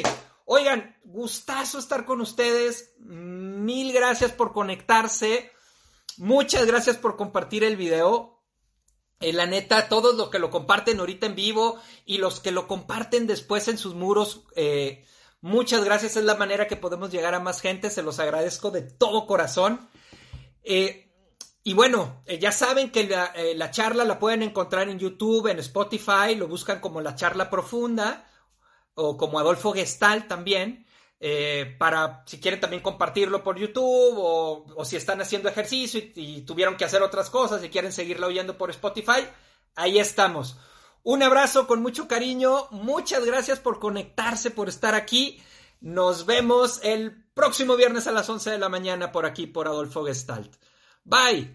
Oigan, 0.46 0.98
gustazo 1.06 1.80
estar 1.80 2.04
con 2.06 2.20
ustedes. 2.20 2.94
Mil 3.00 3.94
gracias 3.94 4.32
por 4.34 4.52
conectarse. 4.52 5.52
Muchas 6.18 6.66
gracias 6.66 6.98
por 6.98 7.16
compartir 7.16 7.64
el 7.64 7.78
video. 7.78 8.44
Eh, 9.22 9.32
la 9.32 9.46
neta, 9.46 9.88
todos 9.88 10.16
los 10.16 10.30
que 10.30 10.40
lo 10.40 10.50
comparten 10.50 11.00
ahorita 11.00 11.28
en 11.28 11.36
vivo 11.36 11.80
y 12.06 12.18
los 12.18 12.42
que 12.42 12.52
lo 12.52 12.68
comparten 12.68 13.26
después 13.26 13.70
en 13.70 13.78
sus 13.78 13.96
muros, 13.96 14.44
eh, 14.58 15.06
muchas 15.40 15.86
gracias. 15.86 16.18
Es 16.18 16.26
la 16.26 16.36
manera 16.36 16.68
que 16.68 16.76
podemos 16.76 17.10
llegar 17.10 17.36
a 17.36 17.40
más 17.40 17.62
gente. 17.62 17.90
Se 17.90 18.04
los 18.04 18.20
agradezco 18.20 18.70
de 18.70 18.82
todo 18.82 19.28
corazón. 19.28 19.88
Eh, 20.66 21.13
y 21.64 21.74
bueno, 21.74 22.24
ya 22.40 22.52
saben 22.52 22.92
que 22.92 23.08
la, 23.08 23.34
la, 23.56 23.72
charla 23.72 24.04
la 24.04 24.20
pueden 24.20 24.44
encontrar 24.44 24.90
en 24.90 25.00
YouTube, 25.00 25.48
en 25.48 25.60
Spotify. 25.60 26.36
Lo 26.36 26.48
buscan 26.48 26.80
como 26.80 27.02
la 27.02 27.16
charla 27.16 27.50
profunda 27.50 28.28
o 28.96 29.18
como 29.18 29.40
Adolfo 29.40 29.74
Gestal 29.74 30.28
también. 30.28 30.86
Eh, 31.26 31.78
para 31.80 32.22
si 32.26 32.42
quieren 32.42 32.60
también 32.60 32.84
compartirlo 32.84 33.46
por 33.46 33.58
YouTube 33.58 34.16
o, 34.18 34.84
si 34.84 34.98
están 34.98 35.22
haciendo 35.22 35.48
ejercicio 35.48 36.02
y, 36.16 36.42
tuvieron 36.42 36.76
que 36.76 36.84
hacer 36.84 37.02
otras 37.02 37.30
cosas 37.30 37.64
y 37.64 37.70
quieren 37.70 37.94
seguirlo 37.94 38.28
oyendo 38.28 38.58
por 38.58 38.70
Spotify, 38.72 39.26
ahí 39.76 40.00
estamos. 40.00 40.58
Un 41.02 41.24
abrazo 41.24 41.66
con 41.66 41.82
mucho 41.82 42.10
cariño, 42.10 42.68
muchas 42.72 43.24
gracias 43.24 43.60
por 43.60 43.80
conectarse, 43.80 44.52
por 44.52 44.68
estar 44.68 44.96
aquí. 44.96 45.42
Nos 45.80 46.26
vemos 46.26 46.82
el 46.84 47.24
próximo 47.34 47.78
viernes 47.78 48.06
a 48.08 48.12
las 48.12 48.30
11 48.30 48.52
de 48.52 48.58
la 48.58 48.68
mañana 48.68 49.14
por 49.14 49.26
aquí, 49.26 49.48
por 49.48 49.70
Adolfo 49.70 50.04
Gestalt. 50.04 50.54
Bye. 51.06 51.48